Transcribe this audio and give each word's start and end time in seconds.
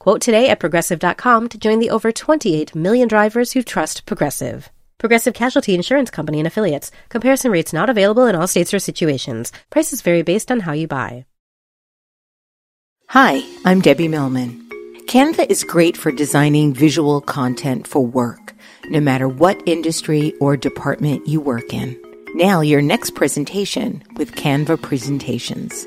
Quote 0.00 0.22
today 0.22 0.48
at 0.48 0.60
progressive.com 0.60 1.48
to 1.50 1.58
join 1.58 1.78
the 1.78 1.90
over 1.90 2.10
28 2.10 2.74
million 2.74 3.06
drivers 3.06 3.52
who 3.52 3.62
trust 3.62 4.06
Progressive. 4.06 4.70
Progressive 4.96 5.34
Casualty 5.34 5.74
Insurance 5.74 6.10
Company 6.10 6.40
and 6.40 6.46
Affiliates. 6.46 6.90
Comparison 7.10 7.50
rates 7.50 7.74
not 7.74 7.90
available 7.90 8.24
in 8.24 8.34
all 8.34 8.46
states 8.46 8.72
or 8.72 8.78
situations. 8.78 9.52
Prices 9.68 10.00
vary 10.00 10.22
based 10.22 10.50
on 10.50 10.60
how 10.60 10.72
you 10.72 10.88
buy. 10.88 11.26
Hi, 13.08 13.42
I'm 13.66 13.82
Debbie 13.82 14.08
Millman. 14.08 14.66
Canva 15.06 15.50
is 15.50 15.64
great 15.64 15.98
for 15.98 16.10
designing 16.10 16.72
visual 16.72 17.20
content 17.20 17.86
for 17.86 18.06
work, 18.06 18.54
no 18.86 19.00
matter 19.00 19.28
what 19.28 19.62
industry 19.66 20.32
or 20.40 20.56
department 20.56 21.28
you 21.28 21.42
work 21.42 21.74
in. 21.74 22.00
Now, 22.34 22.62
your 22.62 22.80
next 22.80 23.14
presentation 23.14 24.02
with 24.16 24.32
Canva 24.32 24.80
Presentations. 24.80 25.86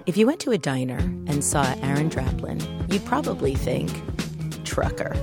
If 0.06 0.16
you 0.16 0.28
went 0.28 0.40
to 0.42 0.52
a 0.52 0.60
diner 0.60 1.00
and 1.00 1.44
saw 1.44 1.64
Aaron 1.82 2.08
Draplin, 2.08 2.94
you'd 2.94 3.04
probably 3.04 3.56
think 3.56 3.90
trucker. 4.64 5.16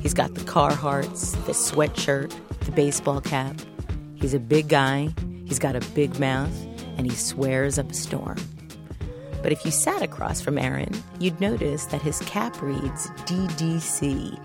He's 0.00 0.14
got 0.14 0.34
the 0.34 0.40
Carhartts, 0.40 1.32
the 1.44 1.52
sweatshirt, 1.52 2.32
the 2.60 2.72
baseball 2.72 3.20
cap. 3.20 3.54
He's 4.14 4.32
a 4.32 4.38
big 4.38 4.68
guy, 4.68 5.10
he's 5.44 5.58
got 5.58 5.76
a 5.76 5.80
big 5.90 6.18
mouth, 6.18 6.56
and 6.96 7.06
he 7.06 7.14
swears 7.14 7.78
up 7.78 7.90
a 7.90 7.94
storm. 7.94 8.38
But 9.42 9.52
if 9.52 9.62
you 9.66 9.72
sat 9.72 10.00
across 10.00 10.40
from 10.40 10.56
Aaron, 10.56 10.94
you'd 11.18 11.38
notice 11.38 11.84
that 11.86 12.00
his 12.00 12.20
cap 12.20 12.62
reads 12.62 13.08
DDC 13.26 14.40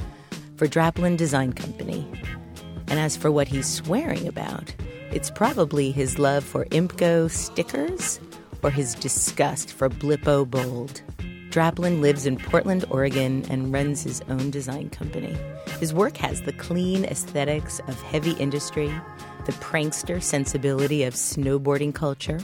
for 0.57 0.67
Draplin 0.67 1.15
Design 1.15 1.53
Company. 1.53 2.05
And 2.89 2.99
as 2.99 3.15
for 3.15 3.31
what 3.31 3.47
he's 3.47 3.65
swearing 3.65 4.27
about, 4.27 4.75
it's 5.11 5.29
probably 5.29 5.91
his 5.91 6.19
love 6.19 6.43
for 6.43 6.65
Impco 6.65 7.29
stickers 7.29 8.19
or 8.63 8.69
his 8.69 8.95
disgust 8.95 9.71
for 9.71 9.89
Blippo 9.89 10.49
Bold. 10.49 11.01
Draplin 11.49 12.01
lives 12.01 12.25
in 12.25 12.35
Portland, 12.37 12.83
Oregon, 12.89 13.45
and 13.49 13.71
runs 13.71 14.03
his 14.03 14.21
own 14.27 14.51
design 14.51 14.89
company. 14.89 15.37
His 15.79 15.93
work 15.93 16.17
has 16.17 16.41
the 16.41 16.51
clean 16.51 17.05
aesthetics 17.05 17.79
of 17.87 18.01
heavy 18.01 18.31
industry, 18.31 18.93
the 19.45 19.53
prankster 19.53 20.21
sensibility 20.21 21.03
of 21.03 21.13
snowboarding 21.13 21.93
culture, 21.93 22.39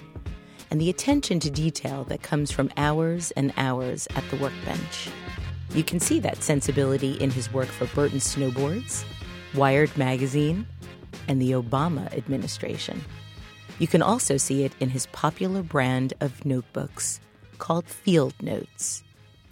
and 0.70 0.80
the 0.80 0.90
attention 0.90 1.42
to 1.42 1.50
detail 1.50 2.06
that 2.06 2.22
comes 2.22 2.52
from 2.52 2.72
hours 2.78 3.32
and 3.32 3.52
hours 3.58 4.08
at 4.16 4.24
the 4.30 4.38
workbench. 4.38 5.10
You 5.74 5.84
can 5.84 6.00
see 6.00 6.20
that 6.20 6.44
sensibility 6.44 7.14
in 7.14 7.32
his 7.32 7.52
work 7.52 7.68
for 7.68 7.88
Burton 7.88 8.20
Snowboards, 8.20 9.04
Wired 9.54 9.96
Magazine, 9.98 10.66
and 11.28 11.42
the 11.42 11.52
Obama 11.52 12.12
administration. 12.18 13.02
You 13.80 13.88
can 13.88 14.02
also 14.02 14.38
see 14.38 14.64
it 14.64 14.74
in 14.80 14.90
his 14.90 15.08
popular 15.08 15.64
brand 15.64 16.14
of 16.22 16.46
notebooks 16.46 17.20
called 17.58 17.86
Field 17.88 18.34
Notes. 18.42 19.04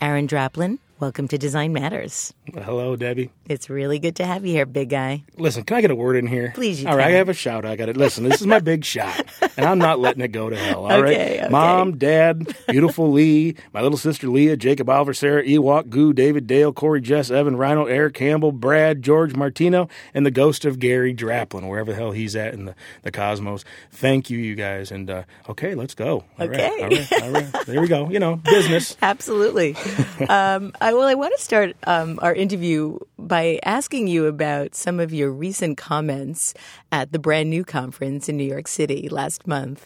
Aaron 0.02 0.28
Draplin, 0.28 0.80
welcome 1.00 1.28
to 1.28 1.38
Design 1.38 1.72
Matters. 1.74 2.34
Hello, 2.54 2.96
Debbie. 2.96 3.30
It's 3.48 3.70
really 3.70 4.00
good 4.00 4.16
to 4.18 4.26
have 4.26 4.46
you 4.46 4.52
here, 4.54 4.66
big 4.66 4.90
guy. 4.90 5.24
Listen, 5.38 5.64
can 5.64 5.78
I 5.78 5.82
get 5.82 5.92
a 5.92 5.96
word 5.96 6.16
in 6.16 6.28
here? 6.28 6.52
Please, 6.56 6.82
you 6.82 6.88
All 6.90 6.96
right, 6.98 7.04
can. 7.06 7.14
I 7.14 7.18
have 7.18 7.30
a 7.30 7.34
shout. 7.34 7.66
Out. 7.66 7.72
I 7.72 7.76
got 7.76 7.90
it. 7.90 7.98
Listen, 7.98 8.24
this 8.26 8.42
is 8.42 8.48
my 8.48 8.60
big 8.60 8.84
shot, 8.86 9.24
and 9.58 9.66
I'm 9.66 9.80
not 9.80 10.00
letting 10.00 10.22
it 10.22 10.30
go 10.30 10.50
to 10.50 10.56
hell. 10.58 10.84
All 10.86 11.02
right, 11.02 11.14
Okay, 11.16 11.40
okay. 11.42 11.50
Mom, 11.50 11.98
Dad, 11.98 12.56
beautiful 12.68 13.12
Lee, 13.14 13.56
my 13.74 13.82
little 13.82 13.98
sister 13.98 14.28
Leah, 14.28 14.58
Jacob 14.58 14.90
Oliver, 14.90 15.14
Sarah 15.14 15.44
Ewok, 15.44 15.90
Goo, 15.90 16.14
David 16.14 16.48
Dale, 16.48 16.74
Corey, 16.74 17.02
Jess, 17.02 17.32
Evan, 17.32 17.56
Rhino, 17.56 17.86
Eric 17.86 18.14
Campbell, 18.16 18.52
Brad, 18.52 19.02
George 19.02 19.36
Martino, 19.36 19.88
and 20.14 20.26
the 20.26 20.32
ghost 20.32 20.66
of 20.66 20.80
Gary 20.80 21.14
Draplin, 21.14 21.68
wherever 21.70 21.92
the 21.92 21.98
hell 21.98 22.12
he's 22.12 22.36
at 22.36 22.54
in 22.54 22.66
the, 22.66 22.76
the 23.04 23.12
cosmos. 23.12 23.64
Thank 23.92 24.30
you, 24.30 24.38
you 24.38 24.56
guys. 24.56 24.92
And 24.92 25.10
uh, 25.10 25.24
okay, 25.50 25.76
let's 25.76 25.94
go. 25.96 26.24
All 26.40 26.48
right, 26.48 26.50
Okay. 26.50 26.84
all 26.84 26.90
right, 26.90 27.24
all 27.24 27.32
right. 27.32 27.66
There 27.66 27.82
we 27.82 27.88
go. 27.88 28.10
You 28.10 28.20
know, 28.20 28.36
business. 28.44 28.96
Absolutely. 29.02 29.76
um, 30.30 30.72
I, 30.90 30.94
well, 30.94 31.08
I 31.08 31.14
want 31.14 31.36
to 31.38 31.44
start 31.44 31.76
um, 31.86 32.18
our 32.24 32.34
interview 32.34 32.98
by 33.20 33.60
asking 33.64 34.08
you 34.08 34.26
about 34.26 34.74
some 34.74 35.00
of 35.00 35.14
your 35.14 35.30
recent 35.30 35.78
comments 35.78 36.56
at 36.92 37.12
the 37.12 37.20
brand 37.20 37.52
new 37.52 37.64
conference 37.64 38.28
in 38.28 38.38
New 38.38 38.44
York 38.44 38.68
City 38.68 39.08
last 39.08 39.46
month. 39.46 39.86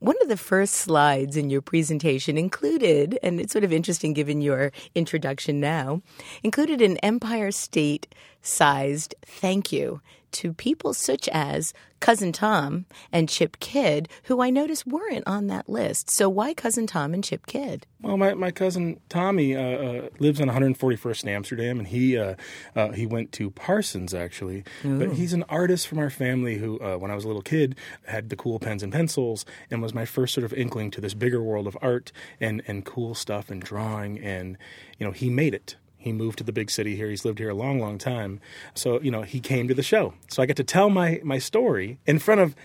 One 0.00 0.16
of 0.20 0.28
the 0.28 0.36
first 0.36 0.74
slides 0.74 1.36
in 1.36 1.50
your 1.50 1.62
presentation 1.62 2.36
included, 2.36 3.16
and 3.22 3.38
it's 3.38 3.52
sort 3.52 3.62
of 3.62 3.72
interesting 3.72 4.12
given 4.12 4.40
your 4.40 4.72
introduction 4.96 5.60
now, 5.60 6.02
included 6.42 6.82
an 6.82 6.96
Empire 6.96 7.52
State 7.52 8.12
sized 8.42 9.14
thank 9.24 9.70
you 9.70 10.00
to 10.32 10.52
people 10.52 10.94
such 10.94 11.28
as 11.28 11.72
Cousin 12.00 12.32
Tom 12.32 12.86
and 13.12 13.28
Chip 13.28 13.60
Kidd, 13.60 14.08
who 14.24 14.40
I 14.40 14.50
noticed 14.50 14.86
weren't 14.86 15.24
on 15.26 15.48
that 15.48 15.68
list. 15.68 16.10
So 16.10 16.28
why 16.28 16.54
Cousin 16.54 16.86
Tom 16.86 17.12
and 17.12 17.22
Chip 17.22 17.46
Kidd? 17.46 17.86
Well, 18.00 18.16
my, 18.16 18.32
my 18.32 18.50
cousin 18.50 18.98
Tommy 19.10 19.54
uh, 19.54 19.60
uh, 19.60 20.08
lives 20.18 20.40
on 20.40 20.48
141st 20.48 21.24
in 21.24 21.28
Amsterdam, 21.28 21.78
and 21.78 21.88
he 21.88 22.16
uh, 22.16 22.34
uh, 22.74 22.92
he 22.92 23.04
went 23.04 23.32
to 23.32 23.50
Parsons 23.50 24.14
actually. 24.14 24.64
But 24.82 25.12
he's 25.12 25.34
an 25.34 25.44
artist 25.50 25.86
from 25.86 25.98
our 25.98 26.08
family 26.10 26.56
who, 26.56 26.80
uh, 26.80 26.96
when 26.96 27.10
I 27.10 27.14
was 27.14 27.24
a 27.24 27.26
little 27.26 27.42
kid, 27.42 27.76
had 28.06 28.30
the 28.30 28.36
cool 28.36 28.58
pens 28.58 28.82
and 28.82 28.92
pencils, 28.92 29.44
and 29.70 29.82
was 29.82 29.92
my 29.92 30.06
first 30.06 30.32
sort 30.32 30.44
of 30.44 30.54
inkling 30.54 30.90
to 30.92 31.00
this 31.00 31.12
bigger 31.12 31.42
world 31.42 31.66
of 31.66 31.76
art 31.82 32.10
and 32.40 32.62
and 32.66 32.86
cool 32.86 33.14
stuff 33.14 33.50
and 33.50 33.60
drawing. 33.60 34.18
And 34.18 34.56
you 34.98 35.06
know, 35.06 35.12
he 35.12 35.28
made 35.28 35.54
it. 35.54 35.76
He 36.00 36.12
moved 36.12 36.38
to 36.38 36.44
the 36.44 36.52
big 36.52 36.70
city 36.70 36.96
here. 36.96 37.10
He's 37.10 37.26
lived 37.26 37.38
here 37.38 37.50
a 37.50 37.54
long, 37.54 37.78
long 37.78 37.98
time. 37.98 38.40
So, 38.74 39.00
you 39.02 39.10
know, 39.10 39.20
he 39.20 39.38
came 39.38 39.68
to 39.68 39.74
the 39.74 39.82
show. 39.82 40.14
So 40.30 40.42
I 40.42 40.46
get 40.46 40.56
to 40.56 40.64
tell 40.64 40.88
my, 40.88 41.20
my 41.22 41.38
story 41.38 41.98
in 42.06 42.18
front 42.18 42.40
of 42.40 42.56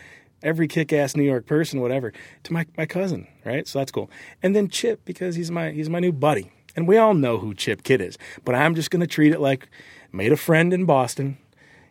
every 0.41 0.69
kick 0.69 0.93
ass 0.93 1.17
New 1.17 1.23
York 1.23 1.45
person, 1.45 1.81
whatever, 1.81 2.13
to 2.43 2.53
my, 2.53 2.65
my 2.77 2.85
cousin, 2.85 3.27
right? 3.43 3.67
So 3.67 3.79
that's 3.79 3.91
cool. 3.91 4.09
And 4.41 4.55
then 4.55 4.69
Chip, 4.69 5.03
because 5.03 5.35
he's 5.35 5.51
my 5.51 5.71
he's 5.71 5.89
my 5.89 5.99
new 5.99 6.13
buddy. 6.13 6.49
And 6.77 6.87
we 6.87 6.97
all 6.97 7.13
know 7.13 7.37
who 7.37 7.53
Chip 7.53 7.83
Kidd 7.83 7.99
is. 7.99 8.17
But 8.45 8.55
I'm 8.55 8.73
just 8.73 8.89
gonna 8.89 9.07
treat 9.07 9.33
it 9.33 9.41
like 9.41 9.67
made 10.13 10.31
a 10.31 10.37
friend 10.37 10.73
in 10.73 10.85
Boston. 10.85 11.37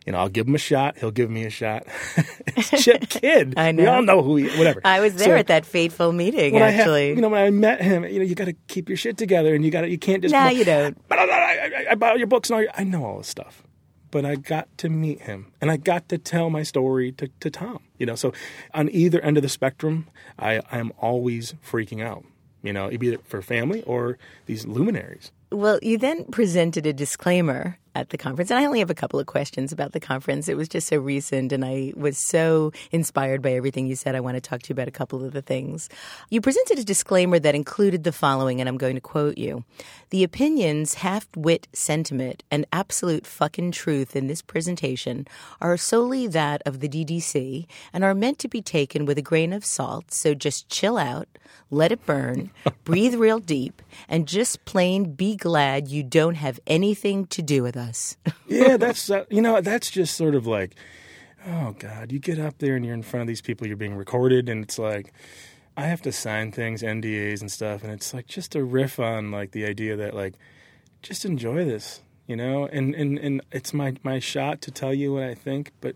You 0.05 0.11
know, 0.11 0.19
I'll 0.19 0.29
give 0.29 0.47
him 0.47 0.53
a 0.55 0.59
shot. 0.59 0.97
He'll 0.99 1.09
give 1.11 1.29
me 1.31 1.45
a 1.45 1.49
shot. 1.49 1.87
it's 2.47 2.83
Chip 2.83 3.09
Kidd. 3.09 3.53
I 3.57 3.67
We 3.71 3.83
know. 3.83 3.95
all 3.95 4.01
know 4.03 4.21
who 4.21 4.35
he. 4.37 4.55
Whatever. 4.57 4.81
I 4.85 4.99
was 4.99 5.15
there 5.15 5.29
So- 5.29 5.35
at 5.35 5.47
that 5.47 5.65
fateful 5.65 6.11
meeting, 6.11 6.55
I 6.61 6.69
had- 6.69 6.81
actually. 6.81 7.09
you 7.09 7.21
know, 7.21 7.29
when 7.29 7.41
I 7.43 7.49
met 7.49 7.81
him, 7.81 8.03
you 8.05 8.19
know, 8.19 8.25
you 8.25 8.35
got 8.35 8.45
to 8.45 8.53
keep 8.67 8.87
your 8.87 8.97
shit 8.97 9.17
together, 9.17 9.55
and 9.55 9.65
you 9.65 9.71
got 9.71 9.81
to, 9.81 9.89
you 9.89 9.97
can't 9.97 10.21
just. 10.21 10.31
No, 10.33 10.47
you 10.47 10.63
don't. 10.63 10.95
"But 11.09 11.17
I, 11.19 11.23
I, 11.23 11.27
I, 11.29 11.85
I 11.91 11.95
bought 11.95 12.17
your 12.19 12.27
books 12.27 12.49
and 12.49 12.55
all. 12.55 12.61
Your, 12.61 12.71
I 12.75 12.83
know 12.83 13.03
all 13.03 13.17
this 13.17 13.27
stuff, 13.27 13.63
but 14.11 14.25
I 14.25 14.35
got 14.35 14.67
to 14.77 14.89
meet 14.89 15.21
him, 15.21 15.51
and 15.59 15.71
I 15.71 15.77
got 15.77 16.07
to 16.09 16.17
tell 16.19 16.49
my 16.51 16.61
story 16.63 17.11
to, 17.13 17.27
to 17.39 17.49
Tom. 17.49 17.79
You 17.97 18.05
know, 18.05 18.15
so 18.15 18.31
on 18.75 18.89
either 18.91 19.19
end 19.21 19.37
of 19.37 19.43
the 19.43 19.49
spectrum, 19.49 20.07
I 20.37 20.61
I 20.71 20.77
am 20.77 20.91
always 20.99 21.55
freaking 21.65 22.03
out. 22.03 22.23
You 22.61 22.73
know, 22.73 22.91
either 22.91 23.17
for 23.23 23.41
family 23.41 23.81
or 23.83 24.17
these 24.45 24.67
luminaries. 24.67 25.31
Well, 25.51 25.79
you 25.81 25.97
then 25.97 26.25
presented 26.25 26.85
a 26.85 26.93
disclaimer 26.93 27.77
at 27.95 28.09
the 28.09 28.17
conference, 28.17 28.51
and 28.51 28.59
I 28.59 28.65
only 28.65 28.79
have 28.79 28.89
a 28.89 28.95
couple 28.95 29.19
of 29.19 29.25
questions 29.25 29.71
about 29.71 29.93
the 29.93 29.99
conference. 29.99 30.49
It 30.49 30.57
was 30.57 30.67
just 30.67 30.87
so 30.87 30.97
recent, 30.97 31.51
and 31.51 31.63
I 31.63 31.93
was 31.95 32.17
so 32.17 32.73
inspired 32.91 33.41
by 33.41 33.53
everything 33.53 33.87
you 33.87 33.95
said. 33.95 34.15
I 34.15 34.19
want 34.19 34.35
to 34.35 34.41
talk 34.41 34.61
to 34.63 34.69
you 34.69 34.73
about 34.73 34.89
a 34.89 34.91
couple 34.91 35.23
of 35.23 35.31
the 35.31 35.41
things. 35.41 35.89
You 36.29 36.41
presented 36.41 36.77
a 36.77 36.83
disclaimer 36.83 37.39
that 37.39 37.55
included 37.55 38.03
the 38.03 38.11
following, 38.11 38.59
and 38.59 38.67
I'm 38.67 38.77
going 38.77 38.95
to 38.95 39.01
quote 39.01 39.37
you 39.37 39.63
The 40.09 40.23
opinions, 40.23 40.95
half 40.95 41.27
wit 41.35 41.67
sentiment, 41.73 42.43
and 42.51 42.65
absolute 42.73 43.25
fucking 43.25 43.71
truth 43.71 44.15
in 44.15 44.27
this 44.27 44.41
presentation 44.41 45.25
are 45.61 45.77
solely 45.77 46.27
that 46.27 46.61
of 46.65 46.81
the 46.81 46.89
DDC 46.89 47.65
and 47.93 48.03
are 48.03 48.13
meant 48.13 48.39
to 48.39 48.49
be 48.49 48.61
taken 48.61 49.05
with 49.05 49.17
a 49.17 49.21
grain 49.21 49.53
of 49.53 49.63
salt, 49.63 50.11
so 50.11 50.33
just 50.33 50.67
chill 50.67 50.97
out, 50.97 51.27
let 51.71 51.91
it 51.91 52.05
burn, 52.05 52.51
breathe 52.83 53.15
real 53.15 53.39
deep, 53.39 53.81
and 54.09 54.27
just 54.27 54.65
plain 54.65 55.13
be 55.13 55.35
glad 55.35 55.87
you 55.87 56.03
don't 56.03 56.35
have 56.35 56.59
anything 56.67 57.25
to 57.27 57.41
do 57.41 57.63
with 57.63 57.77
us. 57.77 57.84
yeah, 58.47 58.77
that's 58.77 59.09
uh, 59.09 59.25
you 59.29 59.41
know 59.41 59.61
that's 59.61 59.89
just 59.89 60.15
sort 60.15 60.35
of 60.35 60.47
like, 60.47 60.75
oh 61.47 61.75
God, 61.77 62.11
you 62.11 62.19
get 62.19 62.39
up 62.39 62.57
there 62.59 62.75
and 62.75 62.85
you're 62.85 62.93
in 62.93 63.03
front 63.03 63.21
of 63.21 63.27
these 63.27 63.41
people, 63.41 63.67
you're 63.67 63.77
being 63.77 63.95
recorded, 63.95 64.49
and 64.49 64.63
it's 64.63 64.79
like. 64.79 65.13
I 65.77 65.87
have 65.87 66.01
to 66.03 66.13
sign 66.13 66.53
things, 66.53 66.81
NDAs 66.81 67.41
and 67.41 67.51
stuff, 67.51 67.83
and 67.83 67.91
it's 67.91 68.13
like 68.13 68.27
just 68.27 68.55
a 68.55 68.63
riff 68.63 68.97
on 68.97 69.29
like 69.29 69.51
the 69.51 69.65
idea 69.65 69.97
that 69.97 70.13
like 70.13 70.35
just 71.01 71.25
enjoy 71.25 71.65
this, 71.65 72.01
you 72.27 72.37
know, 72.37 72.65
and 72.67 72.95
and 72.95 73.17
and 73.19 73.41
it's 73.51 73.73
my 73.73 73.95
my 74.01 74.19
shot 74.19 74.61
to 74.61 74.71
tell 74.71 74.93
you 74.93 75.13
what 75.13 75.23
I 75.23 75.35
think, 75.35 75.73
but 75.81 75.95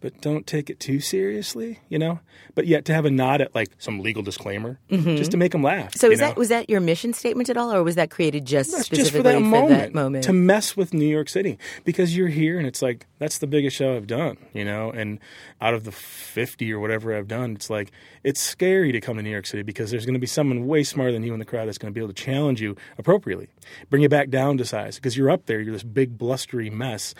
but 0.00 0.20
don't 0.20 0.46
take 0.46 0.70
it 0.70 0.80
too 0.80 1.00
seriously, 1.00 1.80
you 1.88 1.98
know. 1.98 2.20
But 2.54 2.66
yet 2.66 2.84
to 2.86 2.94
have 2.94 3.04
a 3.04 3.10
nod 3.10 3.40
at 3.40 3.54
like 3.54 3.70
some 3.78 4.00
legal 4.00 4.22
disclaimer, 4.22 4.78
mm-hmm. 4.90 5.16
just 5.16 5.30
to 5.32 5.36
make 5.36 5.52
them 5.52 5.62
laugh. 5.62 5.96
So 5.96 6.10
is 6.10 6.20
know? 6.20 6.28
that 6.28 6.36
was 6.36 6.48
that 6.48 6.70
your 6.70 6.80
mission 6.80 7.12
statement 7.12 7.48
at 7.48 7.56
all, 7.56 7.72
or 7.72 7.82
was 7.82 7.96
that 7.96 8.10
created 8.10 8.46
just 8.46 8.72
That's 8.72 8.86
specifically 8.86 9.04
just 9.04 9.16
for, 9.16 9.22
that, 9.22 9.34
for 9.34 9.40
moment, 9.40 9.80
that 9.80 9.94
moment 9.94 10.24
to 10.24 10.32
mess 10.32 10.76
with 10.76 10.94
New 10.94 11.06
York 11.06 11.28
City 11.28 11.58
because 11.84 12.16
you're 12.16 12.28
here 12.28 12.58
and 12.58 12.66
it's 12.66 12.82
like 12.82 13.06
that's 13.18 13.38
the 13.38 13.46
biggest 13.46 13.76
show 13.76 13.96
I've 13.96 14.06
done, 14.06 14.38
you 14.52 14.64
know. 14.64 14.90
And 14.90 15.18
out 15.60 15.74
of 15.74 15.84
the 15.84 15.92
fifty 15.92 16.72
or 16.72 16.78
whatever 16.78 17.16
I've 17.16 17.28
done, 17.28 17.52
it's 17.52 17.70
like 17.70 17.90
it's 18.22 18.40
scary 18.40 18.92
to 18.92 19.00
come 19.00 19.16
to 19.16 19.22
New 19.22 19.30
York 19.30 19.46
City 19.46 19.62
because 19.62 19.90
there's 19.90 20.04
going 20.04 20.14
to 20.14 20.20
be 20.20 20.26
someone 20.26 20.66
way 20.66 20.82
smarter 20.82 21.12
than 21.12 21.22
you 21.22 21.32
in 21.32 21.38
the 21.38 21.44
crowd 21.44 21.66
that's 21.66 21.78
going 21.78 21.92
to 21.92 21.98
be 21.98 22.02
able 22.02 22.12
to 22.12 22.22
challenge 22.22 22.60
you 22.60 22.76
appropriately, 22.98 23.48
bring 23.90 24.02
you 24.02 24.08
back 24.08 24.30
down 24.30 24.58
to 24.58 24.64
size 24.64 24.96
because 24.96 25.16
you're 25.16 25.30
up 25.30 25.46
there, 25.46 25.60
you're 25.60 25.72
this 25.72 25.82
big 25.82 26.16
blustery 26.16 26.70
mess, 26.70 27.14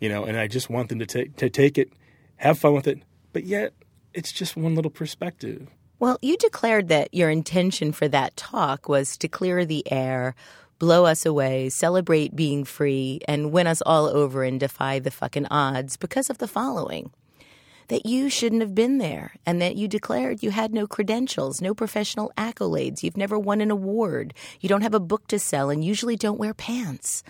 you 0.00 0.08
know. 0.08 0.24
And 0.24 0.36
I 0.36 0.48
just 0.48 0.68
want 0.70 0.88
them 0.88 0.98
to 0.98 1.06
take 1.06 1.36
to 1.36 1.48
take 1.48 1.78
it 1.78 1.92
have 2.36 2.58
fun 2.58 2.74
with 2.74 2.86
it, 2.86 3.00
but 3.32 3.44
yet 3.44 3.72
it's 4.12 4.32
just 4.32 4.56
one 4.56 4.74
little 4.74 4.90
perspective. 4.90 5.68
Well, 5.98 6.18
you 6.22 6.36
declared 6.36 6.88
that 6.88 7.14
your 7.14 7.30
intention 7.30 7.92
for 7.92 8.08
that 8.08 8.36
talk 8.36 8.88
was 8.88 9.16
to 9.18 9.28
clear 9.28 9.64
the 9.64 9.90
air, 9.90 10.34
blow 10.78 11.06
us 11.06 11.24
away, 11.24 11.68
celebrate 11.68 12.36
being 12.36 12.64
free, 12.64 13.20
and 13.26 13.52
win 13.52 13.66
us 13.66 13.80
all 13.82 14.06
over 14.06 14.44
and 14.44 14.58
defy 14.60 14.98
the 14.98 15.10
fucking 15.10 15.46
odds 15.46 15.96
because 15.96 16.30
of 16.30 16.38
the 16.38 16.48
following 16.48 17.10
that 17.88 18.06
you 18.06 18.28
shouldn't 18.30 18.62
have 18.62 18.74
been 18.74 18.98
there 18.98 19.34
and 19.44 19.60
that 19.60 19.76
you 19.76 19.88
declared 19.88 20.42
you 20.42 20.50
had 20.50 20.72
no 20.72 20.86
credentials, 20.86 21.60
no 21.60 21.74
professional 21.74 22.32
accolades. 22.36 23.02
You've 23.02 23.16
never 23.16 23.38
won 23.38 23.60
an 23.60 23.70
award. 23.70 24.34
You 24.60 24.68
don't 24.68 24.82
have 24.82 24.94
a 24.94 25.00
book 25.00 25.26
to 25.28 25.38
sell 25.38 25.70
and 25.70 25.84
usually 25.84 26.16
don't 26.16 26.38
wear 26.38 26.54
pants. 26.54 27.22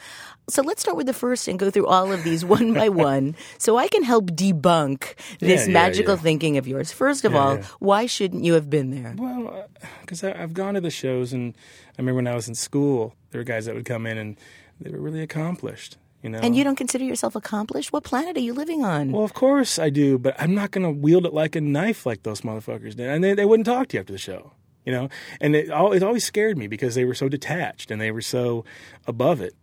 So 0.48 0.62
let's 0.62 0.82
start 0.82 0.96
with 0.96 1.06
the 1.06 1.14
first 1.14 1.48
and 1.48 1.58
go 1.58 1.70
through 1.70 1.86
all 1.86 2.12
of 2.12 2.22
these 2.22 2.44
one 2.44 2.74
by 2.74 2.88
one 2.90 3.34
so 3.58 3.76
I 3.76 3.88
can 3.88 4.02
help 4.02 4.26
debunk 4.26 5.14
this 5.38 5.66
yeah, 5.66 5.72
magical 5.72 6.14
yeah. 6.14 6.20
thinking 6.22 6.56
of 6.56 6.68
yours. 6.68 6.92
First 6.92 7.24
of 7.24 7.34
all, 7.34 7.58
why 7.78 8.06
shouldn't 8.06 8.44
you 8.44 8.54
have 8.54 8.68
been 8.68 8.90
there? 8.90 9.14
Well, 9.16 9.68
because 10.00 10.22
uh, 10.22 10.34
I've 10.36 10.54
gone 10.54 10.74
to 10.74 10.80
the 10.80 10.90
shows 10.90 11.32
and 11.32 11.54
I 11.98 12.02
remember 12.02 12.16
when 12.16 12.26
I 12.26 12.34
was 12.34 12.48
in 12.48 12.54
school, 12.54 13.14
there 13.30 13.40
were 13.40 13.44
guys 13.44 13.66
that 13.66 13.74
would 13.74 13.84
come 13.84 14.06
in 14.06 14.18
and 14.18 14.36
they 14.80 14.90
were 14.90 15.00
really 15.00 15.22
accomplished 15.22 15.96
you 16.24 16.30
know? 16.30 16.38
And 16.38 16.56
you 16.56 16.64
don't 16.64 16.74
consider 16.74 17.04
yourself 17.04 17.36
accomplished? 17.36 17.92
What 17.92 18.02
planet 18.02 18.36
are 18.38 18.40
you 18.40 18.54
living 18.54 18.82
on? 18.82 19.12
Well, 19.12 19.24
of 19.24 19.34
course 19.34 19.78
I 19.78 19.90
do, 19.90 20.18
but 20.18 20.34
I'm 20.40 20.54
not 20.54 20.70
going 20.70 20.82
to 20.82 20.90
wield 20.90 21.26
it 21.26 21.34
like 21.34 21.54
a 21.54 21.60
knife 21.60 22.06
like 22.06 22.22
those 22.22 22.40
motherfuckers 22.40 22.96
did. 22.96 23.10
And 23.10 23.22
they, 23.22 23.34
they 23.34 23.44
wouldn't 23.44 23.66
talk 23.66 23.88
to 23.88 23.96
you 23.96 24.00
after 24.00 24.14
the 24.14 24.18
show, 24.18 24.52
you 24.86 24.92
know? 24.92 25.10
And 25.38 25.54
it, 25.54 25.66
it 25.68 26.02
always 26.02 26.24
scared 26.24 26.56
me 26.56 26.66
because 26.66 26.94
they 26.94 27.04
were 27.04 27.14
so 27.14 27.28
detached 27.28 27.90
and 27.90 28.00
they 28.00 28.10
were 28.10 28.22
so 28.22 28.64
above 29.06 29.42
it. 29.42 29.54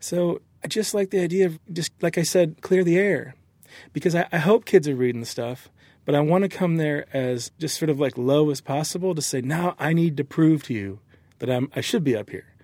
So 0.00 0.42
I 0.64 0.66
just 0.66 0.92
like 0.92 1.10
the 1.10 1.20
idea 1.20 1.46
of 1.46 1.60
just, 1.72 1.92
like 2.02 2.18
I 2.18 2.22
said, 2.22 2.60
clear 2.62 2.82
the 2.82 2.98
air. 2.98 3.36
Because 3.92 4.16
I, 4.16 4.26
I 4.32 4.38
hope 4.38 4.64
kids 4.64 4.88
are 4.88 4.96
reading 4.96 5.20
the 5.20 5.26
stuff, 5.26 5.70
but 6.04 6.16
I 6.16 6.20
want 6.20 6.42
to 6.42 6.48
come 6.48 6.78
there 6.78 7.06
as 7.12 7.52
just 7.60 7.78
sort 7.78 7.90
of 7.90 8.00
like 8.00 8.18
low 8.18 8.50
as 8.50 8.60
possible 8.60 9.14
to 9.14 9.22
say, 9.22 9.40
now 9.40 9.76
I 9.78 9.92
need 9.92 10.16
to 10.16 10.24
prove 10.24 10.64
to 10.64 10.74
you 10.74 10.98
that 11.38 11.48
I'm, 11.48 11.70
I 11.76 11.80
should 11.80 12.02
be 12.02 12.16
up 12.16 12.30
here 12.30 12.55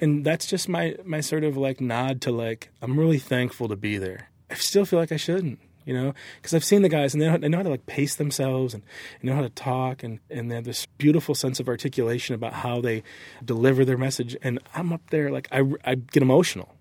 and 0.00 0.24
that's 0.24 0.46
just 0.46 0.68
my 0.68 0.96
my 1.04 1.20
sort 1.20 1.44
of 1.44 1.56
like 1.56 1.80
nod 1.80 2.20
to 2.22 2.32
like 2.32 2.70
I'm 2.82 2.98
really 2.98 3.18
thankful 3.18 3.68
to 3.68 3.76
be 3.76 3.98
there. 3.98 4.30
I 4.50 4.54
still 4.54 4.84
feel 4.84 4.98
like 4.98 5.12
I 5.12 5.16
shouldn't, 5.16 5.58
you 5.84 5.92
know, 5.94 6.14
because 6.36 6.54
I've 6.54 6.64
seen 6.64 6.82
the 6.82 6.88
guys 6.88 7.12
and 7.12 7.22
they 7.22 7.26
know, 7.26 7.36
they 7.36 7.48
know 7.48 7.58
how 7.58 7.62
to 7.64 7.68
like 7.68 7.86
pace 7.86 8.16
themselves 8.16 8.72
and, 8.72 8.82
and 9.20 9.28
know 9.28 9.36
how 9.36 9.42
to 9.42 9.50
talk 9.50 10.02
and 10.02 10.20
and 10.30 10.50
they 10.50 10.54
have 10.54 10.64
this 10.64 10.86
beautiful 10.96 11.34
sense 11.34 11.60
of 11.60 11.68
articulation 11.68 12.34
about 12.34 12.54
how 12.54 12.80
they 12.80 13.02
deliver 13.44 13.84
their 13.84 13.98
message. 13.98 14.36
And 14.42 14.58
I'm 14.74 14.92
up 14.92 15.10
there 15.10 15.30
like 15.30 15.48
I 15.52 15.62
I 15.84 15.96
get 15.96 16.22
emotional 16.22 16.77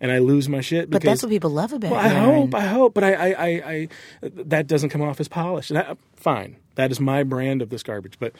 and 0.00 0.10
I 0.10 0.18
lose 0.18 0.48
my 0.48 0.60
shit. 0.60 0.90
Because, 0.90 1.04
but 1.04 1.08
that's 1.08 1.22
what 1.22 1.30
people 1.30 1.50
love 1.50 1.72
about. 1.72 1.90
Well, 1.90 2.00
I 2.00 2.08
hope, 2.08 2.54
I 2.54 2.66
hope, 2.66 2.94
but 2.94 3.04
I, 3.04 3.14
I, 3.14 3.28
I, 3.28 3.48
I, 3.48 3.88
that 4.22 4.66
doesn't 4.66 4.90
come 4.90 5.02
off 5.02 5.20
as 5.20 5.28
polished. 5.28 5.70
And 5.70 5.78
I, 5.78 5.96
fine, 6.16 6.56
that 6.74 6.90
is 6.90 7.00
my 7.00 7.22
brand 7.22 7.62
of 7.62 7.70
this 7.70 7.82
garbage. 7.82 8.18
But 8.18 8.32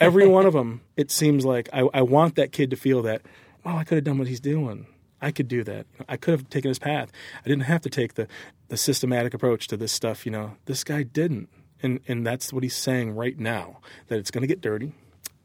every 0.00 0.26
one 0.26 0.46
of 0.46 0.52
them, 0.54 0.82
it 0.96 1.10
seems 1.10 1.44
like 1.44 1.68
I, 1.72 1.88
I 1.94 2.02
want 2.02 2.36
that 2.36 2.52
kid 2.52 2.70
to 2.70 2.76
feel 2.76 3.02
that. 3.02 3.22
Well, 3.64 3.76
I 3.76 3.84
could 3.84 3.96
have 3.96 4.04
done 4.04 4.18
what 4.18 4.28
he's 4.28 4.40
doing. 4.40 4.86
I 5.20 5.30
could 5.30 5.46
do 5.46 5.62
that. 5.64 5.86
I 6.08 6.16
could 6.16 6.32
have 6.32 6.50
taken 6.50 6.68
his 6.68 6.80
path. 6.80 7.12
I 7.44 7.48
didn't 7.48 7.64
have 7.64 7.80
to 7.82 7.90
take 7.90 8.14
the, 8.14 8.26
the 8.68 8.76
systematic 8.76 9.32
approach 9.32 9.68
to 9.68 9.76
this 9.76 9.92
stuff. 9.92 10.26
You 10.26 10.32
know, 10.32 10.56
this 10.64 10.82
guy 10.82 11.04
didn't, 11.04 11.48
and 11.80 12.00
and 12.08 12.26
that's 12.26 12.52
what 12.52 12.64
he's 12.64 12.76
saying 12.76 13.14
right 13.14 13.38
now. 13.38 13.78
That 14.08 14.18
it's 14.18 14.32
going 14.32 14.42
to 14.42 14.48
get 14.48 14.60
dirty, 14.60 14.92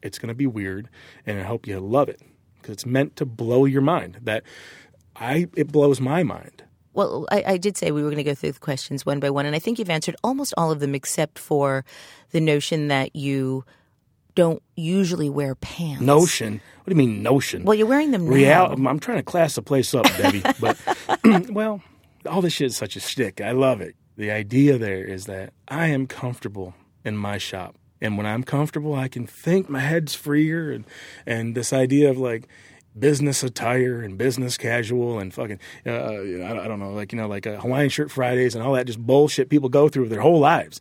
it's 0.02 0.18
going 0.18 0.28
to 0.28 0.34
be 0.34 0.48
weird, 0.48 0.88
and 1.24 1.38
I 1.38 1.44
hope 1.44 1.68
you 1.68 1.78
love 1.78 2.08
it 2.08 2.20
because 2.56 2.72
it's 2.72 2.86
meant 2.86 3.14
to 3.16 3.24
blow 3.24 3.64
your 3.64 3.80
mind. 3.80 4.18
That 4.22 4.42
I 5.20 5.48
it 5.56 5.72
blows 5.72 6.00
my 6.00 6.22
mind. 6.22 6.64
Well, 6.92 7.26
I, 7.30 7.44
I, 7.46 7.56
did 7.58 7.76
say 7.76 7.92
we 7.92 8.02
were 8.02 8.08
going 8.08 8.16
to 8.16 8.24
go 8.24 8.34
through 8.34 8.52
the 8.52 8.58
questions 8.58 9.06
one 9.06 9.20
by 9.20 9.30
one, 9.30 9.46
and 9.46 9.54
I 9.54 9.60
think 9.60 9.78
you've 9.78 9.90
answered 9.90 10.16
almost 10.24 10.52
all 10.56 10.72
of 10.72 10.80
them 10.80 10.96
except 10.96 11.38
for 11.38 11.84
the 12.32 12.40
notion 12.40 12.88
that 12.88 13.14
you 13.14 13.64
don't 14.34 14.62
usually 14.74 15.30
wear 15.30 15.54
pants. 15.54 16.00
Notion? 16.00 16.60
What 16.84 16.84
do 16.86 16.90
you 16.90 16.96
mean 16.96 17.22
notion? 17.22 17.64
Well, 17.64 17.76
you're 17.76 17.86
wearing 17.86 18.10
them 18.10 18.24
now. 18.24 18.32
Real- 18.70 18.88
I'm 18.88 18.98
trying 18.98 19.18
to 19.18 19.22
class 19.22 19.54
the 19.54 19.62
place 19.62 19.94
up, 19.94 20.06
Debbie. 20.16 20.42
but 20.60 20.76
well, 21.50 21.82
all 22.26 22.40
this 22.40 22.54
shit 22.54 22.68
is 22.68 22.76
such 22.76 22.96
a 22.96 23.00
shtick. 23.00 23.40
I 23.40 23.52
love 23.52 23.80
it. 23.80 23.94
The 24.16 24.30
idea 24.30 24.78
there 24.78 25.04
is 25.04 25.26
that 25.26 25.52
I 25.68 25.88
am 25.88 26.06
comfortable 26.06 26.74
in 27.04 27.16
my 27.16 27.38
shop. 27.38 27.76
And 28.00 28.16
when 28.16 28.26
I'm 28.26 28.44
comfortable, 28.44 28.94
I 28.94 29.08
can 29.08 29.26
think 29.26 29.68
my 29.68 29.80
head's 29.80 30.14
freer 30.14 30.70
and 30.70 30.84
and 31.26 31.54
this 31.54 31.72
idea 31.72 32.10
of 32.10 32.18
like 32.18 32.48
business 33.00 33.42
attire 33.42 34.00
and 34.00 34.18
business 34.18 34.56
casual 34.56 35.18
and 35.18 35.32
fucking 35.32 35.58
uh, 35.86 35.90
I 35.90 36.68
don't 36.68 36.78
know 36.78 36.92
like 36.92 37.12
you 37.12 37.18
know 37.18 37.28
like 37.28 37.46
a 37.46 37.60
Hawaiian 37.60 37.90
shirt 37.90 38.10
Fridays 38.10 38.54
and 38.54 38.64
all 38.64 38.72
that 38.74 38.86
just 38.86 38.98
bullshit 38.98 39.48
people 39.48 39.68
go 39.68 39.88
through 39.88 40.08
their 40.08 40.20
whole 40.20 40.40
lives. 40.40 40.80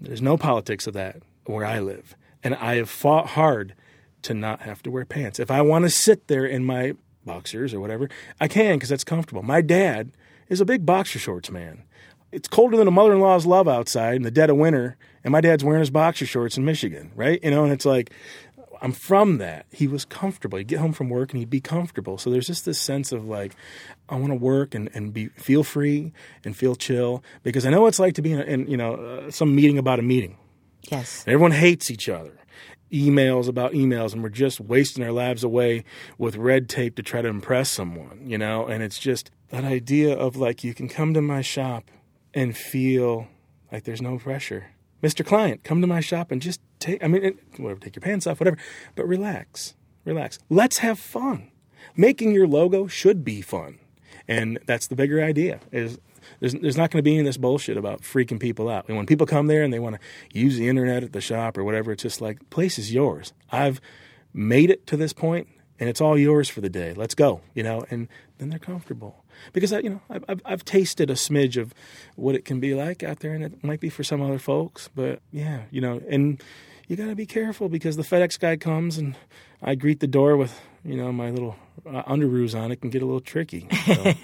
There's 0.00 0.22
no 0.22 0.36
politics 0.36 0.86
of 0.86 0.94
that 0.94 1.22
where 1.44 1.64
I 1.64 1.80
live, 1.80 2.16
and 2.42 2.54
I 2.54 2.76
have 2.76 2.88
fought 2.88 3.28
hard 3.28 3.74
to 4.22 4.34
not 4.34 4.62
have 4.62 4.82
to 4.82 4.90
wear 4.90 5.04
pants. 5.04 5.38
If 5.38 5.50
I 5.50 5.62
want 5.62 5.84
to 5.84 5.90
sit 5.90 6.28
there 6.28 6.46
in 6.46 6.64
my 6.64 6.94
boxers 7.24 7.74
or 7.74 7.80
whatever, 7.80 8.08
I 8.40 8.48
can 8.48 8.76
because 8.76 8.88
that's 8.88 9.04
comfortable. 9.04 9.42
My 9.42 9.60
dad 9.60 10.12
is 10.48 10.60
a 10.60 10.64
big 10.64 10.84
boxer 10.86 11.18
shorts 11.18 11.50
man. 11.50 11.84
It's 12.32 12.46
colder 12.46 12.76
than 12.76 12.86
a 12.86 12.92
mother-in-law's 12.92 13.44
love 13.44 13.66
outside 13.66 14.14
in 14.14 14.22
the 14.22 14.30
dead 14.30 14.50
of 14.50 14.56
winter, 14.56 14.96
and 15.24 15.32
my 15.32 15.40
dad's 15.40 15.64
wearing 15.64 15.80
his 15.80 15.90
boxer 15.90 16.26
shorts 16.26 16.56
in 16.56 16.64
Michigan, 16.64 17.10
right? 17.16 17.42
You 17.42 17.50
know, 17.50 17.64
and 17.64 17.72
it's 17.72 17.84
like 17.84 18.12
I'm 18.82 18.92
from 18.92 19.38
that. 19.38 19.66
He 19.70 19.86
was 19.86 20.04
comfortable. 20.04 20.58
He'd 20.58 20.68
get 20.68 20.78
home 20.78 20.92
from 20.92 21.10
work 21.10 21.32
and 21.32 21.38
he'd 21.38 21.50
be 21.50 21.60
comfortable. 21.60 22.16
So 22.18 22.30
there's 22.30 22.46
just 22.46 22.64
this 22.64 22.80
sense 22.80 23.12
of 23.12 23.26
like, 23.26 23.54
I 24.08 24.14
want 24.14 24.28
to 24.28 24.36
work 24.36 24.74
and, 24.74 24.90
and 24.94 25.12
be 25.12 25.28
feel 25.28 25.62
free 25.62 26.12
and 26.44 26.56
feel 26.56 26.74
chill 26.74 27.22
because 27.42 27.66
I 27.66 27.70
know 27.70 27.82
what 27.82 27.88
it's 27.88 27.98
like 27.98 28.14
to 28.14 28.22
be 28.22 28.32
in, 28.32 28.40
in 28.40 28.66
you 28.68 28.76
know 28.76 28.94
uh, 28.94 29.30
some 29.30 29.54
meeting 29.54 29.78
about 29.78 29.98
a 29.98 30.02
meeting. 30.02 30.38
Yes. 30.90 31.24
And 31.24 31.34
everyone 31.34 31.52
hates 31.52 31.90
each 31.90 32.08
other. 32.08 32.32
Emails 32.90 33.46
about 33.46 33.72
emails, 33.72 34.12
and 34.12 34.22
we're 34.22 34.30
just 34.30 34.60
wasting 34.60 35.04
our 35.04 35.12
lives 35.12 35.44
away 35.44 35.84
with 36.18 36.34
red 36.34 36.68
tape 36.68 36.96
to 36.96 37.02
try 37.04 37.22
to 37.22 37.28
impress 37.28 37.70
someone, 37.70 38.22
you 38.24 38.36
know. 38.36 38.66
And 38.66 38.82
it's 38.82 38.98
just 38.98 39.30
that 39.50 39.62
idea 39.62 40.12
of 40.16 40.36
like 40.36 40.64
you 40.64 40.74
can 40.74 40.88
come 40.88 41.14
to 41.14 41.20
my 41.20 41.40
shop 41.40 41.90
and 42.34 42.56
feel 42.56 43.28
like 43.70 43.84
there's 43.84 44.02
no 44.02 44.18
pressure 44.18 44.66
Mr. 45.02 45.24
Client, 45.24 45.64
come 45.64 45.80
to 45.80 45.86
my 45.86 46.00
shop 46.00 46.30
and 46.30 46.42
just 46.42 46.60
take, 46.78 47.02
I 47.02 47.08
mean, 47.08 47.38
whatever, 47.56 47.80
take 47.80 47.96
your 47.96 48.02
pants 48.02 48.26
off, 48.26 48.40
whatever, 48.40 48.58
but 48.94 49.06
relax, 49.06 49.74
relax. 50.04 50.38
Let's 50.48 50.78
have 50.78 50.98
fun. 50.98 51.50
Making 51.96 52.32
your 52.32 52.46
logo 52.46 52.86
should 52.86 53.24
be 53.24 53.40
fun. 53.40 53.78
And 54.28 54.58
that's 54.66 54.86
the 54.86 54.94
bigger 54.94 55.22
idea 55.22 55.60
is 55.72 55.98
there's, 56.38 56.54
there's 56.54 56.76
not 56.76 56.90
going 56.90 56.98
to 56.98 57.02
be 57.02 57.12
any 57.12 57.20
of 57.20 57.26
this 57.26 57.36
bullshit 57.36 57.76
about 57.76 58.02
freaking 58.02 58.38
people 58.38 58.68
out. 58.68 58.86
And 58.88 58.96
when 58.96 59.06
people 59.06 59.26
come 59.26 59.46
there 59.46 59.62
and 59.62 59.72
they 59.72 59.78
want 59.78 59.96
to 59.96 60.38
use 60.38 60.56
the 60.56 60.68
internet 60.68 61.02
at 61.02 61.12
the 61.12 61.20
shop 61.20 61.58
or 61.58 61.64
whatever, 61.64 61.92
it's 61.92 62.02
just 62.02 62.20
like, 62.20 62.48
place 62.50 62.78
is 62.78 62.92
yours. 62.92 63.32
I've 63.50 63.80
made 64.32 64.70
it 64.70 64.86
to 64.88 64.96
this 64.96 65.12
point 65.12 65.48
and 65.78 65.88
it's 65.88 66.00
all 66.00 66.18
yours 66.18 66.48
for 66.48 66.60
the 66.60 66.68
day. 66.68 66.92
Let's 66.94 67.14
go, 67.14 67.40
you 67.54 67.62
know, 67.62 67.84
and 67.90 68.08
then 68.38 68.50
they're 68.50 68.58
comfortable 68.58 69.24
because 69.52 69.72
I, 69.72 69.80
you 69.80 69.90
know 69.90 70.00
I've, 70.10 70.40
I've, 70.44 70.64
tasted 70.64 71.10
a 71.10 71.14
smidge 71.14 71.60
of 71.60 71.74
what 72.16 72.34
it 72.34 72.44
can 72.44 72.60
be 72.60 72.74
like 72.74 73.02
out 73.02 73.20
there, 73.20 73.32
and 73.32 73.44
it 73.44 73.64
might 73.64 73.80
be 73.80 73.88
for 73.88 74.04
some 74.04 74.22
other 74.22 74.38
folks, 74.38 74.88
but 74.94 75.20
yeah, 75.32 75.62
you 75.70 75.80
know, 75.80 76.00
and 76.08 76.42
you 76.88 76.96
got 76.96 77.06
to 77.06 77.14
be 77.14 77.26
careful 77.26 77.68
because 77.68 77.96
the 77.96 78.02
FedEx 78.02 78.38
guy 78.38 78.56
comes 78.56 78.98
and 78.98 79.14
I 79.62 79.76
greet 79.76 80.00
the 80.00 80.06
door 80.06 80.36
with 80.36 80.60
you 80.84 80.96
know 80.96 81.12
my 81.12 81.30
little 81.30 81.56
uh, 81.86 82.02
underoos 82.02 82.58
on. 82.58 82.72
It 82.72 82.80
can 82.80 82.90
get 82.90 83.02
a 83.02 83.06
little 83.06 83.20
tricky. 83.20 83.68
So 83.86 84.14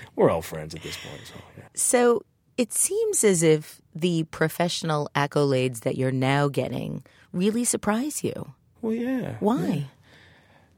we're 0.16 0.30
all 0.30 0.42
friends 0.42 0.74
at 0.74 0.82
this 0.82 0.96
point, 0.96 1.22
so 1.26 1.34
yeah. 1.56 1.64
So 1.74 2.22
it 2.60 2.74
seems 2.74 3.24
as 3.24 3.42
if 3.42 3.80
the 3.94 4.24
professional 4.24 5.08
accolades 5.14 5.80
that 5.80 5.96
you're 5.96 6.12
now 6.12 6.48
getting 6.48 7.02
really 7.32 7.64
surprise 7.64 8.22
you. 8.22 8.52
Well, 8.82 8.92
yeah. 8.92 9.36
Why? 9.40 9.66
yeah. 9.66 9.82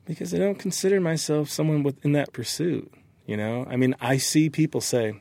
Because 0.04 0.32
I 0.32 0.38
don't 0.38 0.58
consider 0.58 1.00
myself 1.00 1.48
someone 1.48 1.82
within 1.82 2.12
that 2.12 2.32
pursuit. 2.32 2.92
You 3.26 3.36
know, 3.36 3.66
I 3.68 3.76
mean, 3.76 3.94
I 4.00 4.16
see 4.16 4.50
people 4.50 4.80
say, 4.80 5.20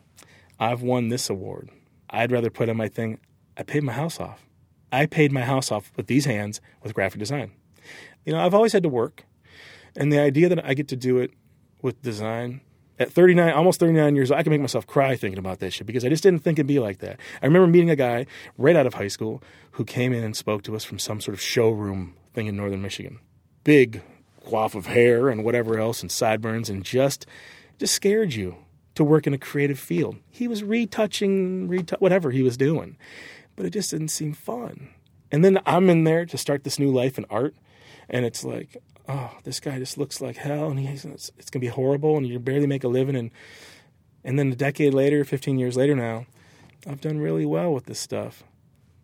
"I've 0.59 0.81
won 0.81 1.09
this 1.09 1.29
award." 1.29 1.69
I'd 2.09 2.31
rather 2.31 2.49
put 2.49 2.69
on 2.69 2.77
my 2.77 2.87
thing. 2.87 3.19
I 3.57 3.63
paid 3.63 3.83
my 3.83 3.93
house 3.93 4.19
off. 4.19 4.45
I 4.91 5.05
paid 5.05 5.31
my 5.31 5.41
house 5.41 5.71
off 5.71 5.91
with 5.95 6.07
these 6.07 6.25
hands 6.25 6.59
with 6.83 6.93
graphic 6.93 7.19
design. 7.19 7.51
You 8.25 8.33
know, 8.33 8.39
I've 8.39 8.53
always 8.53 8.73
had 8.73 8.83
to 8.83 8.89
work, 8.89 9.25
and 9.95 10.11
the 10.11 10.19
idea 10.19 10.49
that 10.49 10.65
I 10.65 10.73
get 10.73 10.87
to 10.89 10.95
do 10.95 11.19
it 11.19 11.31
with 11.81 12.01
design 12.01 12.61
at 13.01 13.11
39, 13.11 13.51
almost 13.53 13.79
39 13.79 14.15
years 14.15 14.31
old, 14.31 14.39
I 14.39 14.43
can 14.43 14.51
make 14.51 14.61
myself 14.61 14.85
cry 14.85 15.15
thinking 15.15 15.39
about 15.39 15.59
that 15.59 15.71
shit 15.73 15.87
because 15.87 16.05
I 16.05 16.09
just 16.09 16.21
didn't 16.21 16.43
think 16.43 16.59
it'd 16.59 16.67
be 16.67 16.79
like 16.79 16.99
that. 16.99 17.19
I 17.41 17.45
remember 17.47 17.67
meeting 17.67 17.89
a 17.89 17.95
guy 17.95 18.27
right 18.57 18.75
out 18.75 18.85
of 18.85 18.93
high 18.93 19.07
school 19.07 19.41
who 19.71 19.83
came 19.83 20.13
in 20.13 20.23
and 20.23 20.35
spoke 20.35 20.61
to 20.63 20.75
us 20.75 20.83
from 20.83 20.99
some 20.99 21.19
sort 21.19 21.33
of 21.33 21.41
showroom 21.41 22.15
thing 22.33 22.45
in 22.45 22.55
northern 22.55 22.81
Michigan. 22.81 23.19
Big 23.63 24.03
coif 24.45 24.75
of 24.75 24.85
hair 24.85 25.29
and 25.29 25.43
whatever 25.43 25.79
else 25.79 26.01
and 26.01 26.11
sideburns 26.11 26.69
and 26.69 26.83
just 26.83 27.25
just 27.81 27.95
scared 27.95 28.35
you 28.35 28.57
to 28.93 29.03
work 29.03 29.25
in 29.25 29.33
a 29.33 29.39
creative 29.39 29.79
field. 29.79 30.15
He 30.29 30.47
was 30.47 30.63
retouching, 30.63 31.67
retou- 31.67 31.99
whatever 31.99 32.29
he 32.29 32.43
was 32.43 32.55
doing, 32.55 32.95
but 33.55 33.65
it 33.65 33.71
just 33.71 33.89
didn't 33.89 34.09
seem 34.09 34.33
fun. 34.33 34.89
And 35.31 35.43
then 35.43 35.59
I'm 35.65 35.89
in 35.89 36.03
there 36.03 36.27
to 36.27 36.37
start 36.37 36.63
this 36.63 36.77
new 36.77 36.91
life 36.91 37.17
in 37.17 37.25
art, 37.31 37.55
and 38.07 38.23
it's 38.23 38.43
like, 38.43 38.77
oh, 39.09 39.31
this 39.45 39.59
guy 39.59 39.79
just 39.79 39.97
looks 39.97 40.21
like 40.21 40.37
hell, 40.37 40.69
and 40.69 40.79
he's 40.79 41.05
it's, 41.05 41.31
it's 41.39 41.49
gonna 41.49 41.61
be 41.61 41.69
horrible, 41.69 42.17
and 42.17 42.27
you 42.27 42.37
barely 42.37 42.67
make 42.67 42.83
a 42.83 42.87
living. 42.87 43.15
And 43.15 43.31
and 44.23 44.37
then 44.37 44.51
a 44.51 44.55
decade 44.55 44.93
later, 44.93 45.25
15 45.25 45.57
years 45.57 45.75
later 45.75 45.95
now, 45.95 46.27
I've 46.85 47.01
done 47.01 47.17
really 47.17 47.47
well 47.47 47.73
with 47.73 47.85
this 47.85 47.97
stuff. 47.97 48.43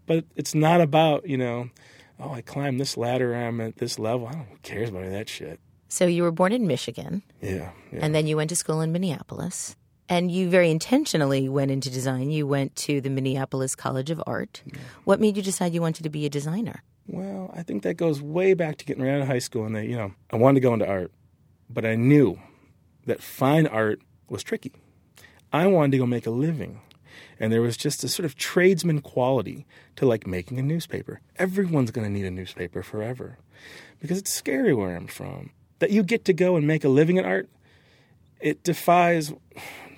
But 0.05 0.25
it's 0.35 0.53
not 0.53 0.81
about 0.81 1.27
you 1.27 1.37
know, 1.37 1.71
oh, 2.19 2.31
I 2.31 2.41
climbed 2.41 2.79
this 2.79 2.95
ladder, 2.95 3.33
I'm 3.33 3.59
at 3.59 3.77
this 3.77 3.97
level. 3.97 4.27
I 4.27 4.33
don't 4.33 4.49
who 4.49 4.57
cares 4.61 4.89
about 4.89 4.99
any 4.99 5.07
of 5.07 5.13
that 5.13 5.29
shit. 5.29 5.59
So 5.89 6.05
you 6.05 6.23
were 6.23 6.31
born 6.31 6.51
in 6.51 6.67
Michigan, 6.67 7.23
Yeah, 7.41 7.71
yeah. 7.91 7.99
and 8.01 8.13
then 8.13 8.27
you 8.27 8.35
went 8.37 8.49
to 8.49 8.55
school 8.55 8.81
in 8.81 8.91
Minneapolis. 8.91 9.75
And 10.09 10.31
you 10.31 10.49
very 10.49 10.71
intentionally 10.71 11.49
went 11.49 11.69
into 11.69 11.89
design. 11.89 12.29
You 12.31 12.47
went 12.47 12.75
to 12.77 13.01
the 13.01 13.09
Minneapolis 13.09 13.75
College 13.75 14.09
of 14.09 14.23
Art. 14.25 14.63
What 15.03 15.19
made 15.19 15.35
you 15.35 15.43
decide 15.43 15.73
you 15.73 15.81
wanted 15.81 16.03
to 16.03 16.09
be 16.09 16.25
a 16.25 16.29
designer? 16.29 16.81
Well, 17.07 17.51
I 17.53 17.61
think 17.63 17.83
that 17.83 17.95
goes 17.95 18.21
way 18.21 18.53
back 18.53 18.77
to 18.77 18.85
getting 18.85 19.07
out 19.07 19.19
of 19.21 19.27
high 19.27 19.39
school, 19.39 19.65
and 19.65 19.75
that 19.75 19.85
you 19.85 19.97
know 19.97 20.13
I 20.31 20.37
wanted 20.37 20.55
to 20.55 20.67
go 20.67 20.73
into 20.73 20.87
art, 20.87 21.11
but 21.69 21.85
I 21.85 21.95
knew 21.95 22.39
that 23.05 23.21
fine 23.21 23.67
art 23.67 23.99
was 24.29 24.43
tricky. 24.43 24.71
I 25.51 25.67
wanted 25.67 25.91
to 25.93 25.97
go 25.99 26.05
make 26.05 26.25
a 26.27 26.31
living, 26.31 26.79
and 27.39 27.51
there 27.51 27.61
was 27.61 27.75
just 27.77 28.03
a 28.03 28.07
sort 28.09 28.25
of 28.25 28.35
tradesman 28.35 29.01
quality 29.01 29.65
to 29.97 30.05
like 30.05 30.25
making 30.27 30.57
a 30.59 30.61
newspaper. 30.63 31.19
Everyone's 31.37 31.91
going 31.91 32.07
to 32.07 32.11
need 32.13 32.25
a 32.25 32.31
newspaper 32.31 32.81
forever, 32.83 33.39
because 33.99 34.17
it's 34.17 34.31
scary 34.31 34.73
where 34.73 34.95
I'm 34.95 35.07
from. 35.07 35.51
That 35.79 35.91
you 35.91 36.03
get 36.03 36.25
to 36.25 36.33
go 36.33 36.55
and 36.55 36.65
make 36.65 36.83
a 36.83 36.89
living 36.89 37.17
in 37.17 37.25
art, 37.25 37.49
it 38.39 38.63
defies 38.63 39.33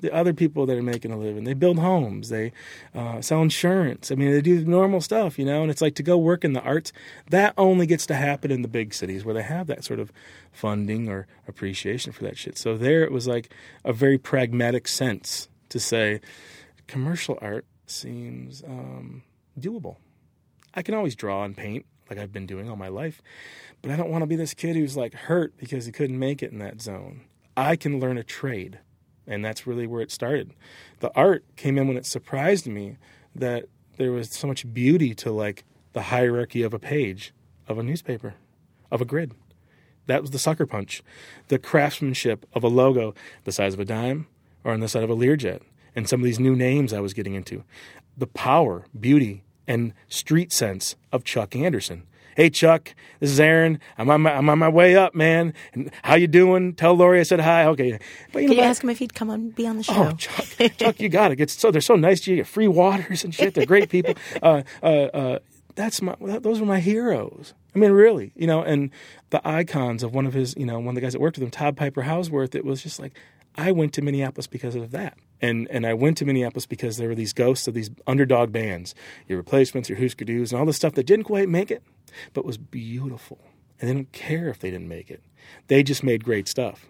the 0.01 0.13
other 0.13 0.33
people 0.33 0.65
that 0.65 0.77
are 0.77 0.83
making 0.83 1.12
a 1.12 1.17
living. 1.17 1.43
They 1.43 1.53
build 1.53 1.79
homes, 1.79 2.29
they 2.29 2.51
uh, 2.95 3.21
sell 3.21 3.41
insurance. 3.41 4.12
I 4.12 4.15
mean, 4.15 4.31
they 4.31 4.41
do 4.41 4.63
normal 4.65 5.01
stuff, 5.01 5.38
you 5.38 5.45
know. 5.45 5.62
And 5.62 5.71
it's 5.71 5.81
like 5.81 5.95
to 5.95 6.03
go 6.03 6.17
work 6.17 6.43
in 6.43 6.53
the 6.53 6.62
arts. 6.62 6.91
That 7.29 7.53
only 7.57 7.86
gets 7.86 8.05
to 8.07 8.15
happen 8.15 8.51
in 8.51 8.62
the 8.62 8.67
big 8.67 8.93
cities 8.93 9.25
where 9.25 9.33
they 9.33 9.43
have 9.43 9.67
that 9.67 9.83
sort 9.83 10.00
of 10.00 10.12
funding 10.51 11.09
or 11.09 11.27
appreciation 11.48 12.13
for 12.13 12.24
that 12.24 12.38
shit. 12.38 12.57
So 12.57 12.77
there, 12.77 13.03
it 13.03 13.12
was 13.12 13.27
like 13.27 13.53
a 13.83 13.93
very 13.93 14.17
pragmatic 14.17 14.88
sense 14.88 15.50
to 15.69 15.79
say, 15.79 16.21
commercial 16.88 17.38
art 17.41 17.65
seems 17.86 18.63
um, 18.63 19.24
doable. 19.59 19.98
I 20.74 20.81
can 20.81 20.93
always 20.93 21.15
draw 21.15 21.43
and 21.43 21.57
paint 21.57 21.86
like 22.10 22.20
I've 22.20 22.34
been 22.34 22.46
doing 22.46 22.70
all 22.70 22.75
my 22.75 22.88
life, 22.88 23.22
but 23.82 23.92
I 23.92 23.96
don't 23.96 24.10
want 24.10 24.22
to 24.24 24.28
be 24.28 24.36
this 24.36 24.54
kid 24.54 24.75
who's 24.75 24.98
like 24.98 25.13
hurt 25.13 25.58
because 25.58 25.86
he 25.86 25.92
couldn't 25.92 26.20
make 26.20 26.42
it 26.42 26.51
in 26.51 26.60
that 26.60 26.82
zone. 26.82 27.22
I 27.56 27.75
can 27.75 28.00
learn 28.00 28.18
a 28.18 28.24
trade, 28.24 28.80
and 29.28 29.44
that's 29.44 29.68
really 29.68 29.88
where 29.88 30.01
it 30.01 30.12
started. 30.12 30.54
The 31.00 31.12
art 31.16 31.44
came 31.56 31.78
in 31.78 31.88
when 31.88 31.98
it 31.98 32.06
surprised 32.06 32.68
me 32.68 32.98
that 33.36 33.66
there 33.98 34.12
was 34.12 34.30
so 34.30 34.48
much 34.48 34.74
beauty 34.74 35.13
to 35.16 35.32
like 35.32 35.66
the 35.94 36.04
hierarchy 36.04 36.63
of 36.63 36.74
a 36.74 36.80
page 36.80 37.34
of 37.68 37.78
a 37.78 37.84
newspaper, 37.84 38.34
of 38.92 39.01
a 39.01 39.06
grid. 39.06 39.34
That 40.08 40.22
was 40.22 40.32
the 40.32 40.39
sucker 40.39 40.66
punch. 40.66 41.04
The 41.50 41.60
craftsmanship 41.60 42.46
of 42.54 42.63
a 42.63 42.68
logo 42.68 43.13
the 43.44 43.51
size 43.51 43.75
of 43.75 43.80
a 43.80 43.86
dime 43.86 44.28
or 44.63 44.74
on 44.74 44.80
the 44.80 44.88
side 44.88 45.04
of 45.04 45.10
a 45.10 45.16
Learjet. 45.16 45.62
And 45.96 46.10
some 46.10 46.20
of 46.20 46.25
these 46.25 46.39
new 46.39 46.56
names 46.56 46.94
I 46.94 47.00
was 47.00 47.13
getting 47.13 47.36
into. 47.36 47.63
The 48.18 48.28
power, 48.28 48.86
beauty, 49.00 49.44
and 49.70 49.94
street 50.10 50.52
sense 50.52 50.96
of 51.14 51.24
Chuck 51.24 51.56
Anderson. 51.56 52.04
Hey 52.36 52.50
Chuck, 52.50 52.96
this 53.20 53.32
is 53.32 53.40
Aaron. 53.40 53.80
I'm 53.98 54.10
on 54.10 54.22
my 54.22 54.34
I'm 54.34 54.50
on 54.50 54.60
my 54.60 54.70
way 54.70 54.96
up, 54.96 55.14
man. 55.14 55.54
And 55.74 55.92
how 56.04 56.16
you 56.16 56.28
doing? 56.28 56.74
Tell 56.74 56.94
Lori 56.94 57.20
I 57.20 57.24
said 57.24 57.42
hi. 57.42 57.66
Okay. 57.66 58.00
But 58.32 58.40
Can 58.40 58.52
you 58.52 58.58
but- 58.58 58.66
ask 58.66 58.84
him 58.84 58.90
if 58.90 59.00
he'd 59.00 59.14
come 59.14 59.30
on 59.30 59.50
be 59.50 59.68
on 59.68 59.78
the 59.78 59.84
show? 59.84 59.94
Oh, 59.94 60.12
Chuck, 60.14 60.46
Chuck, 60.78 61.00
you 61.00 61.10
got 61.10 61.32
it. 61.32 61.40
It's 61.40 61.54
so 61.58 61.70
they're 61.70 61.82
so 61.82 61.96
nice 61.96 62.22
to 62.22 62.32
you. 62.32 62.38
You 62.38 62.44
get 62.44 62.48
free 62.48 62.68
waters 62.68 63.24
and 63.24 63.34
shit. 63.36 63.54
They're 63.54 63.66
great 63.66 63.90
people. 63.90 64.16
Uh, 64.42 64.64
uh, 64.82 64.86
uh, 64.86 65.40
that's 65.76 66.02
my. 66.02 66.16
Those 66.20 66.60
were 66.60 66.66
my 66.66 66.80
heroes. 66.80 67.54
I 67.76 67.80
mean, 67.80 67.92
really, 67.92 68.32
you 68.36 68.48
know. 68.48 68.62
And 68.64 68.90
the 69.32 69.46
icons 69.48 70.02
of 70.04 70.14
one 70.14 70.26
of 70.26 70.34
his, 70.34 70.56
you 70.58 70.66
know, 70.66 70.78
one 70.80 70.90
of 70.90 70.96
the 70.96 71.02
guys 71.02 71.14
that 71.14 71.20
worked 71.22 71.38
with 71.38 71.44
him, 71.44 71.52
Todd 71.52 71.78
Piper 71.78 72.04
Hauswirth. 72.04 72.56
It 72.56 72.66
was 72.66 72.82
just 72.82 73.00
like 73.00 73.14
I 73.56 73.72
went 73.72 73.94
to 73.94 74.02
Minneapolis 74.02 74.48
because 74.48 74.76
of 74.76 74.92
that. 74.92 75.18
And 75.41 75.67
and 75.69 75.86
I 75.86 75.93
went 75.93 76.17
to 76.17 76.25
Minneapolis 76.25 76.65
because 76.65 76.98
there 76.98 77.08
were 77.08 77.15
these 77.15 77.34
ghosts 77.34 77.67
of 77.67 77.74
these 77.74 77.89
underdog 78.08 78.51
bands, 78.51 78.93
your 79.27 79.38
replacements, 79.38 79.89
your 79.89 79.98
Hüsker 79.98 80.27
Dü's, 80.27 80.51
and 80.51 80.60
all 80.60 80.65
the 80.65 80.74
stuff 80.74 80.93
that 80.93 81.05
didn't 81.05 81.25
quite 81.25 81.50
make 81.50 81.72
it, 81.72 81.84
but 82.34 82.46
was 82.46 82.58
beautiful. 82.58 83.39
And 83.79 83.89
they 83.89 83.93
didn't 83.93 84.12
care 84.12 84.50
if 84.50 84.60
they 84.60 84.72
didn't 84.72 84.89
make 84.89 85.10
it. 85.10 85.24
They 85.67 85.84
just 85.84 86.03
made 86.03 86.24
great 86.24 86.48
stuff. 86.48 86.88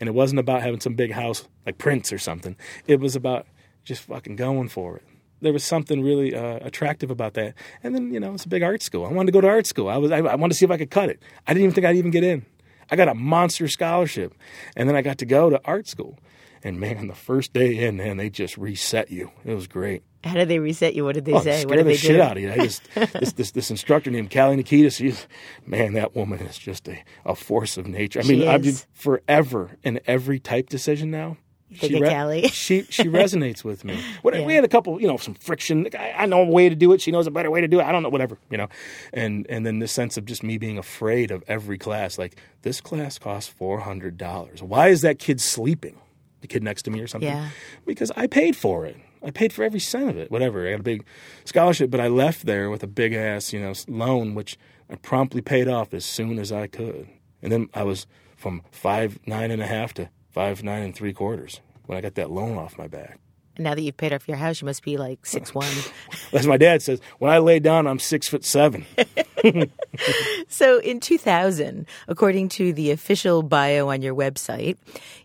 And 0.00 0.08
it 0.08 0.12
wasn't 0.12 0.40
about 0.40 0.62
having 0.62 0.80
some 0.80 0.94
big 0.94 1.12
house 1.12 1.46
like 1.66 1.78
Prince 1.78 2.12
or 2.12 2.18
something. 2.18 2.56
It 2.86 3.00
was 3.00 3.14
about 3.14 3.46
just 3.84 4.02
fucking 4.02 4.36
going 4.36 4.68
for 4.68 4.96
it. 4.96 5.04
There 5.40 5.52
was 5.52 5.64
something 5.64 6.02
really 6.02 6.34
uh, 6.34 6.58
attractive 6.62 7.10
about 7.10 7.34
that. 7.34 7.54
And 7.82 7.94
then, 7.94 8.12
you 8.12 8.18
know, 8.18 8.32
it's 8.32 8.46
a 8.46 8.48
big 8.48 8.62
art 8.62 8.82
school. 8.82 9.04
I 9.04 9.12
wanted 9.12 9.26
to 9.26 9.32
go 9.32 9.40
to 9.42 9.48
art 9.48 9.66
school. 9.66 9.88
I 9.88 9.98
was 9.98 10.10
I, 10.10 10.18
I 10.18 10.34
wanted 10.36 10.54
to 10.54 10.54
see 10.54 10.64
if 10.64 10.70
I 10.70 10.78
could 10.78 10.90
cut 10.90 11.10
it. 11.10 11.22
I 11.46 11.52
didn't 11.52 11.64
even 11.64 11.74
think 11.74 11.86
I'd 11.86 11.96
even 11.96 12.10
get 12.10 12.24
in. 12.24 12.46
I 12.90 12.96
got 12.96 13.08
a 13.08 13.14
monster 13.14 13.68
scholarship. 13.68 14.34
And 14.74 14.88
then 14.88 14.96
I 14.96 15.02
got 15.02 15.18
to 15.18 15.26
go 15.26 15.50
to 15.50 15.60
art 15.64 15.86
school. 15.86 16.18
And 16.64 16.80
man, 16.80 17.06
the 17.08 17.14
first 17.14 17.52
day 17.52 17.76
in, 17.86 17.98
man, 17.98 18.16
they 18.16 18.30
just 18.30 18.56
reset 18.56 19.10
you. 19.10 19.30
It 19.44 19.54
was 19.54 19.66
great. 19.66 20.02
How 20.24 20.32
did 20.32 20.48
they 20.48 20.58
reset 20.58 20.94
you? 20.94 21.04
What 21.04 21.14
did 21.14 21.26
they 21.26 21.34
Oh, 21.34 21.40
say? 21.42 21.58
scared 21.58 21.68
What 21.68 21.76
did 21.76 21.84
the 21.84 21.90
they 21.90 21.96
shit 21.98 22.16
do? 22.16 22.22
out 22.22 22.38
of 22.38 22.42
you. 22.42 22.50
I 22.50 22.56
just 22.56 22.82
this, 22.94 23.32
this 23.34 23.50
this 23.50 23.70
instructor 23.70 24.10
named 24.10 24.30
Kali 24.30 24.56
Nikitas. 24.56 24.96
She's 24.96 25.28
man, 25.66 25.92
that 25.92 26.16
woman 26.16 26.40
is 26.40 26.56
just 26.56 26.88
a, 26.88 27.04
a 27.26 27.34
force 27.34 27.76
of 27.76 27.86
nature. 27.86 28.20
I 28.20 28.22
She 28.22 28.36
mean, 28.38 28.48
I've 28.48 28.62
been 28.62 28.76
forever 28.94 29.72
in 29.82 30.00
every 30.06 30.40
type 30.40 30.70
decision 30.70 31.10
now. 31.10 31.36
Of 31.82 31.90
Kali. 31.90 32.48
she 32.48 32.82
she 32.84 33.04
resonates 33.04 33.64
with 33.64 33.84
me. 33.84 34.00
What, 34.22 34.32
Yeah. 34.34 34.46
We 34.46 34.54
had 34.54 34.64
a 34.64 34.68
couple, 34.68 34.98
you 35.00 35.08
know, 35.08 35.16
some 35.18 35.34
friction. 35.34 35.88
I, 35.98 36.12
I 36.20 36.26
know 36.26 36.40
a 36.42 36.44
way 36.46 36.68
to 36.70 36.74
do 36.76 36.92
it. 36.92 37.00
She 37.02 37.10
knows 37.10 37.26
a 37.26 37.30
better 37.32 37.50
way 37.50 37.60
to 37.60 37.68
do 37.68 37.80
it. 37.80 37.84
I 37.84 37.92
don't 37.92 38.02
know, 38.02 38.08
whatever, 38.10 38.38
you 38.48 38.56
know. 38.56 38.68
And 39.12 39.44
and 39.50 39.66
then 39.66 39.80
this 39.80 39.92
sense 39.92 40.16
of 40.16 40.24
just 40.24 40.42
me 40.42 40.56
being 40.56 40.78
afraid 40.78 41.30
of 41.30 41.42
every 41.48 41.76
class. 41.76 42.16
Like 42.16 42.40
this 42.62 42.80
class 42.80 43.18
costs 43.18 43.50
four 43.52 43.80
hundred 43.80 44.16
dollars. 44.16 44.62
Why 44.62 44.88
is 44.88 45.02
that 45.02 45.18
kid 45.18 45.40
sleeping? 45.40 46.00
The 46.44 46.48
kid 46.48 46.62
next 46.62 46.82
to 46.82 46.90
me 46.90 47.00
or 47.00 47.06
something? 47.06 47.26
Yeah. 47.26 47.48
because 47.86 48.10
I 48.16 48.26
paid 48.26 48.54
for 48.54 48.84
it. 48.84 48.98
I 49.22 49.30
paid 49.30 49.50
for 49.50 49.64
every 49.64 49.80
cent 49.80 50.10
of 50.10 50.18
it. 50.18 50.30
Whatever. 50.30 50.68
I 50.68 50.72
got 50.72 50.80
a 50.80 50.82
big 50.82 51.06
scholarship, 51.46 51.90
but 51.90 52.00
I 52.00 52.08
left 52.08 52.44
there 52.44 52.68
with 52.68 52.82
a 52.82 52.86
big 52.86 53.14
ass, 53.14 53.54
you 53.54 53.60
know, 53.62 53.72
loan, 53.88 54.34
which 54.34 54.58
I 54.90 54.96
promptly 54.96 55.40
paid 55.40 55.68
off 55.68 55.94
as 55.94 56.04
soon 56.04 56.38
as 56.38 56.52
I 56.52 56.66
could. 56.66 57.08
And 57.40 57.50
then 57.50 57.70
I 57.72 57.82
was 57.84 58.06
from 58.36 58.60
five 58.70 59.18
nine 59.26 59.50
and 59.50 59.62
a 59.62 59.66
half 59.66 59.94
to 59.94 60.10
five 60.28 60.62
nine 60.62 60.82
and 60.82 60.94
three 60.94 61.14
quarters 61.14 61.62
when 61.86 61.96
I 61.96 62.02
got 62.02 62.14
that 62.16 62.30
loan 62.30 62.58
off 62.58 62.76
my 62.76 62.88
back. 62.88 63.18
Now 63.58 63.74
that 63.74 63.82
you've 63.82 63.96
paid 63.96 64.12
off 64.12 64.26
your 64.28 64.36
house, 64.36 64.60
you 64.60 64.66
must 64.66 64.82
be 64.82 64.96
like 64.96 65.24
six 65.26 65.54
one. 65.54 65.72
As 66.32 66.46
my 66.46 66.56
dad 66.56 66.82
says, 66.82 67.00
when 67.18 67.30
I 67.30 67.38
lay 67.38 67.58
down, 67.58 67.86
I'm 67.86 67.98
six 67.98 68.28
foot 68.28 68.44
seven. 68.44 68.86
so 70.48 70.78
in 70.78 71.00
2000, 71.00 71.86
according 72.08 72.48
to 72.48 72.72
the 72.72 72.90
official 72.90 73.42
bio 73.42 73.88
on 73.88 74.02
your 74.02 74.14
website, 74.14 74.76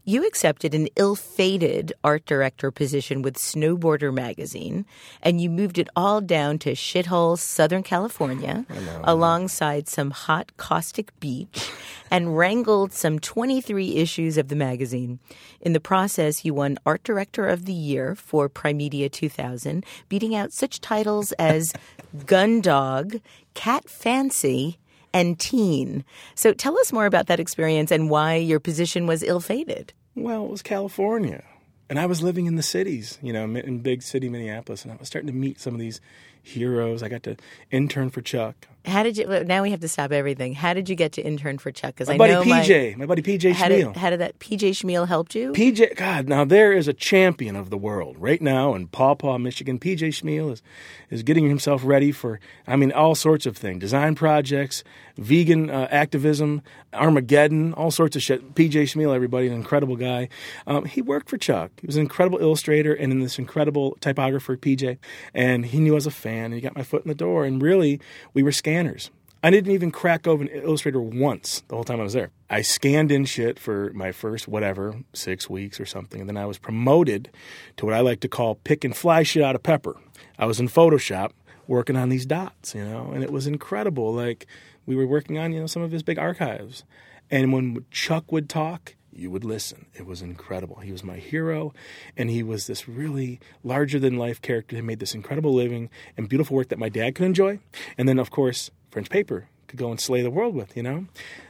you 0.04 0.26
accepted 0.26 0.74
an 0.74 0.88
ill-fated 0.96 1.94
art 2.04 2.26
director 2.26 2.72
position 2.72 3.22
with 3.22 3.38
Snowboarder 3.38 4.14
magazine, 4.14 4.86
and 5.22 5.40
you 5.40 5.50
moved 5.50 5.78
it 5.78 5.88
all 5.96 6.20
down 6.20 6.58
to 6.60 6.72
shithole 6.72 7.38
Southern 7.38 7.84
California, 7.84 8.66
alongside 9.04 9.88
some 9.88 10.12
hot 10.12 10.52
caustic 10.58 11.18
beach, 11.20 11.70
and 12.12 12.38
wrangled 12.38 12.92
some 12.92 13.20
23 13.20 13.96
issues 13.96 14.38
of 14.38 14.48
the 14.48 14.56
magazine. 14.56 15.20
In 15.62 15.74
the 15.74 15.80
process, 15.80 16.44
you 16.44 16.54
won 16.54 16.78
Art 16.86 17.04
Director 17.04 17.48
of 17.48 17.66
the 17.66 17.74
Year 17.74 18.16
for 18.20 18.50
Primedia 18.50 19.10
2000, 19.10 19.86
beating 20.08 20.36
out 20.36 20.52
such 20.52 20.82
titles 20.82 21.32
as 21.34 21.74
Gundog, 22.18 23.22
Cat 23.54 23.90
Fancy, 23.90 24.78
and 25.14 25.40
Teen. 25.40 26.06
So 26.36 26.54
tell 26.54 26.78
us 26.80 26.94
more 26.94 27.06
about 27.06 27.28
that 27.28 27.40
experience 27.40 27.92
and 27.92 28.10
why 28.10 28.36
your 28.36 28.60
position 28.60 29.08
was 29.08 29.24
ill-fated. 29.24 29.94
Well, 30.16 30.46
it 30.46 30.52
was 30.52 30.62
California. 30.62 31.44
And 31.90 32.00
I 32.00 32.06
was 32.06 32.22
living 32.22 32.46
in 32.46 32.56
the 32.56 32.64
cities, 32.64 33.18
you 33.22 33.34
know, 33.34 33.46
in 33.46 33.80
big 33.80 34.04
city 34.04 34.30
Minneapolis, 34.30 34.84
and 34.84 34.92
I 34.92 34.96
was 34.98 35.08
starting 35.08 35.28
to 35.28 35.34
meet 35.34 35.60
some 35.60 35.74
of 35.74 35.80
these 35.80 36.00
heroes. 36.42 37.04
I 37.04 37.10
got 37.10 37.24
to 37.24 37.36
intern 37.72 38.10
for 38.10 38.22
Chuck. 38.22 38.68
How 38.86 39.04
did 39.04 39.18
you? 39.18 39.28
Now 39.44 39.62
we 39.62 39.72
have 39.72 39.82
to 39.82 39.90
stop 39.90 40.12
everything. 40.12 40.54
How 40.54 40.74
did 40.74 40.88
you 40.88 40.96
get 40.96 41.12
to 41.14 41.22
intern 41.22 41.58
for 41.58 41.70
Chuck? 41.70 41.96
Because 41.96 42.10
I 42.10 42.18
buddy 42.18 42.34
know 42.34 42.44
PJ, 42.44 42.92
my, 42.94 43.00
my 43.00 43.06
buddy 43.06 43.22
PJ 43.22 43.52
how 43.52 43.68
Chmiel. 43.68 43.94
Did, 43.94 43.98
how 43.98 44.10
did 44.10 44.22
that 44.22 44.40
PJ 44.40 44.72
Chmiel 44.72 45.08
helped 45.08 45.36
you? 45.36 45.52
PJ, 45.52 45.96
God, 45.98 46.28
now 46.30 46.46
there 46.46 46.72
is 46.72 46.88
a 46.88 46.94
champion 46.94 47.58
of 47.58 47.70
the 47.70 47.78
world 47.78 48.16
right 48.18 48.42
now 48.42 48.74
in 48.76 48.88
Paw 48.88 49.16
Paw, 49.16 49.38
Michigan. 49.38 49.80
PJ 49.80 50.22
Chmiel 50.22 50.54
is 50.54 50.64
is 51.10 51.24
getting 51.24 51.50
himself 51.50 51.82
ready 51.84 52.12
for, 52.12 52.40
I 52.68 52.78
mean, 52.78 52.92
all 52.94 53.16
sorts 53.16 53.46
of 53.46 53.58
things: 53.58 53.82
design 53.82 54.16
projects, 54.16 54.84
vegan 55.18 55.70
uh, 55.70 55.90
activism, 55.92 56.62
Armageddon, 56.94 57.74
all 57.74 57.92
sorts 57.92 58.16
of 58.16 58.24
shit. 58.24 58.56
PJ 58.56 58.72
Chmiel, 58.72 59.14
everybody, 59.14 59.48
an 59.48 59.54
incredible 59.54 59.98
guy. 59.98 60.30
Um, 60.66 60.86
he 60.86 61.02
worked 61.02 61.30
for 61.30 61.38
Chuck. 61.38 61.72
He 61.82 61.86
was 61.86 61.98
an 61.98 62.02
incredible 62.02 62.40
illustrator 62.40 62.94
and 62.94 63.12
in 63.12 63.20
this 63.20 63.38
incredible 63.38 63.98
typographer, 64.00 64.56
PJ, 64.56 64.98
and 65.34 65.66
he 65.66 65.80
knew 65.80 65.94
I 65.94 65.96
was 65.96 66.08
a 66.08 66.12
fan. 66.12 66.39
And 66.46 66.54
he 66.54 66.62
got 66.62 66.76
my 66.76 66.84
foot 66.84 67.04
in 67.04 67.10
the 67.10 67.16
door, 67.16 67.46
and 67.46 67.62
really, 67.62 68.00
we 68.34 68.44
were 68.44 68.52
scanners. 68.52 69.12
I 69.42 69.52
didn't 69.52 69.72
even 69.72 69.92
crack 69.92 70.28
open 70.28 70.48
Illustrator 70.50 71.00
once 71.00 71.64
the 71.70 71.76
whole 71.76 71.86
time 71.86 72.02
I 72.02 72.04
was 72.04 72.14
there. 72.14 72.32
I 72.50 72.62
scanned 72.62 73.10
in 73.10 73.24
shit 73.24 73.58
for 73.58 73.92
my 73.94 74.12
first 74.12 74.50
whatever, 74.50 74.96
six 75.14 75.50
weeks 75.50 75.80
or 75.80 75.86
something, 75.86 76.20
and 76.20 76.30
then 76.30 76.36
I 76.36 76.46
was 76.46 76.58
promoted 76.58 77.30
to 77.78 77.86
what 77.86 77.94
I 77.96 78.02
like 78.02 78.20
to 78.22 78.28
call 78.28 78.56
pick 78.56 78.84
and 78.84 78.96
fly 78.96 79.24
shit 79.24 79.42
out 79.42 79.56
of 79.56 79.64
pepper. 79.64 79.96
I 80.38 80.46
was 80.46 80.60
in 80.60 80.68
Photoshop 80.68 81.32
working 81.68 81.96
on 81.96 82.10
these 82.10 82.26
dots, 82.26 82.76
you 82.76 82.84
know, 82.84 83.12
and 83.14 83.24
it 83.24 83.32
was 83.32 83.48
incredible. 83.48 84.14
Like 84.14 84.46
we 84.86 84.96
were 84.96 85.08
working 85.08 85.38
on, 85.38 85.54
you 85.54 85.62
know, 85.62 85.68
some 85.68 85.84
of 85.84 85.92
his 85.92 86.04
big 86.04 86.20
archives. 86.20 86.84
And 87.32 87.54
when 87.54 87.86
Chuck 87.92 88.32
would 88.34 88.50
talk, 88.50 88.96
you 89.20 89.30
would 89.32 89.44
listen. 89.44 89.86
It 89.94 90.06
was 90.06 90.22
incredible. 90.22 90.78
He 90.78 90.92
was 90.92 91.04
my 91.04 91.18
hero, 91.18 91.74
and 92.18 92.30
he 92.30 92.44
was 92.44 92.68
this 92.68 92.88
really 92.88 93.40
larger 93.64 94.00
than 94.00 94.18
life 94.18 94.42
character 94.42 94.76
who 94.76 94.84
made 94.84 95.00
this 95.00 95.16
incredible 95.16 95.54
living 95.54 95.90
and 96.18 96.30
beautiful 96.30 96.56
work 96.56 96.70
that 96.70 96.80
my 96.80 96.90
dad 96.90 97.16
could 97.16 97.26
enjoy. 97.26 97.60
And 97.98 98.08
then, 98.08 98.20
of 98.20 98.32
course, 98.32 98.72
French 98.92 99.10
paper 99.10 99.48
could 99.68 99.80
go 99.80 99.92
and 99.92 100.00
slay 100.00 100.22
the 100.22 100.32
world 100.32 100.56
with, 100.56 100.76
you 100.76 100.84
know? 100.84 101.06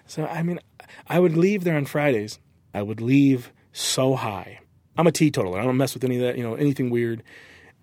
So, 0.05 0.25
I 0.25 0.43
mean, 0.43 0.59
I 1.07 1.19
would 1.19 1.37
leave 1.37 1.63
there 1.63 1.77
on 1.77 1.85
Fridays. 1.85 2.39
I 2.73 2.81
would 2.81 3.01
leave 3.01 3.51
so 3.71 4.15
high. 4.15 4.59
I'm 4.97 5.07
a 5.07 5.11
teetotaler. 5.11 5.59
I 5.59 5.63
don't 5.63 5.77
mess 5.77 5.93
with 5.93 6.03
any 6.03 6.17
of 6.17 6.21
that, 6.23 6.37
you 6.37 6.43
know, 6.43 6.55
anything 6.55 6.89
weird. 6.89 7.23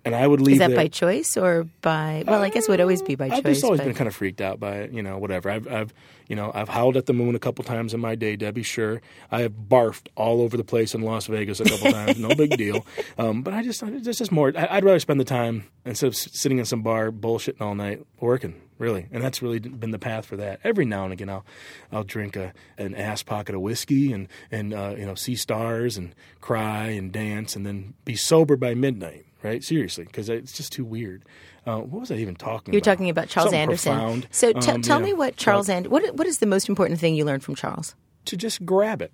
And 0.07 0.15
I 0.15 0.27
would 0.27 0.41
leave. 0.41 0.55
Is 0.55 0.59
that 0.61 0.69
there. 0.69 0.77
by 0.77 0.89
choice 0.89 1.37
or 1.37 1.65
by? 1.83 2.23
Well, 2.27 2.41
I 2.41 2.49
guess 2.49 2.69
it 2.69 2.71
would 2.71 2.81
always 2.81 3.03
be 3.03 3.17
by 3.17 3.25
I've 3.25 3.31
choice. 3.31 3.39
I've 3.39 3.45
just 3.45 3.65
always 3.65 3.81
but... 3.81 3.87
been 3.87 3.95
kind 3.95 4.07
of 4.07 4.15
freaked 4.15 4.41
out 4.41 4.61
by 4.61 4.77
it, 4.77 4.93
you 4.93 5.03
know. 5.03 5.19
Whatever. 5.19 5.51
I've, 5.51 5.67
I've, 5.67 5.93
you 6.29 6.37
know, 6.37 6.53
I've 6.55 6.69
howled 6.69 6.97
at 6.97 7.07
the 7.07 7.13
moon 7.13 7.35
a 7.35 7.41
couple 7.41 7.65
times 7.65 7.93
in 7.93 8.01
my 8.01 8.15
day, 8.15 8.37
Debbie. 8.37 8.63
Sure, 8.63 9.03
I 9.33 9.41
have 9.43 9.53
barfed 9.53 10.07
all 10.17 10.41
over 10.43 10.57
the 10.57 10.65
place 10.65 10.95
in 10.95 11.03
Las 11.03 11.27
Vegas 11.27 11.59
a 11.59 11.65
couple 11.65 11.91
times. 11.91 12.19
No 12.19 12.29
big 12.29 12.57
deal. 12.57 12.87
Um, 13.19 13.43
but 13.43 13.55
I 13.55 13.63
just, 13.63 13.83
it's 13.83 14.19
just 14.19 14.33
more. 14.33 14.53
I'd 14.57 14.85
rather 14.85 14.99
spend 14.99 15.21
the 15.21 15.25
time 15.25 15.65
instead 15.85 16.09
of 16.09 16.17
sitting 16.17 16.59
in 16.59 16.65
some 16.65 16.83
bar 16.83 17.11
bullshitting 17.11 17.61
all 17.61 17.75
night 17.75 18.05
working 18.21 18.61
really, 18.79 19.07
and 19.11 19.23
that's 19.23 19.43
really 19.43 19.59
been 19.59 19.91
the 19.91 19.99
path 19.99 20.27
for 20.27 20.37
that. 20.37 20.61
Every 20.65 20.85
now 20.85 21.05
and 21.05 21.13
again, 21.13 21.29
I'll 21.29 21.45
I'll 21.91 22.05
drink 22.05 22.37
a 22.37 22.53
an 22.79 22.95
ass 22.95 23.23
pocket 23.23 23.55
of 23.55 23.61
whiskey 23.61 24.13
and 24.13 24.29
and 24.51 24.75
uh, 24.75 24.95
you 24.97 25.07
know 25.07 25.15
see 25.15 25.37
stars 25.37 25.97
and 25.97 26.15
cry 26.41 26.89
and 26.89 27.13
dance 27.13 27.57
and 27.57 27.65
then 27.65 27.95
be 28.05 28.17
sober 28.17 28.57
by 28.57 28.75
midnight. 28.75 29.25
Right, 29.47 29.63
seriously, 29.63 30.05
because 30.05 30.29
it's 30.29 30.53
just 30.53 30.73
too 30.73 30.85
weird. 30.85 31.25
Uh, 31.65 31.79
what 31.79 32.01
was 32.01 32.11
I 32.11 32.17
even 32.17 32.37
talking 32.37 32.71
about? 32.71 32.73
You're 32.73 32.79
about? 32.79 32.85
talking 32.85 33.11
about 33.11 33.29
Charles 33.29 33.47
Something 33.51 33.61
Anderson. 33.61 33.93
Profound. 33.93 34.29
So 34.31 34.53
t- 34.53 34.71
um, 34.71 34.83
tell 34.83 35.01
yeah. 35.01 35.07
me 35.07 35.13
what 35.13 35.37
Charles 35.37 35.69
and 35.69 35.87
what 35.89 36.15
what 36.17 36.27
is 36.27 36.39
the 36.39 36.47
most 36.47 36.69
important 36.69 37.01
thing 37.01 37.15
you 37.15 37.25
learned 37.25 37.43
from 37.43 37.55
Charles? 37.55 37.95
to 38.27 38.37
just 38.37 38.67
grab 38.67 39.01
it, 39.01 39.13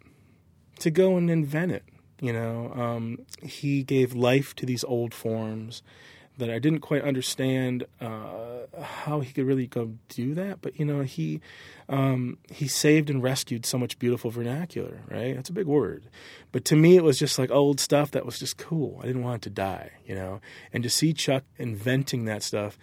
to 0.80 0.90
go 0.90 1.16
and 1.16 1.30
invent 1.30 1.72
it. 1.72 1.84
You 2.20 2.32
know, 2.32 2.72
um, 2.74 3.18
he 3.42 3.82
gave 3.82 4.14
life 4.14 4.54
to 4.56 4.66
these 4.66 4.84
old 4.84 5.14
forms 5.14 5.82
that 6.38 6.50
I 6.50 6.58
didn't 6.58 6.80
quite 6.80 7.02
understand 7.02 7.84
uh, 8.00 8.60
how 8.80 9.20
he 9.20 9.32
could 9.32 9.46
really 9.46 9.66
go 9.66 9.94
do 10.08 10.34
that. 10.34 10.62
But 10.62 10.78
you 10.78 10.84
know, 10.84 11.02
he 11.02 11.40
um, 11.88 12.38
he 12.50 12.68
saved 12.68 13.10
and 13.10 13.22
rescued 13.22 13.66
so 13.66 13.78
much 13.78 13.98
beautiful 13.98 14.30
vernacular. 14.30 15.02
Right, 15.08 15.34
that's 15.34 15.50
a 15.50 15.52
big 15.52 15.66
word. 15.66 16.08
But 16.50 16.64
to 16.66 16.76
me, 16.76 16.96
it 16.96 17.04
was 17.04 17.18
just 17.18 17.38
like 17.38 17.50
old 17.50 17.80
stuff 17.80 18.10
that 18.12 18.24
was 18.24 18.38
just 18.38 18.56
cool. 18.56 18.98
I 19.02 19.06
didn't 19.06 19.22
want 19.22 19.42
it 19.42 19.48
to 19.48 19.50
die. 19.50 19.90
You 20.06 20.14
know, 20.14 20.40
and 20.72 20.82
to 20.82 20.90
see 20.90 21.12
Chuck 21.12 21.44
inventing 21.58 22.24
that 22.24 22.42
stuff, 22.42 22.78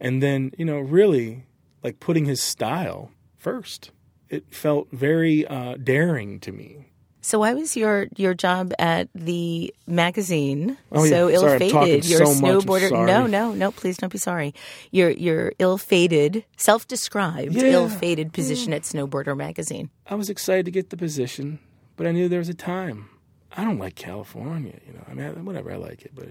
and 0.00 0.22
then 0.22 0.52
you 0.56 0.64
know, 0.64 0.78
really 0.78 1.44
like 1.82 2.00
putting 2.00 2.24
his 2.24 2.42
style 2.42 3.10
first. 3.36 3.90
It 4.30 4.52
felt 4.52 4.88
very 4.90 5.46
uh, 5.46 5.76
daring 5.76 6.40
to 6.40 6.50
me. 6.50 6.86
So 7.24 7.38
why 7.38 7.54
was 7.54 7.74
your 7.74 8.08
your 8.16 8.34
job 8.34 8.74
at 8.78 9.08
the 9.14 9.72
magazine 9.86 10.76
Oh, 10.92 11.06
so 11.06 11.28
I'm 11.28 11.34
ill 11.34 11.58
fated? 11.58 12.04
You're 12.04 12.22
a 12.22 12.26
so 12.26 12.34
much. 12.38 12.50
I'm 12.52 12.60
snowboarder. 12.60 13.06
No, 13.06 13.26
no, 13.26 13.52
no. 13.54 13.70
Please 13.72 13.96
don't 13.96 14.12
be 14.12 14.18
sorry. 14.18 14.52
You're 14.90 15.08
you're 15.08 15.54
ill 15.58 15.78
fated, 15.78 16.44
self 16.58 16.86
described 16.86 17.54
Yeah. 17.54 17.72
ill 17.72 17.88
fated 17.88 18.34
position 18.34 18.74
at 18.74 18.82
Snowboarder 18.82 19.34
magazine. 19.34 19.88
I 20.06 20.16
was 20.16 20.28
excited 20.28 20.66
to 20.66 20.70
get 20.70 20.90
the 20.90 20.98
position, 20.98 21.60
but 21.96 22.06
I 22.06 22.12
knew 22.12 22.28
there 22.28 22.40
was 22.40 22.50
a 22.50 22.54
time. 22.54 23.08
I 23.56 23.64
don't 23.64 23.78
like 23.78 23.94
California, 23.94 24.78
you 24.86 24.92
know. 24.92 25.04
I 25.08 25.14
mean, 25.14 25.46
whatever, 25.46 25.72
I 25.72 25.76
like 25.76 26.02
it, 26.02 26.10
but 26.14 26.28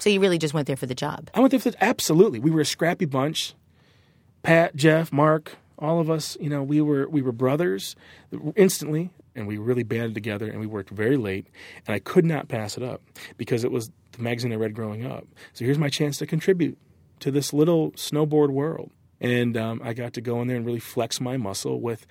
So 0.00 0.10
you 0.10 0.18
really 0.18 0.38
just 0.38 0.54
went 0.54 0.66
there 0.66 0.76
for 0.76 0.86
the 0.86 0.94
job. 0.96 1.30
I 1.34 1.38
went 1.38 1.52
there 1.52 1.60
for 1.60 1.70
absolutely. 1.80 2.40
We 2.40 2.50
were 2.50 2.62
a 2.62 2.66
scrappy 2.66 3.04
bunch. 3.04 3.54
Pat, 4.42 4.74
Jeff, 4.74 5.12
Mark, 5.12 5.56
all 5.78 6.00
of 6.00 6.10
us, 6.10 6.36
you 6.40 6.50
know, 6.50 6.64
we 6.64 6.80
were 6.80 7.08
we 7.08 7.22
were 7.22 7.30
brothers 7.30 7.94
instantly, 8.56 9.10
and 9.34 9.46
we 9.46 9.58
really 9.58 9.82
banded 9.82 10.14
together, 10.14 10.48
and 10.48 10.60
we 10.60 10.66
worked 10.66 10.90
very 10.90 11.16
late, 11.16 11.46
and 11.86 11.94
I 11.94 11.98
could 11.98 12.24
not 12.24 12.48
pass 12.48 12.76
it 12.76 12.82
up 12.82 13.02
because 13.36 13.64
it 13.64 13.70
was 13.70 13.90
the 14.12 14.22
magazine 14.22 14.52
I 14.52 14.56
read 14.56 14.74
growing 14.74 15.04
up. 15.04 15.26
So 15.52 15.64
here's 15.64 15.78
my 15.78 15.88
chance 15.88 16.18
to 16.18 16.26
contribute 16.26 16.78
to 17.20 17.30
this 17.30 17.52
little 17.52 17.92
snowboard 17.92 18.50
world, 18.50 18.90
and 19.20 19.56
um, 19.56 19.80
I 19.84 19.92
got 19.92 20.12
to 20.14 20.20
go 20.20 20.40
in 20.42 20.48
there 20.48 20.56
and 20.56 20.66
really 20.66 20.80
flex 20.80 21.20
my 21.20 21.36
muscle 21.36 21.80
with 21.80 22.06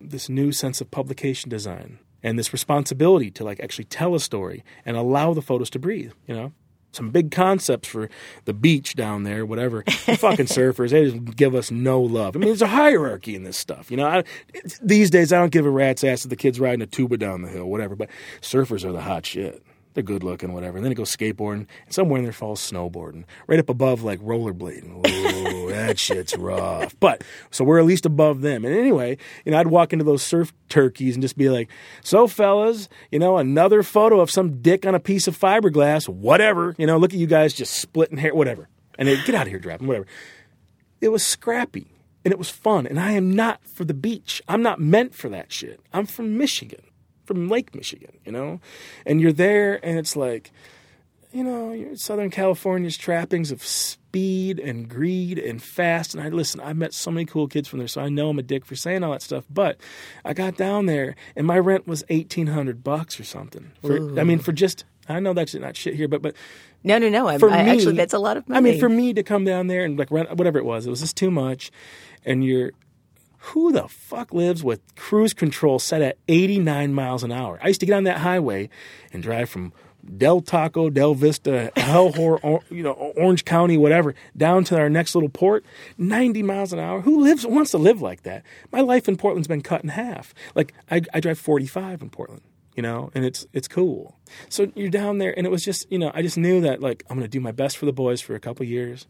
this 0.00 0.28
new 0.28 0.52
sense 0.52 0.80
of 0.80 0.90
publication 0.90 1.48
design 1.50 1.98
and 2.22 2.38
this 2.38 2.52
responsibility 2.52 3.30
to 3.30 3.44
like 3.44 3.60
actually 3.60 3.84
tell 3.84 4.14
a 4.14 4.20
story 4.20 4.64
and 4.84 4.96
allow 4.96 5.34
the 5.34 5.42
photos 5.42 5.70
to 5.70 5.78
breathe. 5.78 6.12
You 6.26 6.34
know 6.34 6.52
some 6.94 7.10
big 7.10 7.30
concepts 7.30 7.88
for 7.88 8.08
the 8.44 8.54
beach 8.54 8.94
down 8.94 9.24
there, 9.24 9.44
whatever. 9.44 9.84
The 10.06 10.16
fucking 10.16 10.46
surfers, 10.46 10.90
they 10.90 11.10
just 11.10 11.36
give 11.36 11.54
us 11.54 11.70
no 11.70 12.00
love. 12.00 12.36
I 12.36 12.38
mean, 12.38 12.48
there's 12.48 12.62
a 12.62 12.66
hierarchy 12.66 13.34
in 13.34 13.44
this 13.44 13.56
stuff, 13.56 13.90
you 13.90 13.96
know. 13.96 14.06
I, 14.06 14.24
these 14.82 15.10
days, 15.10 15.32
I 15.32 15.38
don't 15.38 15.52
give 15.52 15.66
a 15.66 15.70
rat's 15.70 16.04
ass 16.04 16.24
if 16.24 16.30
the 16.30 16.36
kids 16.36 16.60
riding 16.60 16.82
a 16.82 16.86
tuba 16.86 17.16
down 17.16 17.42
the 17.42 17.48
hill, 17.48 17.66
whatever. 17.66 17.96
But 17.96 18.10
surfers 18.40 18.84
are 18.84 18.92
the 18.92 19.02
hot 19.02 19.26
shit. 19.26 19.62
They're 19.94 20.02
good 20.02 20.24
looking, 20.24 20.52
whatever. 20.52 20.76
And 20.76 20.84
then 20.84 20.90
they 20.90 20.96
goes 20.96 21.16
skateboarding, 21.16 21.66
and 21.84 21.94
somewhere 21.94 22.18
in 22.18 22.24
there 22.24 22.32
falls 22.32 22.60
snowboarding, 22.60 23.24
right 23.46 23.60
up 23.60 23.68
above 23.68 24.02
like 24.02 24.20
rollerblading. 24.20 25.06
Ooh, 25.06 25.70
that 25.70 25.98
shit's 25.98 26.36
rough. 26.36 26.98
But 26.98 27.22
so 27.50 27.64
we're 27.64 27.78
at 27.78 27.84
least 27.84 28.04
above 28.04 28.40
them. 28.40 28.64
And 28.64 28.76
anyway, 28.76 29.16
you 29.44 29.52
know, 29.52 29.58
I'd 29.58 29.68
walk 29.68 29.92
into 29.92 30.04
those 30.04 30.22
surf 30.22 30.52
turkeys 30.68 31.14
and 31.14 31.22
just 31.22 31.38
be 31.38 31.48
like, 31.48 31.70
"So, 32.02 32.26
fellas, 32.26 32.88
you 33.12 33.20
know, 33.20 33.38
another 33.38 33.84
photo 33.84 34.20
of 34.20 34.30
some 34.30 34.60
dick 34.60 34.84
on 34.84 34.96
a 34.96 35.00
piece 35.00 35.28
of 35.28 35.38
fiberglass, 35.38 36.08
whatever. 36.08 36.74
You 36.76 36.88
know, 36.88 36.98
look 36.98 37.12
at 37.14 37.20
you 37.20 37.28
guys 37.28 37.54
just 37.54 37.74
splitting 37.74 38.18
hair, 38.18 38.34
whatever." 38.34 38.68
And 38.98 39.08
they 39.08 39.16
get 39.22 39.36
out 39.36 39.42
of 39.42 39.48
here, 39.48 39.60
dropping, 39.60 39.86
whatever. 39.86 40.06
It 41.00 41.08
was 41.08 41.24
scrappy 41.24 41.92
and 42.24 42.32
it 42.32 42.38
was 42.38 42.48
fun. 42.48 42.86
And 42.86 42.98
I 42.98 43.12
am 43.12 43.34
not 43.34 43.60
for 43.66 43.84
the 43.84 43.94
beach. 43.94 44.42
I'm 44.48 44.62
not 44.62 44.80
meant 44.80 45.14
for 45.14 45.28
that 45.28 45.52
shit. 45.52 45.80
I'm 45.92 46.06
from 46.06 46.38
Michigan 46.38 46.82
from 47.24 47.48
Lake 47.48 47.74
Michigan, 47.74 48.18
you 48.24 48.32
know? 48.32 48.60
And 49.06 49.20
you're 49.20 49.32
there 49.32 49.84
and 49.84 49.98
it's 49.98 50.16
like, 50.16 50.52
you 51.32 51.42
know, 51.42 51.72
you're 51.72 51.96
Southern 51.96 52.30
California's 52.30 52.96
trappings 52.96 53.50
of 53.50 53.64
speed 53.64 54.60
and 54.60 54.88
greed 54.88 55.38
and 55.38 55.60
fast. 55.60 56.14
And 56.14 56.22
I 56.22 56.28
listen, 56.28 56.60
I 56.60 56.72
met 56.72 56.94
so 56.94 57.10
many 57.10 57.26
cool 57.26 57.48
kids 57.48 57.66
from 57.66 57.80
there, 57.80 57.88
so 57.88 58.00
I 58.00 58.08
know 58.08 58.30
I'm 58.30 58.38
a 58.38 58.42
dick 58.42 58.64
for 58.64 58.76
saying 58.76 59.02
all 59.02 59.10
that 59.10 59.22
stuff. 59.22 59.44
But 59.50 59.78
I 60.24 60.32
got 60.32 60.56
down 60.56 60.86
there 60.86 61.16
and 61.34 61.46
my 61.46 61.58
rent 61.58 61.88
was 61.88 62.04
eighteen 62.08 62.46
hundred 62.46 62.84
bucks 62.84 63.18
or 63.18 63.24
something. 63.24 63.72
For, 63.82 63.96
I 64.20 64.22
mean, 64.22 64.38
for 64.38 64.52
just 64.52 64.84
I 65.08 65.18
know 65.18 65.32
that's 65.34 65.54
not 65.54 65.76
shit 65.76 65.94
here, 65.94 66.06
but 66.06 66.22
but 66.22 66.36
No, 66.84 66.98
no, 66.98 67.08
no. 67.08 67.28
I'm, 67.28 67.40
for 67.40 67.50
I, 67.50 67.64
me, 67.64 67.70
actually, 67.70 67.96
that's 67.96 68.14
a 68.14 68.18
lot 68.18 68.36
of 68.36 68.48
money. 68.48 68.58
I 68.58 68.60
mean, 68.60 68.78
for 68.78 68.88
me 68.88 69.12
to 69.14 69.22
come 69.22 69.44
down 69.44 69.66
there 69.66 69.84
and 69.84 69.98
like 69.98 70.10
rent 70.10 70.32
whatever 70.36 70.58
it 70.58 70.64
was, 70.64 70.86
it 70.86 70.90
was 70.90 71.00
just 71.00 71.16
too 71.16 71.30
much. 71.30 71.72
And 72.24 72.44
you're 72.44 72.72
who 73.48 73.72
the 73.72 73.88
fuck 73.88 74.32
lives 74.32 74.64
with 74.64 74.80
cruise 74.96 75.34
control 75.34 75.78
set 75.78 76.00
at 76.00 76.16
89 76.28 76.94
miles 76.94 77.22
an 77.22 77.30
hour? 77.30 77.58
I 77.62 77.68
used 77.68 77.80
to 77.80 77.86
get 77.86 77.94
on 77.94 78.04
that 78.04 78.18
highway 78.18 78.70
and 79.12 79.22
drive 79.22 79.50
from 79.50 79.72
Del 80.16 80.40
Taco, 80.40 80.88
Del 80.88 81.14
Vista, 81.14 81.70
Hellhor, 81.76 82.62
you 82.70 82.82
know, 82.82 82.92
Orange 82.92 83.44
County, 83.44 83.76
whatever, 83.76 84.14
down 84.36 84.64
to 84.64 84.78
our 84.78 84.88
next 84.88 85.14
little 85.14 85.28
port, 85.28 85.64
90 85.98 86.42
miles 86.42 86.72
an 86.72 86.78
hour. 86.78 87.02
Who 87.02 87.20
lives 87.20 87.46
wants 87.46 87.70
to 87.72 87.78
live 87.78 88.00
like 88.00 88.22
that? 88.22 88.44
My 88.72 88.80
life 88.80 89.08
in 89.08 89.16
Portland's 89.16 89.48
been 89.48 89.62
cut 89.62 89.82
in 89.82 89.90
half. 89.90 90.34
Like 90.54 90.72
I, 90.90 91.02
I 91.12 91.20
drive 91.20 91.38
45 91.38 92.02
in 92.02 92.10
Portland 92.10 92.42
you 92.74 92.82
know, 92.82 93.10
and 93.14 93.24
it's 93.24 93.46
it's 93.52 93.68
cool. 93.68 94.18
So 94.48 94.70
you're 94.74 94.90
down 94.90 95.18
there, 95.18 95.36
and 95.36 95.46
it 95.46 95.50
was 95.50 95.64
just, 95.64 95.90
you 95.90 95.98
know, 95.98 96.10
I 96.12 96.22
just 96.22 96.36
knew 96.36 96.60
that 96.62 96.80
like 96.80 97.04
I'm 97.08 97.16
gonna 97.16 97.28
do 97.28 97.40
my 97.40 97.52
best 97.52 97.76
for 97.76 97.86
the 97.86 97.92
boys 97.92 98.20
for 98.20 98.34
a 98.34 98.40
couple 98.40 98.66
years, 98.66 99.06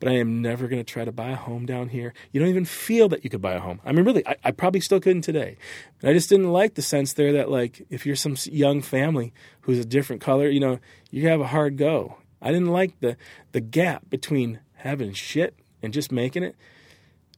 but 0.00 0.08
I 0.08 0.16
am 0.16 0.42
never 0.42 0.66
gonna 0.66 0.84
try 0.84 1.04
to 1.04 1.12
buy 1.12 1.30
a 1.30 1.36
home 1.36 1.64
down 1.64 1.90
here. 1.90 2.12
You 2.32 2.40
don't 2.40 2.48
even 2.48 2.64
feel 2.64 3.08
that 3.10 3.22
you 3.22 3.30
could 3.30 3.40
buy 3.40 3.52
a 3.52 3.60
home. 3.60 3.80
I 3.84 3.92
mean, 3.92 4.04
really, 4.04 4.26
I, 4.26 4.36
I 4.44 4.50
probably 4.50 4.80
still 4.80 5.00
couldn't 5.00 5.22
today. 5.22 5.56
And 6.00 6.10
I 6.10 6.12
just 6.12 6.28
didn't 6.28 6.52
like 6.52 6.74
the 6.74 6.82
sense 6.82 7.12
there 7.12 7.32
that 7.32 7.50
like 7.50 7.86
if 7.88 8.04
you're 8.04 8.16
some 8.16 8.36
young 8.46 8.82
family 8.82 9.32
who's 9.62 9.78
a 9.78 9.84
different 9.84 10.20
color, 10.20 10.48
you 10.48 10.60
know, 10.60 10.80
you 11.10 11.28
have 11.28 11.40
a 11.40 11.46
hard 11.46 11.76
go. 11.76 12.16
I 12.42 12.50
didn't 12.50 12.72
like 12.72 12.98
the 13.00 13.16
the 13.52 13.60
gap 13.60 14.10
between 14.10 14.58
having 14.74 15.12
shit 15.12 15.54
and 15.82 15.92
just 15.92 16.10
making 16.10 16.42
it, 16.42 16.56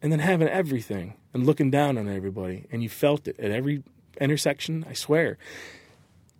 and 0.00 0.10
then 0.10 0.20
having 0.20 0.48
everything 0.48 1.14
and 1.34 1.44
looking 1.44 1.70
down 1.70 1.98
on 1.98 2.08
everybody, 2.08 2.66
and 2.72 2.82
you 2.82 2.88
felt 2.88 3.28
it 3.28 3.38
at 3.38 3.50
every 3.50 3.82
intersection. 4.20 4.84
I 4.88 4.92
swear, 4.92 5.38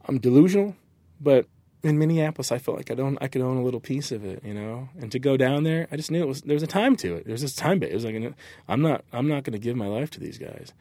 I'm 0.07 0.19
delusional, 0.19 0.77
but 1.21 1.47
in 1.83 1.99
Minneapolis, 1.99 2.51
I 2.51 2.59
felt 2.59 2.77
like 2.77 2.91
I 2.91 2.95
don't 2.95 3.19
I 3.21 3.29
could 3.29 3.43
own 3.43 3.57
a 3.57 3.63
little 3.63 3.81
piece 3.81 4.13
of 4.13 4.25
it, 4.25 4.43
you 4.45 4.55
know. 4.55 4.89
And 4.99 5.11
to 5.13 5.19
go 5.19 5.37
down 5.37 5.65
there, 5.65 5.87
I 5.91 5.97
just 5.97 6.11
knew 6.11 6.23
it 6.23 6.29
was 6.29 6.43
there 6.43 6.55
was 6.55 6.63
a 6.63 6.69
time 6.69 6.97
to 6.97 7.15
it. 7.15 7.25
There 7.25 7.33
was 7.33 7.43
this 7.43 7.55
time 7.55 7.79
bit. 7.79 7.91
It 7.91 7.95
was 7.95 8.05
like 8.05 8.35
I'm 8.69 8.83
not 8.83 9.05
I'm 9.13 9.29
not 9.29 9.45
going 9.45 9.53
to 9.53 9.59
give 9.59 9.77
my 9.77 9.87
life 9.87 10.11
to 10.13 10.21
these 10.21 10.39
guys. 10.39 10.73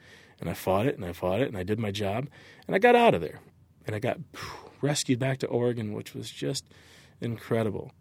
And 0.41 0.49
I 0.49 0.53
fought 0.53 0.86
it 0.86 0.95
and 0.95 1.05
I 1.05 1.13
fought 1.13 1.41
it 1.41 1.47
and 1.47 1.58
I 1.58 1.63
did 1.63 1.79
my 1.79 1.91
job 1.91 2.27
and 2.67 2.75
I 2.75 2.79
got 2.79 2.95
out 2.95 3.13
of 3.13 3.21
there 3.21 3.39
and 3.86 3.95
I 3.95 3.99
got 3.99 4.17
rescued 4.81 5.19
back 5.19 5.39
to 5.39 5.47
Oregon, 5.47 5.93
which 5.93 6.13
was 6.13 6.29
just 6.29 6.65
incredible. 7.21 7.91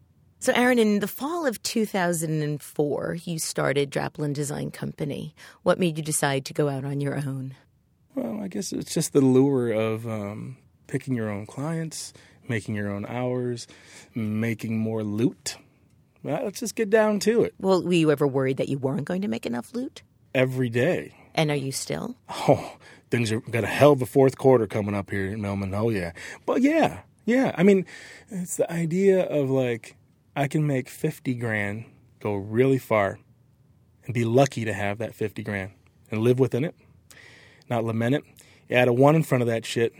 So, 0.40 0.52
Aaron, 0.54 0.78
in 0.78 1.00
the 1.00 1.08
fall 1.08 1.46
of 1.46 1.62
2004, 1.62 3.16
you 3.24 3.38
started 3.38 3.90
Draplin 3.90 4.34
Design 4.34 4.70
Company. 4.70 5.34
What 5.62 5.78
made 5.78 5.96
you 5.96 6.04
decide 6.04 6.44
to 6.44 6.52
go 6.52 6.68
out 6.68 6.84
on 6.84 7.00
your 7.00 7.16
own? 7.16 7.54
Well, 8.14 8.40
I 8.40 8.48
guess 8.48 8.72
it's 8.72 8.94
just 8.94 9.12
the 9.12 9.20
lure 9.20 9.72
of 9.72 10.06
um, 10.06 10.56
picking 10.86 11.14
your 11.14 11.28
own 11.28 11.46
clients, 11.46 12.12
making 12.48 12.74
your 12.74 12.90
own 12.90 13.04
hours, 13.06 13.66
making 14.14 14.78
more 14.78 15.02
loot. 15.02 15.56
Well, 16.22 16.44
let's 16.44 16.60
just 16.60 16.74
get 16.74 16.90
down 16.90 17.18
to 17.20 17.42
it. 17.42 17.54
Well, 17.58 17.82
were 17.82 17.92
you 17.92 18.10
ever 18.10 18.26
worried 18.26 18.56
that 18.58 18.68
you 18.68 18.78
weren't 18.78 19.04
going 19.04 19.22
to 19.22 19.28
make 19.28 19.46
enough 19.46 19.74
loot? 19.74 20.02
Every 20.34 20.68
day. 20.68 21.14
And 21.34 21.50
are 21.50 21.56
you 21.56 21.72
still? 21.72 22.16
Oh, 22.30 22.76
things 23.10 23.32
are 23.32 23.40
got 23.40 23.64
a 23.64 23.68
hell 23.68 23.92
of 23.92 24.02
a 24.02 24.06
fourth 24.06 24.38
quarter 24.38 24.66
coming 24.66 24.94
up 24.94 25.10
here 25.10 25.26
in 25.26 25.42
Millman. 25.42 25.74
Oh 25.74 25.90
yeah, 25.90 26.12
but 26.46 26.62
yeah, 26.62 27.00
yeah. 27.24 27.52
I 27.58 27.64
mean, 27.64 27.86
it's 28.30 28.56
the 28.56 28.70
idea 28.72 29.24
of 29.24 29.50
like 29.50 29.96
I 30.36 30.46
can 30.46 30.64
make 30.66 30.88
fifty 30.88 31.34
grand, 31.34 31.86
go 32.20 32.34
really 32.34 32.78
far, 32.78 33.18
and 34.04 34.14
be 34.14 34.24
lucky 34.24 34.64
to 34.64 34.72
have 34.72 34.98
that 34.98 35.14
fifty 35.14 35.42
grand 35.42 35.72
and 36.10 36.22
live 36.22 36.38
within 36.38 36.64
it 36.64 36.76
not 37.68 37.84
lament 37.84 38.16
it. 38.16 38.24
You 38.68 38.76
add 38.76 38.88
a 38.88 38.92
one 38.92 39.16
in 39.16 39.22
front 39.22 39.42
of 39.42 39.48
that 39.48 39.64
shit, 39.64 39.94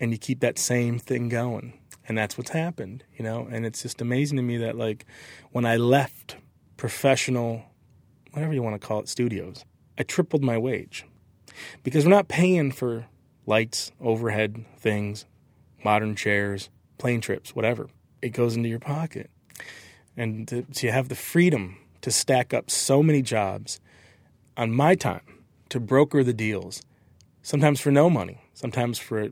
and 0.00 0.12
you 0.12 0.18
keep 0.18 0.40
that 0.40 0.58
same 0.58 0.98
thing 0.98 1.28
going. 1.28 1.78
And 2.08 2.18
that's 2.18 2.36
what's 2.36 2.50
happened, 2.50 3.04
you 3.16 3.24
know. 3.24 3.46
And 3.50 3.64
it's 3.64 3.82
just 3.82 4.00
amazing 4.00 4.36
to 4.36 4.42
me 4.42 4.56
that 4.58 4.76
like 4.76 5.06
when 5.52 5.64
I 5.64 5.76
left 5.76 6.36
professional, 6.76 7.62
whatever 8.32 8.52
you 8.52 8.62
want 8.62 8.80
to 8.80 8.86
call 8.86 9.00
it, 9.00 9.08
studios, 9.08 9.64
I 9.98 10.02
tripled 10.02 10.42
my 10.42 10.58
wage 10.58 11.06
because 11.82 12.04
we're 12.04 12.10
not 12.10 12.28
paying 12.28 12.72
for 12.72 13.06
lights, 13.46 13.92
overhead 14.00 14.64
things, 14.78 15.26
modern 15.84 16.16
chairs, 16.16 16.70
plane 16.98 17.20
trips, 17.20 17.54
whatever. 17.54 17.88
It 18.20 18.30
goes 18.30 18.56
into 18.56 18.68
your 18.68 18.78
pocket, 18.78 19.30
and 20.16 20.46
to, 20.48 20.66
so 20.72 20.86
you 20.86 20.92
have 20.92 21.08
the 21.08 21.14
freedom 21.14 21.78
to 22.02 22.10
stack 22.10 22.52
up 22.52 22.70
so 22.70 23.02
many 23.02 23.22
jobs 23.22 23.80
on 24.56 24.72
my 24.72 24.94
time 24.94 25.22
to 25.68 25.80
broker 25.80 26.22
the 26.22 26.34
deals 26.34 26.82
sometimes 27.42 27.80
for 27.80 27.90
no 27.90 28.08
money, 28.08 28.40
sometimes 28.54 28.98
for 28.98 29.30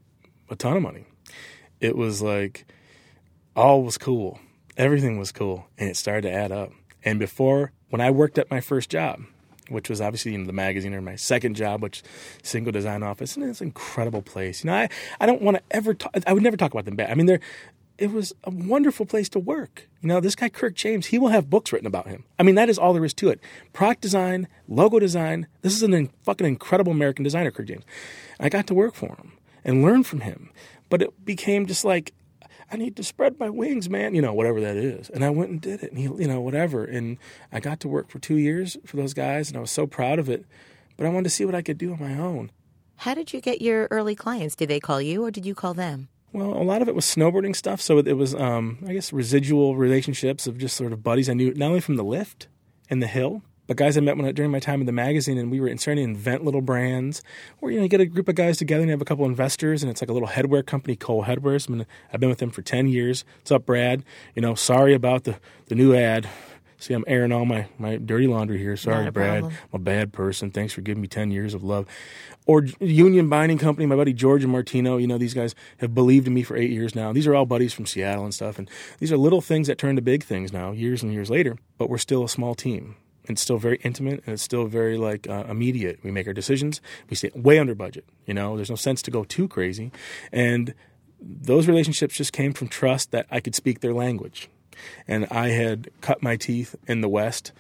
a 0.51 0.57
ton 0.57 0.77
of 0.77 0.83
money. 0.83 1.05
It 1.81 1.97
was 1.97 2.21
like 2.21 2.67
all 3.57 3.83
was 3.83 3.99
cool. 3.99 4.39
Everything 4.77 5.19
was 5.19 5.33
cool. 5.33 5.67
And 5.79 5.89
it 5.89 5.97
started 5.97 6.23
to 6.23 6.33
add 6.33 6.53
up. 6.53 6.73
And 7.05 7.19
before, 7.19 7.73
when 7.89 8.01
I 8.01 8.11
worked 8.11 8.39
at 8.39 8.51
my 8.51 8.61
first 8.61 8.91
job, 8.91 9.23
which 9.69 9.89
was 9.89 10.01
obviously 10.01 10.35
in 10.35 10.47
the 10.47 10.53
magazine 10.53 10.93
or 10.95 11.01
my 11.01 11.17
second 11.17 11.55
job, 11.55 11.83
which 11.83 12.03
Cinco 12.43 12.71
design 12.71 13.03
office, 13.03 13.37
and 13.37 13.45
it's 13.45 13.61
an 13.61 13.69
incredible 13.69 14.23
place. 14.23 14.65
You 14.65 14.71
know, 14.71 14.77
I, 14.77 14.89
I 15.21 15.27
don't 15.27 15.43
want 15.43 15.59
to 15.59 15.63
ever 15.71 15.95
talk, 15.95 16.13
I 16.27 16.33
would 16.33 16.43
never 16.43 16.57
talk 16.57 16.73
about 16.73 16.85
them 16.85 16.97
bad. 16.97 17.11
I 17.11 17.15
mean, 17.15 17.27
they're, 17.27 17.41
it 18.01 18.11
was 18.11 18.33
a 18.45 18.51
wonderful 18.51 19.05
place 19.05 19.29
to 19.29 19.39
work. 19.39 19.87
You 20.01 20.09
know, 20.09 20.21
this 20.21 20.35
guy 20.35 20.49
Kirk 20.49 20.75
James, 20.75 21.07
he 21.07 21.19
will 21.19 21.29
have 21.29 21.51
books 21.51 21.71
written 21.73 21.87
about 21.87 22.09
him. 22.09 22.25
I 22.39 22.43
mean, 22.43 22.55
that 22.55 22.71
is 22.71 22.79
all 22.79 22.95
there 22.95 23.05
is 23.05 23.15
to 23.15 23.29
it. 23.29 23.41
Product 23.75 24.01
design, 24.01 24.49
logo 24.67 24.99
design. 24.99 25.47
This 25.61 25.75
is 25.75 25.83
an 25.83 26.11
fucking 26.25 26.47
incredible 26.47 26.93
American 26.93 27.23
designer, 27.23 27.51
Kirk 27.51 27.67
James. 27.67 27.85
I 28.41 28.49
got 28.49 28.67
to 28.69 28.75
work 28.75 28.95
for 28.95 29.09
him 29.09 29.33
and 29.65 29.83
learn 29.83 30.03
from 30.03 30.21
him. 30.21 30.51
But 30.89 31.03
it 31.03 31.25
became 31.25 31.67
just 31.67 31.85
like 31.85 32.15
I 32.73 32.77
need 32.77 32.97
to 32.97 33.05
spread 33.05 33.39
my 33.39 33.51
wings, 33.51 33.91
man. 33.91 34.15
You 34.15 34.23
know, 34.23 34.33
whatever 34.33 34.61
that 34.63 34.77
is. 34.77 35.11
And 35.11 35.23
I 35.23 35.29
went 35.29 35.51
and 35.51 35.61
did 35.61 35.83
it. 35.83 35.91
And 35.91 35.99
he, 35.99 36.05
you 36.05 36.27
know, 36.27 36.41
whatever. 36.41 36.85
And 36.85 37.19
I 37.53 37.61
got 37.61 37.81
to 37.81 37.89
work 37.89 38.11
for 38.11 38.19
two 38.19 38.39
years 38.39 38.79
for 38.87 38.97
those 38.97 39.13
guys, 39.13 39.49
and 39.49 39.59
I 39.59 39.61
was 39.61 39.71
so 39.71 39.87
proud 39.87 40.19
of 40.19 40.31
it. 40.31 40.47
But 40.97 41.07
I 41.07 41.11
wanted 41.11 41.25
to 41.25 41.31
see 41.31 41.45
what 41.45 41.55
I 41.55 41.63
could 41.63 41.79
do 41.79 41.93
on 41.93 42.01
my 42.01 42.15
own. 42.15 42.51
How 42.97 43.15
did 43.15 43.33
you 43.33 43.41
get 43.41 43.61
your 43.61 43.89
early 43.91 44.15
clients? 44.15 44.57
Did 44.57 44.69
they 44.69 44.81
call 44.81 45.03
you, 45.03 45.25
or 45.25 45.31
did 45.31 45.45
you 45.45 45.55
call 45.55 45.75
them? 45.75 46.09
Well, 46.33 46.53
a 46.53 46.63
lot 46.63 46.81
of 46.81 46.89
it 46.89 46.95
was 46.95 47.05
snowboarding 47.05 47.57
stuff. 47.57 47.81
So 47.81 47.99
it 47.99 48.17
was, 48.17 48.35
um, 48.35 48.79
I 48.87 48.93
guess, 48.93 49.13
residual 49.13 49.77
relationships 49.77 50.47
of 50.47 50.59
just 50.59 50.77
sort 50.77 50.93
of 50.93 51.03
buddies 51.03 51.29
I 51.29 51.35
knew, 51.35 51.53
not 51.55 51.67
only 51.67 51.81
from 51.81 51.97
the 51.97 52.05
lift 52.05 52.47
and 52.89 53.03
the 53.03 53.09
hill, 53.09 53.43
but 53.67 53.77
guys 53.77 53.97
I 53.97 54.01
met 54.01 54.17
when 54.17 54.27
I, 54.27 54.33
during 54.33 54.51
my 54.51 54.59
time 54.59 54.81
in 54.81 54.87
the 54.87 54.93
magazine, 54.93 55.39
and 55.39 55.49
we 55.49 55.61
were 55.61 55.69
starting 55.77 56.05
to 56.05 56.11
invent 56.11 56.45
little 56.45 56.61
brands. 56.61 57.23
Or 57.61 57.71
you 57.71 57.77
know, 57.77 57.85
you 57.85 57.89
get 57.89 58.01
a 58.01 58.07
group 58.07 58.29
of 58.29 58.35
guys 58.35 58.57
together 58.57 58.83
and 58.83 58.91
have 58.91 59.01
a 59.01 59.05
couple 59.05 59.25
investors, 59.27 59.83
and 59.83 59.91
it's 59.91 60.03
like 60.03 60.09
a 60.11 60.13
little 60.13 60.27
headwear 60.27 60.67
company, 60.67 60.97
Coal 60.97 61.25
Headwear. 61.25 61.69
I 61.69 61.73
mean, 61.73 61.87
I've 62.13 62.19
been 62.19 62.29
with 62.29 62.39
them 62.39 62.51
for 62.51 62.63
ten 62.63 62.89
years. 62.89 63.25
What's 63.39 63.53
up, 63.53 63.67
Brad? 63.67 64.05
You 64.35 64.43
know, 64.43 64.57
sorry 64.57 64.93
about 64.93 65.23
the 65.23 65.39
the 65.67 65.77
new 65.77 65.95
ad. 65.95 66.29
See, 66.81 66.95
I'm 66.95 67.05
airing 67.07 67.31
all 67.31 67.45
my, 67.45 67.67
my 67.79 67.99
dirty 67.99 68.27
laundry 68.27 68.57
here. 68.57 68.75
Sorry, 68.75 69.11
Brad. 69.11 69.45
I'm 69.45 69.53
a 69.75 69.79
bad 69.79 70.15
person. 70.15 70.51
Thanks 70.51 70.73
for 70.73 70.81
giving 70.81 71.03
me 71.03 71.09
10 71.09 71.31
years 71.31 71.53
of 71.53 71.63
love. 71.63 71.87
Or 72.47 72.65
Union 72.81 73.29
Binding 73.29 73.59
Company, 73.59 73.85
my 73.85 73.97
buddy 73.97 74.15
George 74.15 74.45
and 74.45 74.51
Martino. 74.51 74.97
You 74.97 75.07
know, 75.07 75.19
these 75.19 75.35
guys 75.35 75.55
have 75.79 75.95
believed 75.95 76.27
in 76.27 76.33
me 76.33 76.43
for 76.43 76.57
eight 76.57 76.71
years 76.71 76.95
now. 76.95 77.13
These 77.13 77.27
are 77.27 77.35
all 77.35 77.45
buddies 77.45 77.75
from 77.75 77.85
Seattle 77.85 78.25
and 78.25 78.33
stuff. 78.33 78.59
And 78.59 78.69
these 78.99 79.13
are 79.13 79.19
little 79.19 79.43
things 79.43 79.67
that 79.67 79.77
turn 79.77 79.95
to 79.97 80.03
big 80.03 80.25
things 80.25 80.55
now, 80.55 80.73
years 80.73 81.03
and 81.03 81.13
years 81.13 81.29
later. 81.29 81.59
But 81.77 81.91
we're 81.91 81.99
still 81.99 82.25
a 82.25 82.31
small 82.31 82.55
team. 82.55 82.97
It's 83.25 83.43
still 83.43 83.59
very 83.59 83.79
intimate 83.85 84.23
and 84.25 84.33
it's 84.33 84.43
still 84.43 84.65
very 84.65 84.97
like 84.97 85.29
uh, 85.29 85.45
immediate. 85.51 86.01
We 86.03 86.11
make 86.11 86.27
our 86.27 86.33
decisions. 86.33 86.81
We 87.11 87.15
stay 87.15 87.31
way 87.35 87.59
under 87.59 87.75
budget. 87.75 88.07
You 88.25 88.33
know, 88.33 88.57
there's 88.57 88.71
no 88.71 88.77
sense 88.77 89.03
to 89.03 89.11
go 89.11 89.25
too 89.25 89.49
crazy. 89.49 89.93
And 90.33 90.75
those 91.21 91.69
relationships 91.69 92.15
just 92.15 92.33
came 92.33 92.55
from 92.55 92.69
trust 92.69 93.11
that 93.11 93.27
I 93.31 93.41
could 93.41 93.55
speak 93.55 93.81
their 93.81 93.93
language 93.93 94.49
and 95.07 95.27
I 95.31 95.49
had 95.49 95.91
cut 96.01 96.23
my 96.23 96.37
teeth 96.37 96.75
in 96.87 97.01
the 97.01 97.09
West 97.09 97.53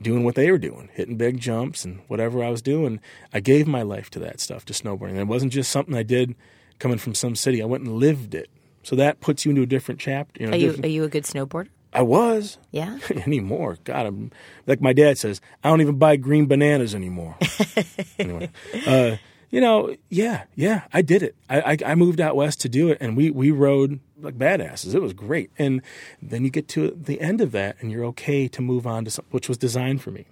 doing 0.00 0.24
what 0.24 0.34
they 0.34 0.50
were 0.50 0.58
doing, 0.58 0.88
hitting 0.92 1.16
big 1.16 1.38
jumps 1.38 1.84
and 1.84 2.00
whatever 2.08 2.42
I 2.42 2.50
was 2.50 2.62
doing. 2.62 3.00
I 3.32 3.40
gave 3.40 3.66
my 3.66 3.82
life 3.82 4.10
to 4.10 4.18
that 4.20 4.40
stuff, 4.40 4.64
to 4.66 4.72
snowboarding. 4.72 5.10
And 5.10 5.20
it 5.20 5.28
wasn't 5.28 5.52
just 5.52 5.70
something 5.70 5.94
I 5.94 6.02
did 6.02 6.34
coming 6.78 6.98
from 6.98 7.14
some 7.14 7.36
city. 7.36 7.62
I 7.62 7.66
went 7.66 7.84
and 7.84 7.96
lived 7.96 8.34
it. 8.34 8.50
So 8.82 8.96
that 8.96 9.20
puts 9.20 9.44
you 9.44 9.50
into 9.50 9.62
a 9.62 9.66
different 9.66 10.00
chapter. 10.00 10.42
You 10.42 10.48
know, 10.48 10.54
are, 10.54 10.58
you, 10.58 10.80
are 10.82 10.88
you 10.88 11.04
a 11.04 11.08
good 11.08 11.24
snowboarder? 11.24 11.68
I 11.92 12.02
was. 12.02 12.58
Yeah. 12.72 12.98
anymore. 13.10 13.78
God, 13.84 14.06
I'm 14.06 14.32
like 14.66 14.80
my 14.80 14.92
dad 14.92 15.16
says, 15.16 15.40
I 15.62 15.70
don't 15.70 15.80
even 15.80 15.96
buy 15.96 16.16
green 16.16 16.46
bananas 16.46 16.94
anymore. 16.94 17.36
anyway, 18.18 18.50
uh, 18.86 19.16
you 19.54 19.60
know, 19.60 19.94
yeah, 20.08 20.46
yeah, 20.56 20.82
I 20.92 21.00
did 21.00 21.22
it. 21.22 21.36
I, 21.48 21.60
I, 21.60 21.92
I 21.92 21.94
moved 21.94 22.20
out 22.20 22.34
west 22.34 22.60
to 22.62 22.68
do 22.68 22.88
it, 22.88 22.98
and 23.00 23.16
we 23.16 23.30
we 23.30 23.52
rode 23.52 24.00
like 24.20 24.36
badasses. 24.36 24.96
It 24.96 25.00
was 25.00 25.12
great. 25.12 25.52
And 25.56 25.80
then 26.20 26.42
you 26.42 26.50
get 26.50 26.66
to 26.70 26.90
the 26.90 27.20
end 27.20 27.40
of 27.40 27.52
that, 27.52 27.76
and 27.78 27.92
you're 27.92 28.04
okay 28.06 28.48
to 28.48 28.60
move 28.60 28.84
on 28.84 29.04
to 29.04 29.12
something 29.12 29.30
which 29.30 29.48
was 29.48 29.56
designed 29.56 30.02
for 30.02 30.10
me. 30.10 30.26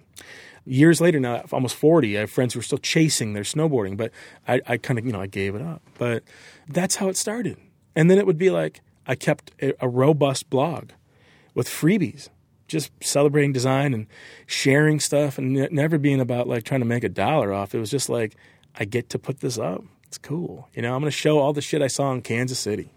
Years 0.65 0.99
later, 0.99 1.21
now 1.21 1.45
almost 1.53 1.77
forty, 1.77 2.17
I 2.17 2.21
have 2.21 2.31
friends 2.31 2.53
who 2.53 2.59
are 2.59 2.63
still 2.63 2.79
chasing 2.79 3.31
their 3.31 3.43
snowboarding, 3.43 3.95
but 3.95 4.11
I, 4.45 4.59
I 4.67 4.75
kind 4.75 4.99
of 4.99 5.05
you 5.05 5.13
know 5.13 5.21
I 5.21 5.27
gave 5.27 5.55
it 5.55 5.61
up. 5.61 5.81
But 5.97 6.23
that's 6.67 6.97
how 6.97 7.07
it 7.07 7.15
started. 7.15 7.55
And 7.95 8.11
then 8.11 8.17
it 8.17 8.25
would 8.25 8.37
be 8.37 8.49
like 8.49 8.81
I 9.07 9.15
kept 9.15 9.51
a, 9.61 9.71
a 9.79 9.87
robust 9.87 10.49
blog 10.49 10.89
with 11.53 11.69
freebies 11.69 12.27
just 12.67 12.91
celebrating 13.01 13.53
design 13.53 13.93
and 13.93 14.07
sharing 14.47 14.99
stuff 14.99 15.37
and 15.37 15.53
never 15.71 15.97
being 15.97 16.19
about 16.19 16.47
like 16.47 16.63
trying 16.63 16.81
to 16.81 16.85
make 16.85 17.03
a 17.03 17.09
dollar 17.09 17.53
off. 17.53 17.75
It 17.75 17.79
was 17.79 17.91
just 17.91 18.09
like 18.09 18.35
I 18.75 18.85
get 18.85 19.09
to 19.09 19.19
put 19.19 19.39
this 19.39 19.57
up. 19.57 19.83
It's 20.07 20.17
cool. 20.17 20.69
You 20.73 20.81
know, 20.81 20.93
I'm 20.93 21.01
going 21.01 21.11
to 21.11 21.17
show 21.17 21.39
all 21.39 21.53
the 21.53 21.61
shit 21.61 21.81
I 21.81 21.87
saw 21.87 22.11
in 22.11 22.21
Kansas 22.21 22.59
City 22.59 22.91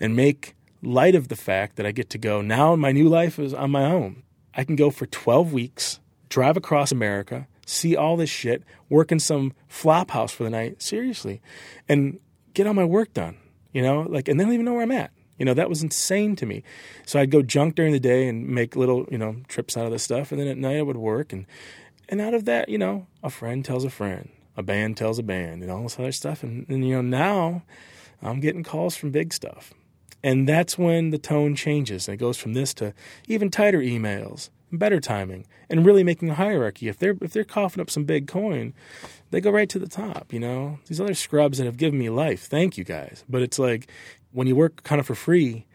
and 0.00 0.14
make 0.14 0.54
light 0.82 1.14
of 1.14 1.28
the 1.28 1.36
fact 1.36 1.76
that 1.76 1.86
I 1.86 1.92
get 1.92 2.10
to 2.10 2.18
go 2.18 2.42
now 2.42 2.76
my 2.76 2.92
new 2.92 3.08
life 3.08 3.38
is 3.38 3.54
on 3.54 3.70
my 3.70 3.84
own. 3.84 4.22
I 4.54 4.64
can 4.64 4.76
go 4.76 4.90
for 4.90 5.06
12 5.06 5.52
weeks, 5.52 6.00
drive 6.28 6.56
across 6.56 6.92
America, 6.92 7.48
see 7.66 7.96
all 7.96 8.16
this 8.16 8.30
shit, 8.30 8.62
work 8.88 9.10
in 9.10 9.18
some 9.18 9.52
flop 9.66 10.10
house 10.10 10.32
for 10.32 10.44
the 10.44 10.50
night, 10.50 10.82
seriously, 10.82 11.40
and 11.88 12.20
get 12.52 12.66
all 12.66 12.74
my 12.74 12.84
work 12.84 13.12
done. 13.14 13.36
You 13.72 13.82
know, 13.82 14.02
like, 14.02 14.28
and 14.28 14.38
they 14.38 14.44
don't 14.44 14.52
even 14.52 14.64
know 14.64 14.74
where 14.74 14.82
I'm 14.82 14.92
at. 14.92 15.10
You 15.38 15.44
know, 15.44 15.54
that 15.54 15.68
was 15.68 15.82
insane 15.82 16.36
to 16.36 16.46
me. 16.46 16.62
So 17.04 17.18
I'd 17.18 17.32
go 17.32 17.42
junk 17.42 17.74
during 17.74 17.92
the 17.92 17.98
day 17.98 18.28
and 18.28 18.46
make 18.48 18.76
little, 18.76 19.06
you 19.10 19.18
know, 19.18 19.36
trips 19.48 19.76
out 19.76 19.84
of 19.86 19.90
this 19.90 20.04
stuff, 20.04 20.30
and 20.30 20.40
then 20.40 20.46
at 20.46 20.56
night 20.56 20.76
I 20.76 20.82
would 20.82 20.96
work, 20.96 21.32
and 21.32 21.46
and 22.08 22.20
out 22.20 22.34
of 22.34 22.44
that, 22.44 22.68
you 22.68 22.78
know, 22.78 23.06
a 23.22 23.30
friend 23.30 23.64
tells 23.64 23.84
a 23.84 23.90
friend, 23.90 24.28
a 24.56 24.62
band 24.62 24.96
tells 24.96 25.18
a 25.18 25.22
band, 25.22 25.62
and 25.62 25.70
all 25.70 25.82
this 25.82 25.98
other 25.98 26.12
stuff, 26.12 26.42
and, 26.42 26.66
and 26.68 26.86
you 26.86 26.94
know, 26.94 27.02
now 27.02 27.62
I'm 28.22 28.40
getting 28.40 28.62
calls 28.62 28.96
from 28.96 29.10
big 29.10 29.32
stuff. 29.32 29.72
And 30.22 30.48
that's 30.48 30.78
when 30.78 31.10
the 31.10 31.18
tone 31.18 31.54
changes. 31.54 32.08
And 32.08 32.14
it 32.14 32.18
goes 32.18 32.38
from 32.38 32.54
this 32.54 32.72
to 32.74 32.94
even 33.28 33.50
tighter 33.50 33.80
emails, 33.80 34.48
better 34.72 34.98
timing, 34.98 35.46
and 35.68 35.84
really 35.84 36.02
making 36.02 36.30
a 36.30 36.34
hierarchy. 36.34 36.88
If 36.88 36.98
they're 36.98 37.16
if 37.20 37.32
they're 37.32 37.44
coughing 37.44 37.82
up 37.82 37.90
some 37.90 38.04
big 38.04 38.26
coin, 38.26 38.72
they 39.30 39.42
go 39.42 39.50
right 39.50 39.68
to 39.68 39.78
the 39.78 39.86
top, 39.86 40.32
you 40.32 40.40
know? 40.40 40.78
These 40.86 41.00
other 41.00 41.12
scrubs 41.12 41.58
that 41.58 41.66
have 41.66 41.76
given 41.76 41.98
me 41.98 42.08
life. 42.08 42.46
Thank 42.46 42.78
you 42.78 42.84
guys. 42.84 43.22
But 43.28 43.42
it's 43.42 43.58
like 43.58 43.90
when 44.32 44.46
you 44.46 44.56
work 44.56 44.82
kind 44.82 44.98
of 44.98 45.06
for 45.06 45.14
free, 45.14 45.66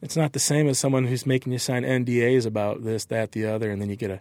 it's 0.00 0.16
not 0.16 0.32
the 0.32 0.40
same 0.40 0.68
as 0.68 0.78
someone 0.78 1.04
who's 1.04 1.26
making 1.26 1.52
you 1.52 1.58
sign 1.58 1.82
NDAs 1.82 2.46
about 2.46 2.82
this, 2.82 3.04
that, 3.06 3.32
the 3.32 3.44
other, 3.46 3.70
and 3.70 3.80
then 3.80 3.90
you 3.90 3.96
get 3.96 4.10
a 4.10 4.20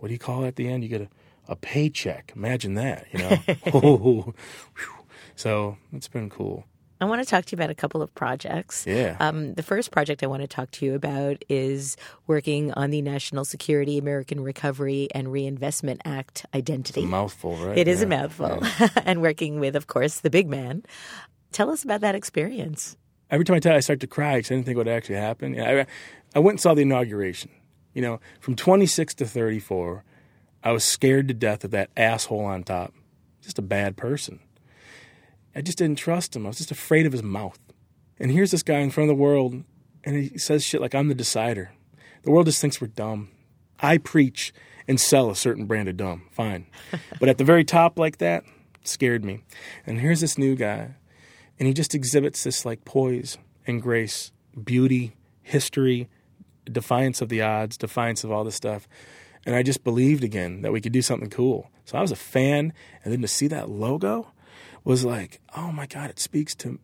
what 0.00 0.08
do 0.08 0.12
you 0.12 0.18
call 0.18 0.44
it 0.44 0.48
at 0.48 0.56
the 0.56 0.68
end? 0.68 0.82
You 0.82 0.90
get 0.90 1.02
a, 1.02 1.08
a 1.48 1.56
paycheck. 1.56 2.32
Imagine 2.34 2.74
that, 2.74 3.06
you 3.12 3.18
know? 3.18 4.34
so 5.36 5.76
it's 5.92 6.08
been 6.08 6.30
cool. 6.30 6.64
I 7.00 7.06
want 7.06 7.22
to 7.22 7.28
talk 7.28 7.44
to 7.46 7.52
you 7.52 7.58
about 7.58 7.70
a 7.70 7.74
couple 7.74 8.02
of 8.02 8.14
projects. 8.14 8.86
Yeah. 8.86 9.16
Um, 9.20 9.54
the 9.54 9.62
first 9.62 9.90
project 9.90 10.22
I 10.22 10.26
want 10.26 10.42
to 10.42 10.48
talk 10.48 10.70
to 10.72 10.86
you 10.86 10.94
about 10.94 11.44
is 11.48 11.96
working 12.26 12.72
on 12.72 12.90
the 12.90 13.02
National 13.02 13.44
Security 13.44 13.98
American 13.98 14.40
Recovery 14.40 15.08
and 15.14 15.30
Reinvestment 15.30 16.00
Act 16.04 16.46
identity. 16.54 17.00
It's 17.00 17.06
a 17.06 17.10
mouthful, 17.10 17.56
right? 17.56 17.76
It 17.76 17.88
is 17.88 18.00
yeah. 18.00 18.06
a 18.06 18.08
mouthful. 18.08 18.58
Yeah. 18.62 18.88
and 19.04 19.20
working 19.20 19.60
with, 19.60 19.76
of 19.76 19.86
course, 19.86 20.20
the 20.20 20.30
big 20.30 20.48
man. 20.48 20.84
Tell 21.52 21.70
us 21.70 21.84
about 21.84 22.00
that 22.00 22.14
experience. 22.14 22.96
Every 23.30 23.44
time 23.44 23.56
I 23.56 23.60
tell 23.60 23.72
you, 23.72 23.78
I 23.78 23.80
start 23.80 24.00
to 24.00 24.06
cry 24.06 24.36
because 24.36 24.50
I 24.50 24.54
didn't 24.54 24.66
think 24.66 24.78
what 24.78 24.88
actually 24.88 25.16
happened. 25.16 25.60
I, 25.60 25.86
I 26.34 26.38
went 26.38 26.54
and 26.54 26.60
saw 26.60 26.74
the 26.74 26.82
inauguration. 26.82 27.50
You 27.92 28.02
know, 28.02 28.20
from 28.40 28.56
26 28.56 29.14
to 29.14 29.26
34, 29.26 30.04
I 30.64 30.72
was 30.72 30.82
scared 30.82 31.28
to 31.28 31.34
death 31.34 31.62
of 31.62 31.70
that 31.72 31.90
asshole 31.94 32.46
on 32.46 32.64
top. 32.64 32.94
Just 33.42 33.58
a 33.58 33.62
bad 33.62 33.98
person. 33.98 34.40
I 35.54 35.60
just 35.60 35.78
didn't 35.78 35.98
trust 35.98 36.34
him. 36.34 36.46
I 36.46 36.48
was 36.48 36.56
just 36.56 36.70
afraid 36.70 37.04
of 37.04 37.12
his 37.12 37.22
mouth. 37.22 37.60
And 38.18 38.30
here's 38.30 38.50
this 38.50 38.62
guy 38.62 38.78
in 38.78 38.90
front 38.90 39.10
of 39.10 39.16
the 39.16 39.22
world, 39.22 39.62
and 40.02 40.16
he 40.16 40.38
says 40.38 40.64
shit 40.64 40.80
like, 40.80 40.94
I'm 40.94 41.08
the 41.08 41.14
decider. 41.14 41.72
The 42.22 42.30
world 42.30 42.46
just 42.46 42.60
thinks 42.60 42.80
we're 42.80 42.86
dumb. 42.86 43.28
I 43.78 43.98
preach 43.98 44.54
and 44.88 44.98
sell 44.98 45.30
a 45.30 45.36
certain 45.36 45.66
brand 45.66 45.88
of 45.88 45.98
dumb. 45.98 46.28
Fine. 46.30 46.66
but 47.20 47.28
at 47.28 47.36
the 47.36 47.44
very 47.44 47.64
top, 47.64 47.98
like 47.98 48.18
that, 48.18 48.44
scared 48.84 49.24
me. 49.24 49.44
And 49.86 50.00
here's 50.00 50.20
this 50.20 50.38
new 50.38 50.56
guy, 50.56 50.96
and 51.58 51.68
he 51.68 51.74
just 51.74 51.94
exhibits 51.94 52.42
this 52.42 52.64
like 52.64 52.84
poise 52.86 53.36
and 53.66 53.82
grace, 53.82 54.32
beauty, 54.64 55.16
history, 55.42 56.08
defiance 56.64 57.20
of 57.20 57.28
the 57.28 57.42
odds, 57.42 57.76
defiance 57.76 58.24
of 58.24 58.30
all 58.30 58.44
this 58.44 58.56
stuff. 58.56 58.88
And 59.46 59.54
I 59.54 59.62
just 59.62 59.84
believed 59.84 60.24
again 60.24 60.62
that 60.62 60.72
we 60.72 60.80
could 60.80 60.92
do 60.92 61.02
something 61.02 61.30
cool. 61.30 61.70
So 61.84 61.98
I 61.98 62.00
was 62.00 62.12
a 62.12 62.16
fan, 62.16 62.72
and 63.02 63.12
then 63.12 63.22
to 63.22 63.28
see 63.28 63.46
that 63.48 63.68
logo 63.68 64.32
was 64.84 65.04
like, 65.04 65.40
oh 65.56 65.70
my 65.72 65.86
god, 65.86 66.10
it 66.10 66.18
speaks 66.18 66.54
to. 66.56 66.78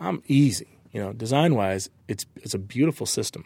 I'm 0.00 0.22
easy, 0.26 0.78
you 0.92 1.00
know. 1.00 1.12
Design 1.12 1.54
wise, 1.54 1.88
it's 2.08 2.26
it's 2.36 2.54
a 2.54 2.58
beautiful 2.58 3.06
system, 3.06 3.44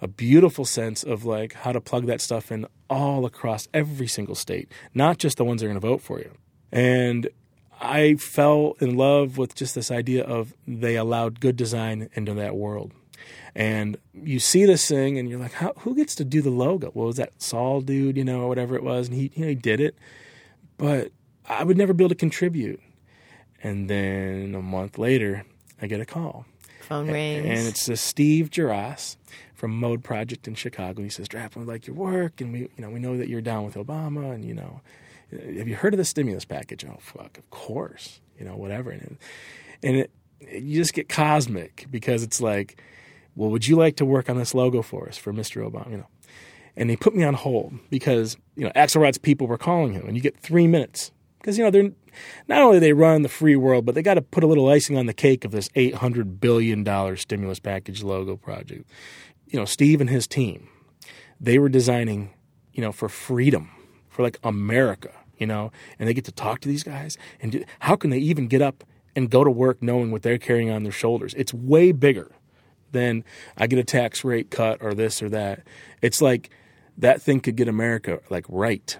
a 0.00 0.08
beautiful 0.08 0.64
sense 0.64 1.02
of 1.02 1.24
like 1.24 1.54
how 1.54 1.72
to 1.72 1.80
plug 1.80 2.06
that 2.06 2.20
stuff 2.20 2.52
in 2.52 2.66
all 2.90 3.24
across 3.24 3.68
every 3.72 4.06
single 4.06 4.34
state, 4.34 4.70
not 4.94 5.18
just 5.18 5.38
the 5.38 5.44
ones 5.44 5.60
that 5.60 5.66
are 5.66 5.70
going 5.70 5.80
to 5.80 5.86
vote 5.86 6.02
for 6.02 6.18
you. 6.18 6.32
And 6.70 7.28
I 7.80 8.14
fell 8.14 8.76
in 8.80 8.96
love 8.96 9.38
with 9.38 9.54
just 9.54 9.74
this 9.74 9.90
idea 9.90 10.24
of 10.24 10.54
they 10.66 10.96
allowed 10.96 11.40
good 11.40 11.56
design 11.56 12.08
into 12.14 12.34
that 12.34 12.56
world. 12.56 12.92
And 13.54 13.96
you 14.12 14.40
see 14.40 14.64
this 14.64 14.88
thing, 14.88 15.18
and 15.18 15.28
you're 15.28 15.38
like, 15.38 15.52
How, 15.52 15.72
who 15.78 15.94
gets 15.94 16.14
to 16.16 16.24
do 16.24 16.42
the 16.42 16.50
logo? 16.50 16.90
Well, 16.94 17.06
was 17.06 17.16
that 17.16 17.40
Sol 17.40 17.80
dude, 17.80 18.16
you 18.16 18.24
know, 18.24 18.42
or 18.42 18.48
whatever 18.48 18.76
it 18.76 18.82
was? 18.82 19.08
And 19.08 19.16
he, 19.16 19.30
you 19.34 19.42
know, 19.42 19.48
he 19.48 19.54
did 19.54 19.80
it. 19.80 19.96
But 20.76 21.12
I 21.48 21.62
would 21.62 21.76
never 21.76 21.92
be 21.92 22.04
able 22.04 22.10
to 22.10 22.14
contribute. 22.14 22.80
And 23.62 23.88
then 23.88 24.54
a 24.54 24.62
month 24.62 24.98
later, 24.98 25.44
I 25.80 25.86
get 25.86 26.00
a 26.00 26.06
call. 26.06 26.46
Phone 26.80 27.10
rings. 27.10 27.46
And 27.46 27.66
it's 27.66 27.88
a 27.88 27.96
Steve 27.96 28.50
Juras 28.50 29.16
from 29.54 29.78
Mode 29.78 30.04
Project 30.04 30.46
in 30.46 30.54
Chicago. 30.54 31.02
He 31.02 31.08
says, 31.08 31.28
Draplin, 31.28 31.58
we 31.58 31.64
like 31.64 31.86
your 31.86 31.96
work, 31.96 32.40
and 32.40 32.52
we, 32.52 32.58
you 32.60 32.70
know, 32.78 32.90
we 32.90 32.98
know 32.98 33.16
that 33.16 33.28
you're 33.28 33.40
down 33.40 33.64
with 33.64 33.74
Obama, 33.74 34.34
and, 34.34 34.44
you 34.44 34.52
know, 34.52 34.80
have 35.30 35.66
you 35.66 35.76
heard 35.76 35.94
of 35.94 35.98
the 35.98 36.04
stimulus 36.04 36.44
package? 36.44 36.84
Oh, 36.84 36.98
fuck, 37.00 37.38
of 37.38 37.48
course. 37.50 38.20
You 38.38 38.44
know, 38.44 38.56
whatever. 38.56 38.90
And, 38.90 39.16
and 39.82 39.96
it, 39.96 40.10
you 40.40 40.76
just 40.76 40.92
get 40.92 41.08
cosmic 41.08 41.86
because 41.90 42.22
it's 42.22 42.40
like, 42.40 42.80
well, 43.36 43.50
would 43.50 43.66
you 43.66 43.76
like 43.76 43.96
to 43.96 44.04
work 44.04 44.30
on 44.30 44.36
this 44.36 44.54
logo 44.54 44.82
for 44.82 45.08
us 45.08 45.16
for 45.16 45.32
Mr. 45.32 45.68
Obama? 45.68 45.90
You 45.90 45.96
know, 45.98 46.06
and 46.76 46.90
he 46.90 46.96
put 46.96 47.14
me 47.14 47.24
on 47.24 47.34
hold 47.34 47.74
because 47.90 48.36
you 48.56 48.64
know 48.64 48.72
Axelrod's 48.74 49.18
people 49.18 49.46
were 49.46 49.58
calling 49.58 49.92
him, 49.92 50.06
and 50.06 50.16
you 50.16 50.22
get 50.22 50.38
three 50.38 50.66
minutes 50.66 51.12
because 51.38 51.58
you 51.58 51.64
know 51.64 51.70
they're 51.70 51.90
not 52.48 52.62
only 52.62 52.78
they 52.78 52.92
run 52.92 53.22
the 53.22 53.28
free 53.28 53.56
world, 53.56 53.84
but 53.84 53.94
they 53.94 54.02
got 54.02 54.14
to 54.14 54.22
put 54.22 54.44
a 54.44 54.46
little 54.46 54.68
icing 54.68 54.96
on 54.96 55.06
the 55.06 55.14
cake 55.14 55.44
of 55.44 55.50
this 55.50 55.68
eight 55.74 55.96
hundred 55.96 56.40
billion 56.40 56.84
dollar 56.84 57.16
stimulus 57.16 57.60
package 57.60 58.02
logo 58.02 58.36
project. 58.36 58.88
You 59.48 59.58
know, 59.58 59.64
Steve 59.64 60.00
and 60.00 60.10
his 60.10 60.26
team, 60.26 60.68
they 61.40 61.58
were 61.58 61.68
designing, 61.68 62.30
you 62.72 62.82
know, 62.82 62.92
for 62.92 63.08
freedom, 63.08 63.70
for 64.08 64.22
like 64.22 64.38
America, 64.42 65.12
you 65.38 65.46
know, 65.46 65.70
and 65.98 66.08
they 66.08 66.14
get 66.14 66.24
to 66.24 66.32
talk 66.32 66.60
to 66.60 66.68
these 66.68 66.82
guys, 66.82 67.18
and 67.40 67.52
do, 67.52 67.64
how 67.80 67.96
can 67.96 68.10
they 68.10 68.18
even 68.18 68.48
get 68.48 68.62
up 68.62 68.84
and 69.14 69.30
go 69.30 69.44
to 69.44 69.50
work 69.50 69.82
knowing 69.82 70.10
what 70.10 70.22
they're 70.22 70.38
carrying 70.38 70.70
on 70.70 70.82
their 70.82 70.92
shoulders? 70.92 71.34
It's 71.34 71.54
way 71.54 71.92
bigger 71.92 72.32
than 72.94 73.24
I 73.58 73.66
get 73.66 73.78
a 73.78 73.84
tax 73.84 74.24
rate 74.24 74.50
cut 74.50 74.78
or 74.80 74.94
this 74.94 75.22
or 75.22 75.28
that. 75.28 75.60
It's 76.00 76.22
like 76.22 76.48
that 76.96 77.20
thing 77.20 77.40
could 77.40 77.56
get 77.56 77.68
America 77.68 78.20
like 78.30 78.46
right. 78.48 78.96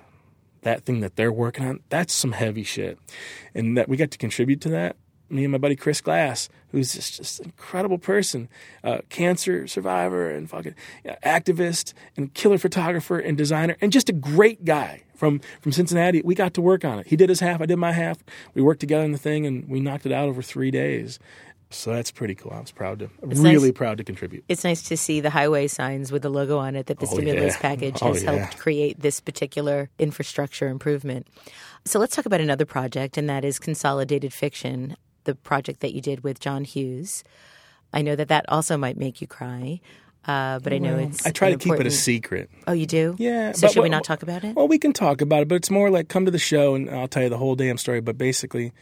That 0.62 0.84
thing 0.84 1.00
that 1.00 1.16
they're 1.16 1.32
working 1.32 1.66
on, 1.66 1.80
that's 1.88 2.12
some 2.12 2.32
heavy 2.32 2.64
shit. 2.64 2.98
And 3.54 3.78
that 3.78 3.88
we 3.88 3.96
got 3.96 4.10
to 4.10 4.18
contribute 4.18 4.60
to 4.62 4.68
that. 4.70 4.96
Me 5.30 5.44
and 5.44 5.52
my 5.52 5.58
buddy 5.58 5.74
Chris 5.74 6.00
Glass, 6.00 6.48
who's 6.70 6.92
just, 6.94 7.16
just 7.16 7.40
an 7.40 7.46
incredible 7.46 7.98
person, 7.98 8.48
uh, 8.82 8.98
cancer 9.08 9.66
survivor 9.66 10.30
and 10.30 10.48
fucking 10.50 10.74
activist 11.24 11.92
and 12.16 12.34
killer 12.34 12.58
photographer 12.58 13.18
and 13.18 13.36
designer 13.36 13.76
and 13.80 13.90
just 13.90 14.08
a 14.08 14.12
great 14.12 14.64
guy 14.64 15.02
from 15.14 15.40
from 15.60 15.72
Cincinnati. 15.72 16.20
We 16.22 16.34
got 16.34 16.54
to 16.54 16.60
work 16.60 16.84
on 16.84 16.98
it. 16.98 17.06
He 17.06 17.16
did 17.16 17.30
his 17.30 17.40
half, 17.40 17.60
I 17.60 17.66
did 17.66 17.76
my 17.76 17.92
half. 17.92 18.18
We 18.54 18.62
worked 18.62 18.80
together 18.80 19.04
on 19.04 19.12
the 19.12 19.18
thing 19.18 19.46
and 19.46 19.68
we 19.68 19.80
knocked 19.80 20.06
it 20.06 20.12
out 20.12 20.28
over 20.28 20.42
three 20.42 20.70
days. 20.70 21.18
So 21.70 21.92
that's 21.92 22.10
pretty 22.12 22.34
cool. 22.36 22.52
I 22.52 22.60
was 22.60 22.70
proud 22.70 23.00
to, 23.00 23.10
It's 23.28 23.40
really 23.40 23.68
nice- 23.68 23.76
proud 23.76 23.98
to 23.98 24.04
contribute. 24.04 24.44
It's 24.48 24.62
nice 24.64 24.82
to 24.82 24.96
see 24.96 25.20
the 25.20 25.30
highway 25.30 25.66
signs 25.66 26.12
with 26.12 26.22
the 26.22 26.28
logo 26.28 26.58
on 26.58 26.76
it 26.76 26.86
that 26.86 27.00
the 27.00 27.06
Oh, 27.06 27.14
stimulus 27.14 27.54
yeah. 27.54 27.60
package 27.60 27.98
Oh, 28.00 28.12
has 28.12 28.22
yeah. 28.22 28.32
helped 28.36 28.58
create 28.58 29.00
this 29.00 29.20
particular 29.20 29.90
infrastructure 29.98 30.68
improvement. 30.68 31.26
So 31.84 31.98
let's 31.98 32.14
talk 32.14 32.26
about 32.26 32.40
another 32.40 32.64
project, 32.64 33.16
and 33.18 33.28
that 33.28 33.44
is 33.44 33.58
Consolidated 33.58 34.32
Fiction, 34.32 34.96
the 35.24 35.34
project 35.34 35.80
that 35.80 35.92
you 35.94 36.00
did 36.00 36.22
with 36.22 36.38
John 36.38 36.64
Hughes. 36.64 37.24
I 37.92 38.02
know 38.02 38.14
that 38.16 38.28
that 38.28 38.44
also 38.48 38.76
might 38.76 38.96
make 38.96 39.20
you 39.20 39.26
cry, 39.26 39.80
uh, 40.26 40.58
but 40.60 40.72
I 40.72 40.78
know 40.78 40.96
it's. 40.96 41.26
I 41.26 41.30
try 41.32 41.50
to 41.50 41.58
keep 41.58 41.74
it 41.74 41.86
a 41.86 41.90
secret. 41.90 42.50
Oh, 42.66 42.72
you 42.72 42.86
do? 42.86 43.14
Yeah. 43.18 43.52
So 43.52 43.68
should 43.68 43.82
we 43.82 43.88
not 43.88 44.04
talk 44.04 44.22
about 44.22 44.44
it? 44.44 44.54
Well, 44.56 44.68
we 44.68 44.78
can 44.78 44.92
talk 44.92 45.20
about 45.20 45.42
it, 45.42 45.48
but 45.48 45.56
it's 45.56 45.70
more 45.70 45.90
like 45.90 46.08
come 46.08 46.24
to 46.24 46.30
the 46.30 46.38
show 46.38 46.74
and 46.74 46.88
I'll 46.90 47.08
tell 47.08 47.24
you 47.24 47.28
the 47.28 47.38
whole 47.38 47.54
damn 47.56 47.78
story. 47.78 48.00
But 48.00 48.16
basically, 48.16 48.72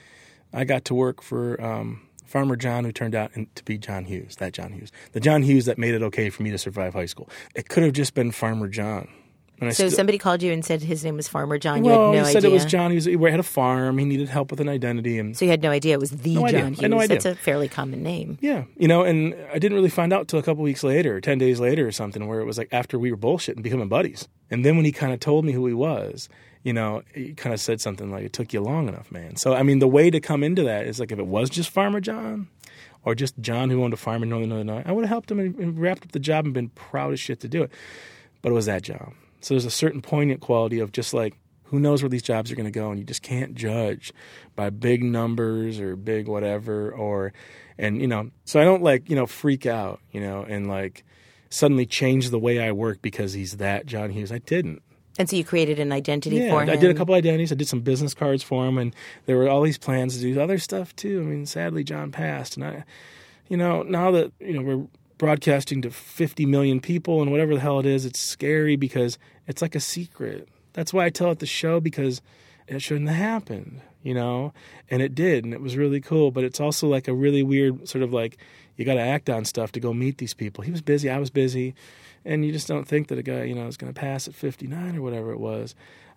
I 0.52 0.64
got 0.64 0.84
to 0.86 0.94
work 0.94 1.20
for 1.22 1.60
um, 1.62 2.00
Farmer 2.32 2.56
John, 2.56 2.84
who 2.84 2.92
turned 2.92 3.14
out 3.14 3.30
to 3.54 3.64
be 3.64 3.76
John 3.76 4.06
Hughes. 4.06 4.36
That 4.36 4.54
John 4.54 4.72
Hughes, 4.72 4.90
the 5.12 5.20
John 5.20 5.42
Hughes 5.42 5.66
that 5.66 5.76
made 5.76 5.94
it 5.94 6.02
okay 6.02 6.30
for 6.30 6.42
me 6.42 6.50
to 6.50 6.56
survive 6.56 6.94
high 6.94 7.04
school. 7.04 7.28
It 7.54 7.68
could 7.68 7.82
have 7.82 7.92
just 7.92 8.14
been 8.14 8.30
Farmer 8.32 8.68
John. 8.68 9.06
And 9.60 9.68
I 9.68 9.72
so 9.74 9.86
still- 9.86 9.96
somebody 9.98 10.16
called 10.16 10.42
you 10.42 10.50
and 10.50 10.64
said 10.64 10.82
his 10.82 11.04
name 11.04 11.16
was 11.16 11.28
Farmer 11.28 11.58
John. 11.58 11.84
You 11.84 11.90
well, 11.90 12.10
had 12.12 12.18
no 12.18 12.24
he 12.24 12.32
said 12.32 12.36
idea. 12.38 12.50
it 12.50 12.54
was 12.54 12.64
John. 12.64 12.90
He, 12.90 12.94
was, 12.96 13.04
he 13.04 13.16
had 13.16 13.38
a 13.38 13.42
farm. 13.44 13.98
He 13.98 14.06
needed 14.06 14.30
help 14.30 14.50
with 14.50 14.60
an 14.60 14.68
identity, 14.70 15.18
and 15.18 15.36
So 15.36 15.44
you 15.44 15.50
had 15.50 15.62
no 15.62 15.70
idea 15.70 15.92
it 15.92 16.00
was 16.00 16.10
the 16.10 16.34
No 16.34 16.40
John 16.40 16.48
idea. 16.48 16.60
I 16.64 16.68
Hughes. 16.68 16.80
had 16.80 16.90
no 16.90 17.00
idea. 17.00 17.08
That's 17.20 17.26
a 17.26 17.34
fairly 17.34 17.68
common 17.68 18.02
name. 18.02 18.38
Yeah, 18.40 18.64
you 18.78 18.88
know, 18.88 19.02
and 19.04 19.36
I 19.52 19.58
didn't 19.58 19.76
really 19.76 19.90
find 19.90 20.12
out 20.12 20.26
till 20.26 20.38
a 20.38 20.42
couple 20.42 20.62
weeks 20.64 20.82
later, 20.82 21.20
ten 21.20 21.36
days 21.38 21.60
later, 21.60 21.86
or 21.86 21.92
something, 21.92 22.26
where 22.26 22.40
it 22.40 22.44
was 22.46 22.56
like 22.58 22.68
after 22.72 22.98
we 22.98 23.10
were 23.12 23.16
bullshitting, 23.18 23.62
becoming 23.62 23.88
buddies. 23.88 24.26
And 24.50 24.64
then 24.64 24.74
when 24.76 24.86
he 24.86 24.90
kind 24.90 25.12
of 25.12 25.20
told 25.20 25.44
me 25.44 25.52
who 25.52 25.66
he 25.66 25.74
was, 25.74 26.28
you 26.62 26.72
know, 26.72 27.02
he 27.14 27.34
kind 27.34 27.52
of 27.52 27.60
said 27.60 27.80
something 27.80 28.10
like, 28.10 28.24
"It 28.24 28.32
took 28.32 28.52
you 28.52 28.60
long 28.60 28.88
enough, 28.88 29.10
man." 29.10 29.36
So 29.36 29.54
I 29.54 29.62
mean, 29.62 29.78
the 29.78 29.88
way 29.88 30.10
to 30.10 30.20
come 30.20 30.42
into 30.42 30.62
that 30.64 30.86
is 30.86 31.00
like 31.00 31.12
if 31.12 31.18
it 31.18 31.26
was 31.26 31.50
just 31.50 31.70
Farmer 31.70 32.00
John, 32.00 32.48
or 33.04 33.14
just 33.14 33.38
John 33.40 33.70
who 33.70 33.82
owned 33.82 33.92
a 33.92 33.96
farm 33.96 34.22
in 34.22 34.28
Northern 34.28 34.52
Illinois, 34.52 34.82
I 34.86 34.92
would 34.92 35.04
have 35.04 35.10
helped 35.10 35.30
him 35.30 35.40
and, 35.40 35.78
wrapped 35.78 36.04
up 36.04 36.12
the 36.12 36.20
job 36.20 36.44
and 36.44 36.54
been 36.54 36.68
proud 36.70 37.12
as 37.12 37.20
shit 37.20 37.40
to 37.40 37.48
do 37.48 37.62
it. 37.62 37.72
But 38.42 38.50
it 38.50 38.54
was 38.54 38.66
that 38.66 38.82
job. 38.82 39.12
So 39.40 39.54
there's 39.54 39.64
a 39.64 39.70
certain 39.70 40.02
poignant 40.02 40.40
quality 40.40 40.78
of 40.78 40.92
just 40.92 41.12
like 41.12 41.34
who 41.64 41.80
knows 41.80 42.02
where 42.02 42.10
these 42.10 42.22
jobs 42.22 42.52
are 42.52 42.54
going 42.54 42.66
to 42.66 42.70
go 42.70 42.90
and 42.90 42.98
you 42.98 43.04
just 43.04 43.22
can't 43.22 43.54
judge 43.54 44.12
by 44.54 44.68
big 44.68 45.02
numbers 45.02 45.80
or 45.80 45.96
big 45.96 46.28
whatever 46.28 46.92
or 46.92 47.32
and 47.78 48.02
you 48.02 48.06
know 48.06 48.30
so 48.44 48.60
i 48.60 48.64
don't 48.64 48.82
like 48.82 49.08
you 49.08 49.16
know 49.16 49.24
freak 49.24 49.64
out 49.64 49.98
you 50.10 50.20
know 50.20 50.42
and 50.42 50.68
like 50.68 51.02
suddenly 51.48 51.86
change 51.86 52.28
the 52.28 52.38
way 52.38 52.60
i 52.60 52.70
work 52.70 53.00
because 53.00 53.32
he's 53.32 53.56
that 53.56 53.86
john 53.86 54.10
hughes 54.10 54.30
i 54.30 54.36
didn't 54.36 54.82
And 55.18 55.28
so 55.28 55.36
you 55.36 55.44
created 55.44 55.78
an 55.78 55.92
identity 55.92 56.36
yeah, 56.36 56.50
for 56.50 56.62
him. 56.62 56.70
I 56.70 56.76
did 56.76 56.90
a 56.90 56.94
couple 56.94 57.14
identities. 57.14 57.52
I 57.52 57.54
did 57.54 57.68
some 57.68 57.80
business 57.80 58.14
cards 58.14 58.42
for 58.42 58.66
him, 58.66 58.78
and 58.78 58.94
there 59.26 59.36
were 59.36 59.48
all 59.48 59.62
these 59.62 59.78
plans 59.78 60.16
to 60.16 60.22
do 60.22 60.40
other 60.40 60.58
stuff 60.58 60.96
too. 60.96 61.20
I 61.20 61.24
mean, 61.24 61.46
sadly, 61.46 61.84
John 61.84 62.10
passed, 62.10 62.56
and 62.56 62.64
I, 62.64 62.84
you 63.48 63.56
know, 63.56 63.82
now 63.82 64.10
that 64.12 64.32
you 64.40 64.54
know 64.54 64.62
we're 64.62 64.86
broadcasting 65.18 65.82
to 65.82 65.90
50 65.90 66.46
million 66.46 66.80
people 66.80 67.22
and 67.22 67.30
whatever 67.30 67.54
the 67.54 67.60
hell 67.60 67.78
it 67.78 67.86
is, 67.86 68.04
it's 68.04 68.18
scary 68.18 68.74
because 68.74 69.18
it's 69.46 69.62
like 69.62 69.74
a 69.74 69.80
secret. 69.80 70.48
That's 70.72 70.92
why 70.92 71.04
I 71.04 71.10
tell 71.10 71.30
it 71.30 71.38
the 71.38 71.46
show 71.46 71.78
because 71.78 72.22
it 72.66 72.80
shouldn't 72.80 73.08
have 73.08 73.18
happened, 73.18 73.82
you 74.02 74.14
know, 74.14 74.52
and 74.90 75.02
it 75.02 75.14
did, 75.14 75.44
and 75.44 75.52
it 75.52 75.60
was 75.60 75.76
really 75.76 76.00
cool. 76.00 76.30
But 76.30 76.44
it's 76.44 76.60
also 76.60 76.88
like 76.88 77.06
a 77.06 77.14
really 77.14 77.42
weird 77.42 77.86
sort 77.88 78.02
of 78.02 78.12
like 78.12 78.38
you 78.76 78.84
got 78.84 78.94
to 78.94 79.00
act 79.00 79.28
on 79.28 79.44
stuff 79.44 79.72
to 79.72 79.80
go 79.80 79.92
meet 79.92 80.18
these 80.18 80.34
people. 80.34 80.64
He 80.64 80.70
was 80.70 80.80
busy, 80.80 81.10
I 81.10 81.18
was 81.18 81.30
busy, 81.30 81.74
and 82.24 82.44
you 82.44 82.52
just 82.52 82.68
don't 82.68 82.86
think 82.86 83.08
that 83.08 83.18
a 83.18 83.22
guy, 83.22 83.44
you 83.44 83.54
know, 83.54 83.66
is 83.66 83.76
going 83.76 83.92
to 83.92 83.98
pass 83.98 84.28
at 84.28 84.34
59 84.34 84.96
or 84.96 85.02
whatever 85.02 85.32
it 85.32 85.40
was. 85.40 85.74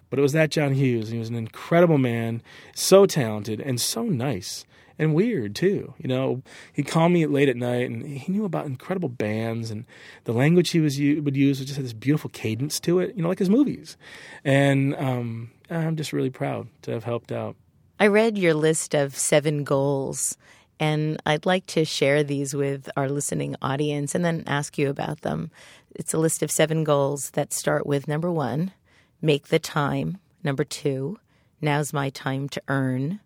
But 0.10 0.20
it 0.20 0.22
was 0.22 0.34
that 0.34 0.52
John 0.52 0.74
Hughes. 0.74 1.10
He 1.10 1.18
was 1.18 1.30
an 1.30 1.36
incredible 1.36 1.98
man, 1.98 2.42
so 2.76 3.06
talented 3.06 3.60
and 3.60 3.82
so 3.82 4.04
nice 4.04 4.66
and 4.98 5.14
weird 5.14 5.56
too. 5.56 5.94
You 5.98 6.08
know, 6.08 6.42
he 6.74 6.84
called 6.84 7.12
me 7.12 7.26
late 7.26 7.50
at 7.50 7.56
night, 7.56 7.90
and 7.90 8.06
he 8.06 8.32
knew 8.32 8.46
about 8.46 8.66
incredible 8.66 9.10
bands, 9.10 9.72
and 9.72 9.86
the 10.24 10.34
language 10.34 10.72
he 10.72 10.80
was 10.80 10.98
would 11.00 11.36
use 11.36 11.60
just 11.60 11.76
had 11.76 11.86
this 11.86 11.94
beautiful 11.94 12.30
cadence 12.32 12.80
to 12.82 13.00
it. 13.00 13.16
You 13.16 13.24
know, 13.24 13.30
like 13.30 13.40
his 13.40 13.50
movies, 13.50 13.98
and 14.44 14.96
um, 14.96 15.52
I'm 15.70 15.96
just 15.96 16.14
really 16.14 16.30
proud 16.30 16.68
to 16.84 16.92
have 16.92 17.04
helped 17.04 17.32
out. 17.32 17.56
I 18.00 18.08
read 18.08 18.38
your 18.38 18.54
list 18.54 18.94
of 18.94 19.16
seven 19.16 19.64
goals, 19.64 20.38
and 20.80 21.22
I'd 21.26 21.46
like 21.46 21.66
to 21.68 21.86
share 21.86 22.24
these 22.24 22.54
with 22.54 22.90
our 22.98 23.10
listening 23.10 23.56
audience, 23.62 24.16
and 24.16 24.24
then 24.24 24.44
ask 24.48 24.78
you 24.78 24.90
about 24.90 25.22
them. 25.22 25.52
It's 25.98 26.14
a 26.14 26.18
list 26.18 26.44
of 26.44 26.52
seven 26.52 26.84
goals 26.84 27.30
that 27.32 27.54
start 27.54 27.88
with 27.88 28.06
number 28.06 28.30
one, 28.30 28.74
make 29.22 29.48
the 29.48 29.60
time. 29.60 30.18
Number 30.44 30.66
two, 30.66 31.20
now's 31.62 31.94
my 31.94 32.10
time 32.10 32.50
to 32.50 32.62
earn. 32.68 33.22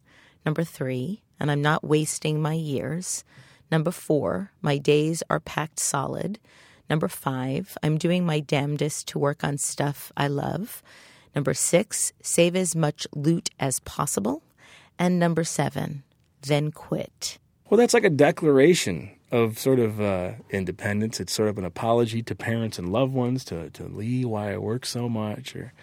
Number 0.45 0.63
three, 0.63 1.23
and 1.39 1.49
I'm 1.49 1.63
not 1.63 1.83
wasting 1.83 2.39
my 2.39 2.53
years. 2.53 3.23
Number 3.71 3.89
four, 3.89 4.51
my 4.61 4.77
days 4.77 5.23
are 5.31 5.39
packed 5.39 5.79
solid. 5.79 6.37
Number 6.91 7.07
five, 7.07 7.75
I'm 7.81 7.97
doing 7.97 8.23
my 8.23 8.39
damnedest 8.39 9.07
to 9.09 9.19
work 9.19 9.43
on 9.43 9.57
stuff 9.57 10.11
I 10.15 10.27
love. 10.27 10.83
Number 11.33 11.55
six, 11.55 12.13
save 12.21 12.55
as 12.55 12.75
much 12.75 13.07
loot 13.15 13.49
as 13.59 13.79
possible. 13.79 14.43
And 14.99 15.17
number 15.17 15.43
seven, 15.43 16.03
then 16.43 16.71
quit. 16.71 17.39
Well, 17.67 17.79
that's 17.79 17.95
like 17.95 18.03
a 18.03 18.11
declaration 18.11 19.11
of 19.31 19.59
sort 19.59 19.79
of 19.79 19.99
uh, 20.01 20.31
independence. 20.49 21.19
It's 21.19 21.33
sort 21.33 21.49
of 21.49 21.57
an 21.57 21.65
apology 21.65 22.21
to 22.23 22.35
parents 22.35 22.79
and 22.79 22.91
loved 22.91 23.13
ones, 23.13 23.43
to, 23.45 23.69
to 23.71 23.83
Lee, 23.85 24.25
why 24.25 24.53
I 24.53 24.57
work 24.57 24.85
so 24.85 25.07
much, 25.09 25.55
or 25.55 25.73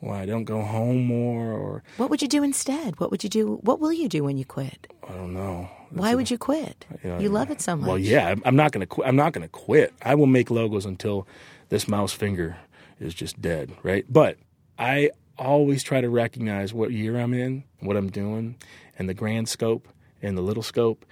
why 0.00 0.22
I 0.22 0.26
don't 0.26 0.44
go 0.44 0.62
home 0.62 1.04
more, 1.04 1.52
or 1.52 1.82
What 1.96 2.10
would 2.10 2.22
you 2.22 2.28
do 2.28 2.42
instead? 2.42 2.98
What 3.00 3.10
would 3.10 3.22
you 3.24 3.30
do? 3.30 3.56
What 3.62 3.80
will 3.80 3.92
you 3.92 4.08
do 4.08 4.24
when 4.24 4.36
you 4.36 4.44
quit? 4.44 4.92
I 5.08 5.12
don't 5.12 5.32
know. 5.32 5.68
Why 5.90 6.14
would 6.14 6.30
you 6.30 6.38
quit? 6.38 6.86
know, 7.04 7.18
You 7.18 7.28
love 7.28 7.50
it 7.50 7.60
so 7.60 7.76
much. 7.76 7.86
Well, 7.86 7.98
yeah, 7.98 8.34
I'm- 8.44 8.56
not 8.56 8.72
going 8.72 8.80
to 8.80 8.86
quit. 8.86 9.06
I'm 9.06 9.16
not 9.16 9.32
going 9.32 9.42
to 9.42 9.48
quit. 9.48 9.92
I 10.02 10.14
will 10.14 10.26
make 10.26 10.50
logos 10.50 10.86
until 10.86 11.26
this 11.68 11.86
mouse 11.86 12.12
finger 12.12 12.56
is 12.98 13.14
just 13.14 13.40
dead, 13.40 13.72
right? 13.82 14.04
But 14.08 14.38
I 14.78 15.10
always 15.38 15.82
try 15.82 16.00
to 16.00 16.08
recognize 16.08 16.72
what 16.74 16.92
year 16.92 17.18
I'm 17.18 17.34
in, 17.34 17.64
what 17.80 17.96
I'm 17.96 18.10
doing, 18.10 18.56
and 18.98 19.08
the 19.08 19.14
grand 19.14 19.48
scope 19.48 19.86
and 20.22 20.36
the 20.36 20.42
little 20.42 20.62
scope, 20.62 21.04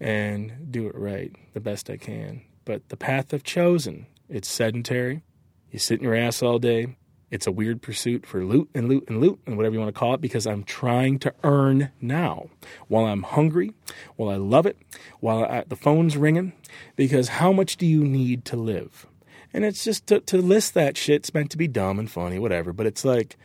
and 0.00 0.70
do 0.70 0.86
it 0.86 0.94
right 0.94 1.34
the 1.54 1.60
best 1.60 1.90
I 1.90 1.96
can. 1.96 2.42
But 2.64 2.88
the 2.88 2.96
path 2.96 3.32
I've 3.32 3.44
chosen, 3.44 4.06
it's 4.28 4.48
sedentary. 4.48 5.22
You 5.70 5.78
sit 5.78 5.98
in 5.98 6.04
your 6.04 6.14
ass 6.14 6.42
all 6.42 6.58
day. 6.58 6.96
It's 7.30 7.46
a 7.46 7.52
weird 7.52 7.82
pursuit 7.82 8.24
for 8.24 8.44
loot 8.44 8.70
and 8.74 8.88
loot 8.88 9.04
and 9.08 9.20
loot 9.20 9.40
and 9.46 9.56
whatever 9.56 9.74
you 9.74 9.80
want 9.80 9.92
to 9.92 9.98
call 9.98 10.14
it 10.14 10.20
because 10.20 10.46
I'm 10.46 10.62
trying 10.62 11.18
to 11.20 11.34
earn 11.42 11.90
now 12.00 12.50
while 12.86 13.04
I'm 13.04 13.24
hungry, 13.24 13.72
while 14.14 14.30
I 14.30 14.36
love 14.36 14.64
it, 14.64 14.78
while 15.18 15.44
I, 15.44 15.64
the 15.66 15.76
phone's 15.76 16.16
ringing. 16.16 16.52
Because 16.94 17.28
how 17.28 17.52
much 17.52 17.76
do 17.76 17.86
you 17.86 18.04
need 18.04 18.44
to 18.46 18.56
live? 18.56 19.06
And 19.52 19.64
it's 19.64 19.82
just 19.82 20.06
to, 20.08 20.20
to 20.20 20.38
list 20.38 20.74
that 20.74 20.96
shit's 20.96 21.34
meant 21.34 21.50
to 21.50 21.56
be 21.56 21.66
dumb 21.66 21.98
and 21.98 22.10
funny, 22.10 22.38
whatever. 22.38 22.72
But 22.72 22.86
it's 22.86 23.04
like 23.04 23.36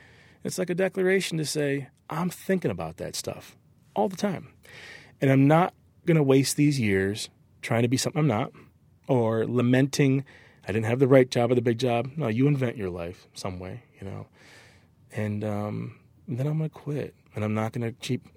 it's 0.44 0.58
like 0.58 0.70
a 0.70 0.76
declaration 0.76 1.38
to 1.38 1.46
say 1.46 1.88
I'm 2.10 2.30
thinking 2.30 2.72
about 2.72 2.98
that 2.98 3.16
stuff 3.16 3.56
all 3.96 4.10
the 4.10 4.18
time, 4.18 4.50
and 5.20 5.32
I'm 5.32 5.48
not 5.48 5.74
gonna 6.06 6.24
waste 6.24 6.56
these 6.58 6.80
years 6.80 7.30
trying 7.62 7.84
to 7.84 7.88
be 7.88 7.98
something 7.98 8.20
I'm 8.20 8.28
not, 8.28 8.52
or 9.08 9.46
lamenting 9.46 10.26
I 10.68 10.72
didn't 10.72 10.86
have 10.86 11.00
the 11.00 11.08
right 11.08 11.30
job 11.30 11.52
or 11.52 11.56
the 11.56 11.62
big 11.62 11.80
job. 11.80 12.12
No, 12.16 12.28
you 12.28 12.48
invent 12.48 12.78
your 12.78 12.90
life 12.90 13.28
some 13.34 13.60
way, 13.60 13.84
you 14.00 14.08
know. 14.08 14.28
And 15.12 15.44
um, 15.44 16.00
then 16.28 16.48
I'm 16.48 16.58
gonna 16.58 16.70
quit, 16.70 17.16
and 17.36 17.44
I'm 17.44 17.54
not 17.54 17.74
gonna 17.74 17.92
keep 17.92 18.28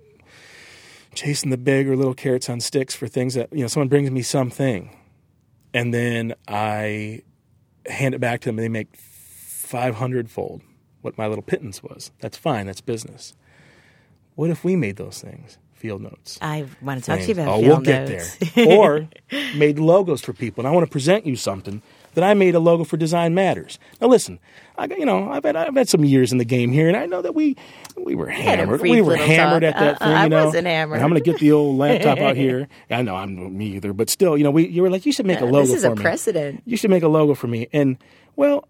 chasing 1.15 1.51
the 1.51 1.59
big 1.59 1.89
or 1.89 1.97
little 1.97 2.15
carrots 2.15 2.49
on 2.49 2.61
sticks 2.61 2.95
for 2.95 3.07
things 3.07 3.35
that 3.35 3.53
you 3.53 3.61
know 3.61 3.67
someone 3.69 3.89
brings 3.89 4.11
me 4.11 4.23
something, 4.23 4.97
and 5.73 5.93
then 5.93 6.35
I 6.49 7.23
hand 7.87 8.15
it 8.15 8.21
back 8.21 8.41
to 8.41 8.49
them, 8.49 8.59
and 8.59 8.65
they 8.65 8.69
make 8.71 8.97
five 8.97 9.97
hundred 9.97 10.31
fold 10.31 10.63
what 11.03 11.19
my 11.19 11.27
little 11.27 11.43
pittance 11.43 11.83
was. 11.83 12.11
That's 12.21 12.39
fine. 12.39 12.67
That's 12.67 12.81
business. 12.81 13.35
What 14.35 14.51
if 14.51 14.65
we 14.65 14.75
made 14.75 14.97
those 14.97 15.21
things? 15.21 15.59
Field 15.85 16.01
notes. 16.01 16.39
I 16.41 16.65
want 16.81 17.05
to 17.05 17.07
talk 17.11 17.21
to 17.21 17.27
you 17.27 17.33
about 17.35 17.49
Oh, 17.49 17.61
field 17.61 17.87
we'll 17.87 17.95
notes. 18.07 18.39
get 18.39 18.55
there. 18.55 18.79
or 18.79 19.07
made 19.55 19.79
logos 19.79 20.23
for 20.23 20.33
people. 20.33 20.63
And 20.63 20.67
I 20.69 20.71
want 20.75 20.87
to 20.87 20.91
present 20.91 21.27
you 21.27 21.37
something 21.37 21.83
that 22.15 22.25
I 22.25 22.33
made 22.33 22.55
a 22.55 22.59
logo 22.59 22.85
for 22.85 22.97
Design 22.97 23.35
Matters. 23.35 23.79
Now 24.01 24.07
listen, 24.07 24.39
I 24.79 24.87
got 24.87 24.99
you 24.99 25.05
know 25.05 25.31
I've 25.31 25.45
had 25.45 25.57
I've 25.57 25.75
had 25.75 25.91
some 25.91 26.03
years 26.03 26.33
in 26.33 26.39
the 26.39 26.45
game 26.47 26.73
here, 26.73 26.89
and 26.89 26.97
I 26.97 27.05
know 27.05 27.21
that 27.21 27.35
we 27.35 27.55
we 27.99 28.15
were 28.15 28.29
hammered. 28.31 28.81
We 28.81 29.03
were 29.03 29.15
hammered 29.15 29.61
talk. 29.63 29.75
at 29.75 29.79
that 29.79 29.95
Uh, 30.01 30.05
thing. 30.07 30.15
I 30.17 30.23
you 30.23 30.29
know, 30.31 30.45
wasn't 30.47 30.67
hammered. 30.67 30.97
And 30.97 31.05
I'm 31.05 31.11
going 31.11 31.23
to 31.23 31.31
get 31.31 31.39
the 31.39 31.53
old 31.53 31.77
laptop 31.77 32.17
out 32.17 32.35
here. 32.35 32.67
I 32.91 33.03
know 33.03 33.17
I'm 33.17 33.55
me 33.59 33.77
either, 33.77 33.93
but 33.93 34.09
still, 34.09 34.39
you 34.39 34.45
know, 34.45 34.51
we 34.53 34.67
you 34.67 34.81
were 34.81 34.89
like 34.89 35.05
you 35.05 35.13
should 35.13 35.27
make 35.27 35.41
a 35.43 35.45
Uh, 35.45 35.49
logo 35.51 35.67
this 35.67 35.75
is 35.77 35.85
a 35.85 35.95
me. 35.95 36.01
precedent. 36.01 36.63
You 36.65 36.79
should 36.79 36.89
make 36.89 37.03
a 37.03 37.09
logo 37.09 37.35
for 37.35 37.47
me, 37.49 37.69
and 37.75 37.99
well, 38.37 38.67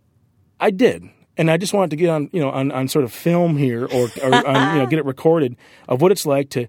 I 0.58 0.72
did. 0.72 1.08
And 1.36 1.50
I 1.50 1.56
just 1.56 1.72
wanted 1.74 1.90
to 1.90 1.96
get 1.96 2.10
on, 2.10 2.30
you 2.32 2.40
know, 2.40 2.48
on, 2.50 2.70
on 2.70 2.86
sort 2.86 3.04
of 3.04 3.12
film 3.12 3.56
here, 3.56 3.86
or, 3.86 4.08
or 4.22 4.34
on, 4.46 4.76
you 4.76 4.82
know, 4.82 4.86
get 4.86 5.00
it 5.00 5.04
recorded 5.04 5.56
of 5.88 6.00
what 6.00 6.12
it's 6.12 6.24
like 6.24 6.48
to 6.50 6.68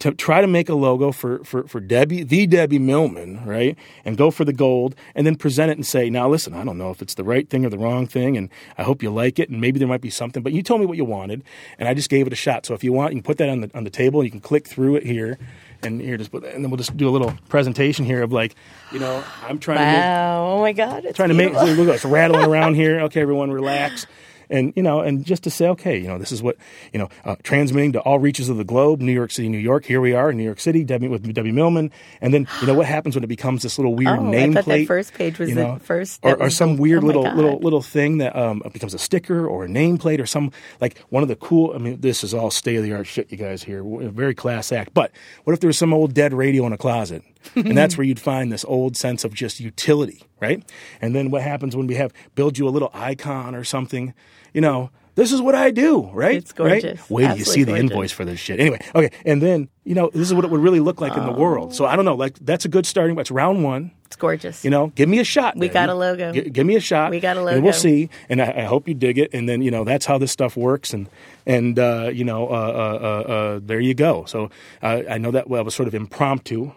to 0.00 0.12
try 0.12 0.40
to 0.40 0.46
make 0.46 0.68
a 0.68 0.74
logo 0.74 1.12
for, 1.12 1.42
for, 1.44 1.66
for 1.66 1.80
Debbie, 1.80 2.22
the 2.22 2.46
Debbie 2.46 2.78
Millman, 2.78 3.44
right? 3.44 3.76
And 4.04 4.16
go 4.16 4.30
for 4.30 4.44
the 4.44 4.52
gold 4.52 4.94
and 5.14 5.26
then 5.26 5.36
present 5.36 5.70
it 5.70 5.76
and 5.76 5.86
say, 5.86 6.10
now 6.10 6.28
listen, 6.28 6.54
I 6.54 6.64
don't 6.64 6.78
know 6.78 6.90
if 6.90 7.02
it's 7.02 7.14
the 7.14 7.24
right 7.24 7.48
thing 7.48 7.64
or 7.64 7.70
the 7.70 7.78
wrong 7.78 8.06
thing. 8.06 8.36
And 8.36 8.50
I 8.76 8.82
hope 8.82 9.02
you 9.02 9.10
like 9.10 9.38
it. 9.38 9.48
And 9.48 9.60
maybe 9.60 9.78
there 9.78 9.88
might 9.88 10.00
be 10.00 10.10
something, 10.10 10.42
but 10.42 10.52
you 10.52 10.62
told 10.62 10.80
me 10.80 10.86
what 10.86 10.96
you 10.96 11.04
wanted 11.04 11.44
and 11.78 11.88
I 11.88 11.94
just 11.94 12.10
gave 12.10 12.26
it 12.26 12.32
a 12.32 12.36
shot. 12.36 12.66
So 12.66 12.74
if 12.74 12.84
you 12.84 12.92
want, 12.92 13.12
you 13.12 13.20
can 13.20 13.24
put 13.24 13.38
that 13.38 13.48
on 13.48 13.60
the, 13.62 13.70
on 13.74 13.84
the 13.84 13.90
table. 13.90 14.22
You 14.22 14.30
can 14.30 14.40
click 14.40 14.66
through 14.66 14.96
it 14.96 15.04
here 15.04 15.38
and 15.82 16.00
here, 16.00 16.16
just 16.16 16.30
put, 16.30 16.44
and 16.44 16.64
then 16.64 16.70
we'll 16.70 16.78
just 16.78 16.96
do 16.96 17.08
a 17.08 17.10
little 17.10 17.34
presentation 17.48 18.04
here 18.04 18.22
of 18.22 18.32
like, 18.32 18.54
you 18.92 18.98
know, 18.98 19.22
I'm 19.42 19.58
trying 19.58 19.78
to 19.78 19.84
make, 19.84 19.96
Wow! 19.96 20.46
Oh 20.50 20.60
my 20.60 20.72
God! 20.72 21.04
It's 21.04 21.16
trying 21.16 21.28
to 21.28 21.34
make 21.34 21.52
beautiful. 21.52 21.84
look, 21.84 21.94
it's 21.94 22.04
rattling 22.04 22.44
around 22.44 22.74
here. 22.74 23.00
Okay, 23.02 23.20
everyone, 23.20 23.50
relax. 23.50 24.06
And 24.50 24.72
you 24.76 24.82
know, 24.82 25.00
and 25.00 25.24
just 25.24 25.42
to 25.44 25.50
say, 25.50 25.68
okay, 25.68 25.98
you 25.98 26.06
know, 26.08 26.18
this 26.18 26.32
is 26.32 26.42
what 26.42 26.56
you 26.92 26.98
know, 26.98 27.08
uh, 27.24 27.36
transmitting 27.42 27.92
to 27.92 28.00
all 28.00 28.18
reaches 28.18 28.48
of 28.48 28.56
the 28.56 28.64
globe, 28.64 29.00
New 29.00 29.12
York 29.12 29.30
City, 29.30 29.48
New 29.48 29.58
York. 29.58 29.84
Here 29.84 30.00
we 30.00 30.12
are 30.14 30.30
in 30.30 30.36
New 30.36 30.44
York 30.44 30.60
City, 30.60 30.84
Debbie 30.84 31.08
with 31.08 31.32
Debbie 31.32 31.52
Millman. 31.52 31.90
And 32.20 32.32
then 32.32 32.46
you 32.60 32.66
know 32.66 32.74
what 32.74 32.86
happens 32.86 33.14
when 33.14 33.24
it 33.24 33.28
becomes 33.28 33.62
this 33.62 33.78
little 33.78 33.94
weird 33.94 34.18
Oh, 34.18 34.28
I 34.32 34.52
thought 34.52 34.64
that 34.64 34.86
first 34.86 35.14
page 35.14 35.38
was 35.38 35.48
you 35.48 35.54
the 35.56 35.78
first- 35.80 36.20
or, 36.22 36.40
or 36.42 36.50
some 36.50 36.76
weird 36.76 37.02
oh 37.02 37.06
little 37.06 37.22
God. 37.24 37.36
little 37.36 37.58
little 37.58 37.82
thing 37.82 38.18
that 38.18 38.36
um, 38.36 38.62
becomes 38.72 38.94
a 38.94 38.98
sticker 38.98 39.46
or 39.46 39.64
a 39.64 39.68
nameplate 39.68 40.20
or 40.20 40.26
some 40.26 40.52
like 40.80 40.98
one 41.08 41.22
of 41.22 41.28
the 41.28 41.36
cool. 41.36 41.72
I 41.74 41.78
mean, 41.78 42.00
this 42.00 42.22
is 42.24 42.32
all 42.34 42.50
state 42.50 42.76
of 42.76 42.82
the 42.82 42.92
art 42.92 43.06
shit, 43.06 43.30
you 43.30 43.36
guys 43.38 43.62
here. 43.62 43.82
Very 43.84 44.34
class 44.34 44.72
act. 44.72 44.94
But 44.94 45.12
what 45.44 45.52
if 45.52 45.60
there 45.60 45.68
was 45.68 45.78
some 45.78 45.92
old 45.92 46.14
dead 46.14 46.32
radio 46.32 46.66
in 46.66 46.72
a 46.72 46.78
closet? 46.78 47.22
And 47.54 47.76
that's 47.76 47.96
where 47.96 48.04
you'd 48.04 48.20
find 48.20 48.52
this 48.52 48.64
old 48.64 48.96
sense 48.96 49.24
of 49.24 49.34
just 49.34 49.60
utility, 49.60 50.22
right? 50.40 50.62
And 51.00 51.14
then 51.14 51.30
what 51.30 51.42
happens 51.42 51.76
when 51.76 51.86
we 51.86 51.94
have 51.94 52.12
build 52.34 52.58
you 52.58 52.68
a 52.68 52.70
little 52.70 52.90
icon 52.92 53.54
or 53.54 53.64
something? 53.64 54.14
You 54.52 54.60
know, 54.60 54.90
this 55.16 55.32
is 55.32 55.40
what 55.40 55.54
I 55.54 55.70
do, 55.70 56.10
right? 56.12 56.36
It's 56.36 56.52
gorgeous. 56.52 57.00
Right? 57.00 57.10
Wait 57.10 57.26
till 57.26 57.36
you 57.38 57.44
see 57.44 57.64
the 57.64 57.76
invoice 57.76 58.12
for 58.12 58.24
this 58.24 58.38
shit. 58.38 58.60
Anyway, 58.60 58.80
okay, 58.94 59.10
and 59.24 59.40
then 59.40 59.68
you 59.84 59.94
know 59.94 60.10
this 60.12 60.28
is 60.28 60.34
what 60.34 60.44
it 60.44 60.50
would 60.50 60.60
really 60.60 60.80
look 60.80 61.00
like 61.00 61.16
in 61.16 61.24
the 61.24 61.32
world. 61.32 61.74
So 61.74 61.86
I 61.86 61.96
don't 61.96 62.04
know, 62.04 62.14
like 62.14 62.38
that's 62.40 62.64
a 62.64 62.68
good 62.68 62.86
starting. 62.86 63.18
It's 63.18 63.30
round 63.30 63.64
one. 63.64 63.92
It's 64.04 64.16
gorgeous. 64.16 64.62
You 64.62 64.70
know, 64.70 64.88
give 64.88 65.08
me 65.08 65.18
a 65.18 65.24
shot. 65.24 65.56
We 65.56 65.68
Debbie. 65.68 65.72
got 65.72 65.88
a 65.88 65.94
logo. 65.94 66.32
Gi- 66.32 66.50
give 66.50 66.66
me 66.66 66.76
a 66.76 66.80
shot. 66.80 67.10
We 67.10 67.18
got 67.18 67.36
a 67.36 67.40
logo. 67.40 67.56
And 67.56 67.64
we'll 67.64 67.72
see. 67.72 68.08
And 68.28 68.40
I, 68.40 68.52
I 68.58 68.62
hope 68.62 68.86
you 68.86 68.94
dig 68.94 69.18
it. 69.18 69.30
And 69.32 69.48
then 69.48 69.62
you 69.62 69.70
know 69.70 69.84
that's 69.84 70.04
how 70.04 70.18
this 70.18 70.30
stuff 70.30 70.54
works. 70.56 70.92
And 70.92 71.08
and 71.46 71.78
uh, 71.78 72.10
you 72.12 72.24
know 72.24 72.46
uh, 72.48 72.50
uh, 72.52 72.98
uh, 73.00 73.32
uh, 73.32 73.60
there 73.62 73.80
you 73.80 73.94
go. 73.94 74.26
So 74.26 74.50
I 74.82 75.16
know 75.16 75.30
that 75.30 75.48
well, 75.48 75.64
was 75.64 75.74
sort 75.74 75.88
of 75.88 75.94
impromptu, 75.94 76.72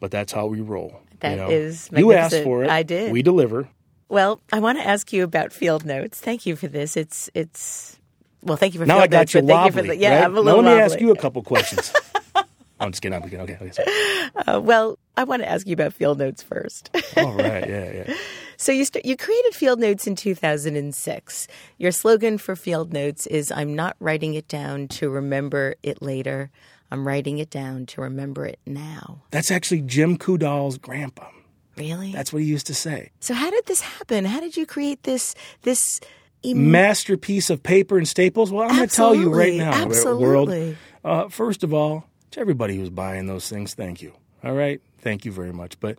but 0.00 0.10
that's 0.10 0.32
how 0.32 0.46
we 0.46 0.60
roll. 0.60 1.00
That 1.20 1.32
you 1.32 1.36
know? 1.36 1.50
is 1.50 1.88
You 1.94 2.12
asked 2.12 2.42
for 2.42 2.64
it. 2.64 2.70
I 2.70 2.82
did. 2.82 3.12
We 3.12 3.22
deliver. 3.22 3.68
Well, 4.08 4.40
I 4.52 4.58
want 4.58 4.78
to 4.78 4.86
ask 4.86 5.12
you 5.12 5.22
about 5.22 5.52
field 5.52 5.84
notes. 5.84 6.18
Thank 6.18 6.44
you 6.46 6.56
for 6.56 6.66
this. 6.66 6.96
It's 6.96 7.30
it's 7.34 7.98
well, 8.42 8.56
thank 8.56 8.74
you 8.74 8.80
for 8.80 8.86
Now 8.86 8.98
I 8.98 9.06
got 9.06 9.18
notes, 9.18 9.34
you 9.34 9.40
thank 9.40 9.50
wobbly. 9.50 9.66
you 9.66 9.72
for 9.72 9.94
the, 9.94 9.96
yeah. 9.96 10.14
right? 10.16 10.24
I'm 10.24 10.32
a 10.32 10.34
now 10.36 10.40
little 10.40 10.62
let 10.62 10.64
me 10.64 10.70
wobbly. 10.70 10.82
ask 10.94 11.00
you 11.00 11.12
a 11.12 11.16
couple 11.16 11.42
questions. 11.42 11.92
I'm 12.80 12.92
just 12.92 13.02
kidding. 13.02 13.14
I'm 13.14 13.28
kidding. 13.28 13.40
Okay. 13.40 13.58
okay. 13.60 14.30
Uh, 14.46 14.58
well, 14.58 14.98
I 15.16 15.24
want 15.24 15.42
to 15.42 15.48
ask 15.48 15.66
you 15.66 15.74
about 15.74 15.92
field 15.92 16.18
notes 16.18 16.42
first. 16.42 16.90
All 17.18 17.34
right. 17.34 17.68
Yeah. 17.68 17.92
Yeah. 17.92 18.14
So 18.56 18.72
you 18.72 18.84
st- 18.84 19.06
you 19.06 19.16
created 19.16 19.54
Field 19.54 19.80
Notes 19.80 20.06
in 20.06 20.14
2006. 20.16 21.48
Your 21.78 21.90
slogan 21.92 22.36
for 22.36 22.54
Field 22.54 22.92
Notes 22.92 23.26
is 23.26 23.50
"I'm 23.50 23.74
not 23.74 23.96
writing 24.00 24.34
it 24.34 24.48
down 24.48 24.86
to 24.88 25.08
remember 25.08 25.76
it 25.82 26.02
later. 26.02 26.50
I'm 26.90 27.06
writing 27.06 27.38
it 27.38 27.50
down 27.50 27.86
to 27.86 28.00
remember 28.00 28.46
it 28.46 28.58
now." 28.66 29.22
That's 29.30 29.50
actually 29.50 29.82
Jim 29.82 30.16
Coudal's 30.16 30.78
grandpa. 30.78 31.28
Really? 31.76 32.12
That's 32.12 32.32
what 32.32 32.42
he 32.42 32.48
used 32.48 32.66
to 32.66 32.74
say. 32.74 33.10
So 33.20 33.34
how 33.34 33.50
did 33.50 33.66
this 33.66 33.80
happen? 33.80 34.24
How 34.24 34.40
did 34.40 34.56
you 34.56 34.66
create 34.66 35.04
this 35.04 35.34
this 35.62 36.00
em- 36.44 36.70
masterpiece 36.70 37.48
of 37.50 37.62
paper 37.62 37.96
and 37.96 38.06
staples? 38.06 38.52
Well, 38.52 38.68
I'm 38.68 38.76
going 38.76 38.88
to 38.88 38.94
tell 38.94 39.14
you 39.14 39.32
right 39.32 39.54
now, 39.54 39.72
absolutely. 39.72 40.26
world. 40.26 40.76
Uh, 41.04 41.28
first 41.28 41.64
of 41.64 41.72
all, 41.72 42.04
to 42.32 42.40
everybody 42.40 42.76
who's 42.76 42.90
buying 42.90 43.26
those 43.26 43.48
things, 43.48 43.74
thank 43.74 44.02
you. 44.02 44.12
All 44.44 44.54
right, 44.54 44.80
thank 44.98 45.24
you 45.24 45.32
very 45.32 45.52
much. 45.52 45.78
But 45.80 45.96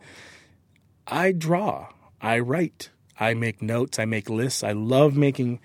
I 1.06 1.32
draw, 1.32 1.88
I 2.20 2.38
write, 2.38 2.90
I 3.18 3.34
make 3.34 3.62
notes, 3.62 3.98
I 3.98 4.04
make 4.04 4.30
lists. 4.30 4.62
I 4.62 4.72
love 4.72 5.16
making 5.16 5.60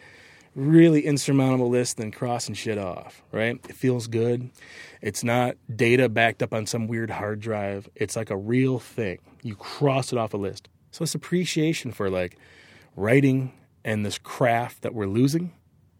really 0.55 1.05
insurmountable 1.05 1.69
lists 1.69 1.99
and 1.99 2.13
crossing 2.13 2.55
shit 2.55 2.77
off, 2.77 3.21
right? 3.31 3.59
It 3.69 3.75
feels 3.75 4.07
good. 4.07 4.49
It's 5.01 5.23
not 5.23 5.55
data 5.73 6.09
backed 6.09 6.41
up 6.41 6.53
on 6.53 6.65
some 6.65 6.87
weird 6.87 7.11
hard 7.11 7.39
drive. 7.39 7.89
It's 7.95 8.15
like 8.15 8.29
a 8.29 8.37
real 8.37 8.79
thing. 8.79 9.19
You 9.43 9.55
cross 9.55 10.11
it 10.11 10.17
off 10.17 10.33
a 10.33 10.37
list. 10.37 10.69
So 10.91 11.03
it's 11.03 11.15
appreciation 11.15 11.91
for 11.91 12.09
like 12.09 12.37
writing 12.95 13.53
and 13.85 14.05
this 14.05 14.17
craft 14.17 14.81
that 14.81 14.93
we're 14.93 15.07
losing 15.07 15.53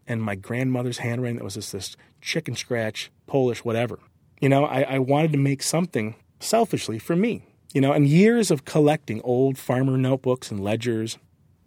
and 0.08 0.22
my 0.22 0.34
grandmother's 0.34 0.98
handwriting 0.98 1.36
that 1.36 1.44
was 1.44 1.54
just 1.54 1.72
this 1.72 1.96
chicken 2.20 2.56
scratch, 2.56 3.10
Polish, 3.26 3.64
whatever. 3.64 4.00
You 4.40 4.48
know, 4.48 4.64
I, 4.64 4.82
I 4.82 4.98
wanted 4.98 5.32
to 5.32 5.38
make 5.38 5.62
something 5.62 6.16
selfishly 6.40 6.98
for 6.98 7.14
me. 7.14 7.44
You 7.74 7.82
know, 7.82 7.92
and 7.92 8.08
years 8.08 8.50
of 8.50 8.64
collecting 8.64 9.20
old 9.22 9.58
farmer 9.58 9.98
notebooks 9.98 10.50
and 10.50 10.64
ledgers. 10.64 11.18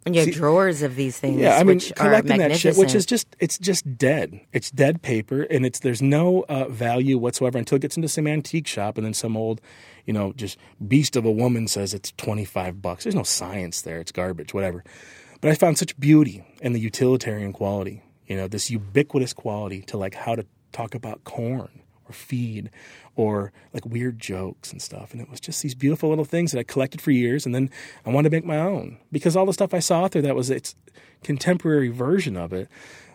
And 0.04 0.14
you 0.14 0.20
have 0.20 0.34
See, 0.34 0.34
drawers 0.34 0.82
of 0.82 0.96
these 0.96 1.16
things. 1.18 1.40
Yeah, 1.40 1.58
I 1.58 1.62
mean, 1.62 1.78
collecting 1.78 2.38
that 2.38 2.56
shit, 2.56 2.76
which 2.76 2.94
is 2.94 3.06
just 3.06 3.36
it's 3.38 3.56
just 3.56 3.96
dead. 3.96 4.40
It's 4.52 4.70
dead 4.70 5.00
paper, 5.00 5.42
and 5.42 5.64
it's 5.64 5.78
there's 5.78 6.02
no 6.02 6.44
uh, 6.48 6.64
value 6.68 7.18
whatsoever 7.18 7.56
until 7.56 7.76
it 7.76 7.82
gets 7.82 7.96
into 7.96 8.08
some 8.08 8.26
antique 8.26 8.66
shop, 8.66 8.98
and 8.98 9.06
then 9.06 9.14
some 9.14 9.36
old, 9.36 9.60
you 10.04 10.12
know, 10.12 10.32
just 10.32 10.58
beast 10.88 11.14
of 11.14 11.24
a 11.24 11.30
woman 11.30 11.68
says 11.68 11.94
it's 11.94 12.12
twenty 12.16 12.44
five 12.44 12.82
bucks. 12.82 13.04
There's 13.04 13.14
no 13.14 13.22
science 13.22 13.82
there. 13.82 14.00
It's 14.00 14.10
garbage, 14.10 14.52
whatever. 14.52 14.82
But 15.40 15.52
I 15.52 15.54
found 15.54 15.78
such 15.78 15.98
beauty 15.98 16.44
in 16.60 16.72
the 16.72 16.80
utilitarian 16.80 17.52
quality. 17.52 18.02
You 18.26 18.36
know, 18.36 18.48
this 18.48 18.70
ubiquitous 18.70 19.32
quality 19.32 19.82
to 19.82 19.96
like 19.96 20.14
how 20.14 20.34
to 20.34 20.46
talk 20.72 20.94
about 20.96 21.22
corn 21.24 21.82
or 22.08 22.12
feed 22.12 22.70
or 23.16 23.52
like 23.72 23.84
weird 23.84 24.18
jokes 24.18 24.72
and 24.72 24.80
stuff. 24.80 25.12
And 25.12 25.20
it 25.20 25.30
was 25.30 25.40
just 25.40 25.62
these 25.62 25.74
beautiful 25.74 26.08
little 26.08 26.24
things 26.24 26.52
that 26.52 26.58
I 26.58 26.62
collected 26.62 27.00
for 27.00 27.10
years. 27.10 27.44
And 27.44 27.54
then 27.54 27.70
I 28.06 28.10
wanted 28.10 28.30
to 28.30 28.36
make 28.36 28.44
my 28.44 28.58
own 28.58 28.98
because 29.10 29.36
all 29.36 29.46
the 29.46 29.52
stuff 29.52 29.74
I 29.74 29.80
saw 29.80 30.04
out 30.04 30.12
there 30.12 30.22
that 30.22 30.36
was 30.36 30.50
its 30.50 30.74
contemporary 31.22 31.88
version 31.88 32.36
of 32.36 32.52
it 32.52 32.68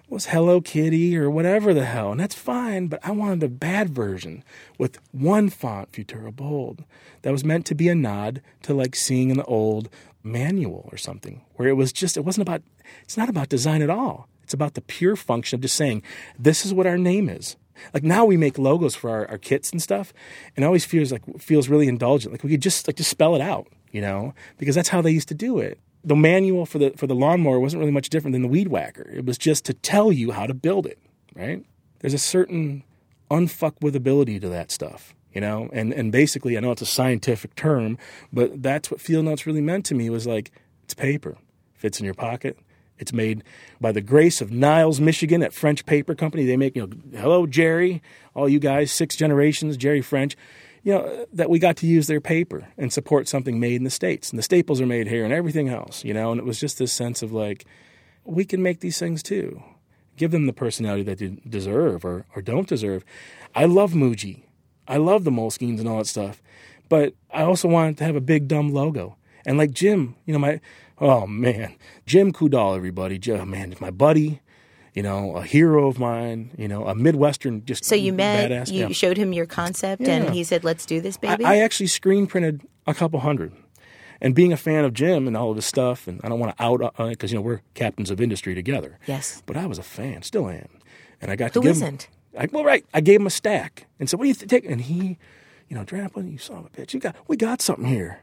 was 0.10 0.28
Hello 0.28 0.62
Kitty 0.62 1.18
or 1.18 1.30
whatever 1.30 1.74
the 1.74 1.86
hell. 1.86 2.12
And 2.12 2.20
that's 2.20 2.36
fine, 2.36 2.88
but 2.88 3.00
I 3.04 3.12
wanted 3.12 3.44
a 3.44 3.50
bad 3.50 3.90
version 3.90 4.44
with 4.78 5.00
one 5.12 5.50
font, 5.50 5.92
Futura 5.92 6.34
Bold, 6.34 6.86
that 7.24 7.32
was 7.32 7.44
meant 7.44 7.66
to 7.66 7.76
be 7.76 7.90
a 7.90 7.96
nod 7.96 8.42
to 8.64 8.74
like 8.74 8.96
seeing 8.96 9.32
an 9.32 9.42
old 9.42 9.90
manual 10.24 10.88
or 10.92 10.98
something 10.98 11.42
where 11.56 11.68
it 11.68 11.74
was 11.74 11.92
just, 11.92 12.16
it 12.16 12.24
wasn't 12.24 12.48
about, 12.48 12.62
it's 13.04 13.18
not 13.18 13.30
about 13.30 13.50
design 13.50 13.82
at 13.82 13.90
all. 13.90 14.30
It's 14.44 14.54
about 14.54 14.76
the 14.76 14.82
pure 14.82 15.18
function 15.18 15.58
of 15.58 15.62
just 15.62 15.76
saying, 15.76 16.04
this 16.40 16.66
is 16.66 16.74
what 16.74 16.88
our 16.88 16.98
name 16.98 17.28
is. 17.28 17.58
Like 17.94 18.04
now 18.04 18.26
we 18.26 18.38
make 18.38 18.58
logos 18.58 18.96
for 18.96 19.10
our, 19.10 19.30
our 19.30 19.38
kits 19.38 19.72
and 19.72 19.82
stuff, 19.82 20.14
and 20.56 20.64
it 20.64 20.66
always 20.66 20.86
feels 20.86 21.12
like 21.12 21.22
feels 21.40 21.70
really 21.70 21.88
indulgent. 21.88 22.34
Like 22.34 22.44
we 22.44 22.52
could 22.52 22.62
just 22.62 22.88
like 22.88 22.98
just 22.98 23.10
spell 23.10 23.36
it 23.36 23.42
out, 23.42 23.68
you 23.92 24.02
know, 24.02 24.34
because 24.58 24.76
that's 24.76 24.90
how 24.90 25.02
they 25.02 25.12
used 25.12 25.28
to 25.30 25.36
do 25.36 25.60
it. 25.60 25.80
The 26.04 26.16
manual 26.16 26.66
for 26.66 26.80
the 26.80 26.92
for 26.92 27.08
the 27.08 27.16
lawnmower 27.16 27.60
wasn't 27.60 27.80
really 27.80 27.92
much 27.92 28.10
different 28.10 28.34
than 28.34 28.42
the 28.42 28.48
weed 28.48 28.68
whacker. 28.68 29.10
It 29.14 29.26
was 29.26 29.38
just 29.38 29.66
to 29.66 29.74
tell 29.74 30.12
you 30.12 30.32
how 30.32 30.46
to 30.46 30.54
build 30.54 30.86
it, 30.86 31.00
right? 31.36 31.64
There's 32.00 32.14
a 32.14 32.20
certain 32.20 32.84
unfuck 33.30 33.74
with 33.82 33.96
ability 33.96 34.40
to 34.40 34.50
that 34.50 34.72
stuff, 34.72 35.16
you 35.34 35.42
know, 35.42 35.70
and 35.74 35.94
and 35.94 36.12
basically 36.12 36.58
I 36.58 36.62
know 36.62 36.72
it's 36.72 36.82
a 36.82 36.86
scientific 36.86 37.56
term, 37.56 37.98
but 38.32 38.62
that's 38.64 38.90
what 38.90 39.02
field 39.02 39.26
notes 39.26 39.46
really 39.46 39.62
meant 39.62 39.86
to 39.88 39.96
me 39.96 40.10
was 40.10 40.26
like 40.26 40.52
it's 40.84 40.94
paper, 40.94 41.38
fits 41.74 42.00
in 42.00 42.06
your 42.06 42.14
pocket, 42.14 42.58
it's 43.00 43.14
made 43.14 43.44
by 43.80 43.92
the 43.92 44.02
grace 44.02 44.42
of 44.42 44.52
Niles, 44.52 45.00
Michigan, 45.00 45.44
at 45.44 45.54
French 45.54 45.86
Paper 45.86 46.16
Company. 46.16 46.46
They 46.46 46.58
make, 46.58 46.76
you 46.76 46.88
know, 46.88 47.20
hello, 47.20 47.46
Jerry, 47.46 48.02
all 48.34 48.50
you 48.50 48.60
guys, 48.60 48.92
six 48.92 49.16
generations, 49.16 49.78
Jerry 49.78 50.02
French, 50.02 50.36
you 50.84 50.94
know, 50.94 51.26
that 51.34 51.50
we 51.50 51.60
got 51.60 51.76
to 51.78 51.88
use 51.88 52.08
their 52.08 52.22
paper 52.22 52.68
and 52.78 52.94
support 52.94 53.28
something 53.28 53.60
made 53.60 53.76
in 53.76 53.84
the 53.84 53.90
States. 53.90 54.30
And 54.30 54.40
the 54.40 54.44
staples 54.44 54.80
are 54.80 54.86
made 54.86 55.08
here 55.08 55.26
and 55.26 55.34
everything 55.34 55.70
else, 55.70 56.04
you 56.04 56.14
know, 56.14 56.32
and 56.32 56.40
it 56.40 56.46
was 56.46 56.60
just 56.60 56.78
this 56.78 56.94
sense 56.94 57.22
of 57.22 57.32
like, 57.32 57.66
we 58.24 58.46
can 58.46 58.62
make 58.62 58.80
these 58.80 59.00
things 59.00 59.22
too. 59.22 59.62
Give 60.16 60.32
them 60.32 60.48
the 60.48 60.54
personality 60.54 61.04
that 61.04 61.20
they 61.20 61.38
deserve 61.48 62.04
or, 62.04 62.26
or 62.36 62.42
don't 62.42 62.68
deserve. 62.68 63.04
I 63.54 63.66
love 63.66 63.94
Muji. 63.94 64.44
I 64.88 64.98
love 64.98 65.24
the 65.24 65.32
Moleskines 65.32 65.80
and 65.80 65.88
all 65.88 65.98
that 65.98 66.08
stuff. 66.08 66.42
But 66.90 67.14
I 67.32 67.44
also 67.44 67.68
wanted 67.68 67.98
to 67.98 68.06
have 68.06 68.16
a 68.16 68.22
big, 68.22 68.48
dumb 68.48 68.74
logo. 68.74 69.18
And 69.46 69.58
like 69.58 69.72
Jim, 69.72 70.16
you 70.26 70.34
know, 70.34 70.40
my 70.40 70.62
Oh 71.00 71.28
man, 71.28 71.76
Jim 72.06 72.34
Coudal, 72.34 72.76
everybody. 72.76 73.20
Jim, 73.20 73.50
man, 73.50 73.76
my 73.80 73.92
buddy. 73.92 74.42
You 74.94 75.04
know, 75.04 75.36
a 75.36 75.44
hero 75.44 75.88
of 75.88 76.00
mine. 76.00 76.52
You 76.58 76.68
know, 76.68 76.88
a 76.88 76.96
Midwestern 76.96 77.64
just 77.66 77.86
so 77.86 77.94
you 77.94 78.14
met. 78.14 78.50
Badass. 78.50 78.72
You 78.72 78.88
yeah. 78.88 78.94
showed 78.94 79.16
him 79.16 79.32
your 79.32 79.46
concept, 79.46 80.02
yeah. 80.02 80.16
and 80.16 80.34
he 80.34 80.44
said, 80.44 80.64
"Let's 80.64 80.86
do 80.86 81.00
this, 81.00 81.18
baby." 81.18 81.46
I, 81.46 81.54
I 81.54 81.58
actually 81.58 81.88
screen 81.88 82.26
printed 82.26 82.62
a 82.86 82.94
couple 82.94 83.20
hundred. 83.20 83.54
And 84.20 84.34
being 84.34 84.52
a 84.52 84.58
fan 84.58 84.84
of 84.84 84.96
Jim 84.96 85.28
and 85.28 85.38
all 85.38 85.52
of 85.52 85.58
his 85.58 85.68
stuff, 85.68 86.08
and 86.08 86.20
I 86.24 86.30
don't 86.30 86.40
want 86.40 86.58
to 86.58 86.64
out 86.64 86.80
because 86.98 87.32
uh, 87.32 87.34
you 87.34 87.36
know 87.36 87.42
we're 87.42 87.62
captains 87.76 88.10
of 88.10 88.20
industry 88.20 88.56
together. 88.56 88.98
Yes. 89.06 89.44
But 89.46 89.58
I 89.58 89.68
was 89.68 89.78
a 89.78 89.84
fan, 89.84 90.24
still 90.24 90.50
am, 90.50 90.68
and 91.22 91.30
I 91.30 91.36
got 91.36 91.54
Who 91.54 91.62
to 91.62 91.68
give 91.68 91.76
isn't? 91.76 92.04
Him, 92.04 92.12
I, 92.36 92.48
well, 92.52 92.64
right. 92.64 92.84
I 92.96 93.02
gave 93.02 93.20
him 93.20 93.28
a 93.28 93.32
stack 93.32 93.86
and 94.00 94.10
said, 94.10 94.18
"What 94.18 94.24
do 94.24 94.30
you 94.30 94.34
th- 94.34 94.50
take?" 94.50 94.66
And 94.66 94.82
he, 94.82 95.20
you 95.68 95.78
know, 95.78 95.84
Draplin, 95.84 96.32
you 96.32 96.40
son 96.40 96.58
of 96.58 96.66
a 96.66 96.70
bitch, 96.70 96.96
you 96.96 97.00
got 97.00 97.16
we 97.28 97.38
got 97.38 97.62
something 97.62 97.86
here 97.86 98.22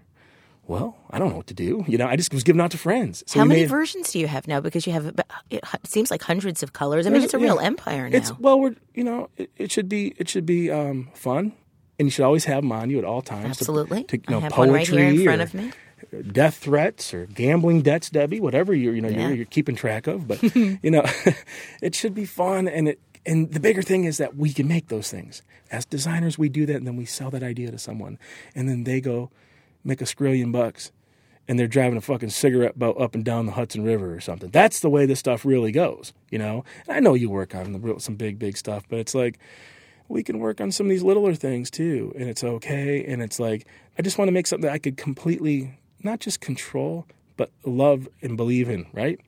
well, 0.67 0.97
I 1.11 1.19
don't 1.19 1.31
know 1.31 1.37
what 1.37 1.47
to 1.49 1.55
do. 1.55 1.85
You 1.87 1.99
know, 1.99 2.07
I 2.07 2.17
just 2.17 2.33
was 2.33 2.43
giving 2.43 2.61
out 2.61 2.71
to 2.71 2.79
friends. 2.79 3.23
So 3.27 3.39
How 3.39 3.45
many 3.45 3.63
made, 3.63 3.69
versions 3.69 4.13
do 4.13 4.19
you 4.19 4.27
have 4.27 4.49
now? 4.49 4.61
Because 4.61 4.87
you 4.87 4.93
have, 4.93 5.21
it 5.51 5.65
seems 5.85 6.11
like 6.11 6.23
hundreds 6.23 6.63
of 6.63 6.73
colors. 6.73 7.07
I 7.07 7.11
mean, 7.11 7.23
it's 7.23 7.35
a 7.35 7.39
real 7.39 7.59
empire 7.59 8.09
now. 8.09 8.17
It's 8.17 8.39
well, 8.39 8.59
we're 8.59 8.75
you 8.95 9.05
know, 9.05 9.29
it, 9.37 9.51
it 9.57 9.71
should 9.71 9.89
be 9.89 10.15
it 10.19 10.29
should 10.29 10.47
be 10.47 10.71
um, 10.71 11.11
fun, 11.15 11.53
and 11.99 12.07
you 12.07 12.11
should 12.11 12.25
always 12.25 12.47
have 12.47 12.63
them 12.63 12.73
on 12.73 12.91
you 12.91 12.99
at 12.99 13.05
all 13.05 13.21
times. 13.21 13.47
Absolutely, 13.61 14.05
to, 14.05 14.17
to, 14.17 14.25
you 14.27 14.31
know, 14.31 14.39
I 14.39 14.43
have 14.43 14.53
poetry 14.53 14.73
one 14.73 14.73
right 14.75 14.87
here 14.87 15.09
in 15.11 15.25
front 15.25 15.43
of 15.43 15.55
me. 15.55 15.73
Death 16.33 16.57
threats 16.57 17.15
or 17.15 17.27
gambling 17.27 17.83
debts, 17.83 18.11
Debbie, 18.11 18.41
whatever 18.41 18.75
you're 18.75 18.95
you 18.95 19.01
know 19.01 19.09
yeah. 19.09 19.29
you're, 19.29 19.37
you're 19.37 19.47
keeping 19.47 19.77
track 19.77 20.07
of, 20.07 20.27
but 20.27 20.43
you 20.55 20.91
know, 20.91 21.05
it 21.83 21.95
should 21.95 22.15
be 22.15 22.25
fun, 22.25 22.69
and 22.69 22.89
it 22.89 23.01
and 23.27 23.53
the 23.53 23.61
bigger 23.61 23.83
thing 23.83 24.05
is 24.05 24.17
that 24.19 24.37
we 24.37 24.53
can 24.53 24.67
make 24.67 24.89
those 24.89 25.11
things 25.11 25.43
as 25.71 25.85
designers. 25.85 26.39
We 26.39 26.49
do 26.49 26.65
that, 26.67 26.77
and 26.77 26.87
then 26.87 26.97
we 26.97 27.05
sell 27.05 27.31
that 27.31 27.43
idea 27.43 27.71
to 27.71 27.79
someone, 27.79 28.19
and 28.55 28.69
then 28.69 28.85
they 28.85 29.01
go 29.01 29.31
make 29.85 30.01
a 30.01 30.05
skrillion 30.05 30.51
bucks 30.51 30.91
and 31.47 31.59
they're 31.59 31.67
driving 31.67 31.99
a 31.99 32.01
fucking 32.01 32.31
cigarette 32.31 32.79
boat 32.79 32.97
up 32.99 33.15
and 33.15 33.25
down 33.25 33.47
the 33.47 33.53
Hudson 33.53 33.85
River 33.85 34.15
or 34.15 34.21
something. 34.21 34.51
That's 34.51 34.81
the 34.81 34.91
way 34.91 35.07
this 35.07 35.19
stuff 35.19 35.45
really 35.45 35.73
goes, 35.73 36.13
you 36.31 36.39
know. 36.39 36.65
And 36.87 36.97
I 36.97 37.01
know 37.01 37.15
you 37.15 37.29
work 37.31 37.55
on 37.55 38.01
some 38.01 38.17
big, 38.17 38.39
big 38.39 38.57
stuff, 38.57 38.85
but 38.89 38.99
it's 38.99 39.15
like 39.15 39.39
we 40.09 40.23
can 40.23 40.39
work 40.39 40.61
on 40.61 40.73
some 40.73 40.87
of 40.87 40.91
these 40.91 41.03
littler 41.03 41.35
things 41.35 41.71
too, 41.71 42.13
and 42.19 42.29
it's 42.29 42.45
okay. 42.45 43.05
And 43.05 43.23
it's 43.23 43.39
like 43.39 43.67
I 43.99 44.03
just 44.03 44.19
want 44.19 44.29
to 44.29 44.33
make 44.33 44.47
something 44.47 44.67
that 44.67 44.73
I 44.73 44.79
could 44.79 44.97
completely 44.97 45.79
not 46.03 46.21
just 46.21 46.41
control, 46.41 47.07
but 47.37 47.51
love 47.65 48.09
and 48.23 48.37
believe 48.37 48.69
in, 48.69 48.87
right? 48.93 49.21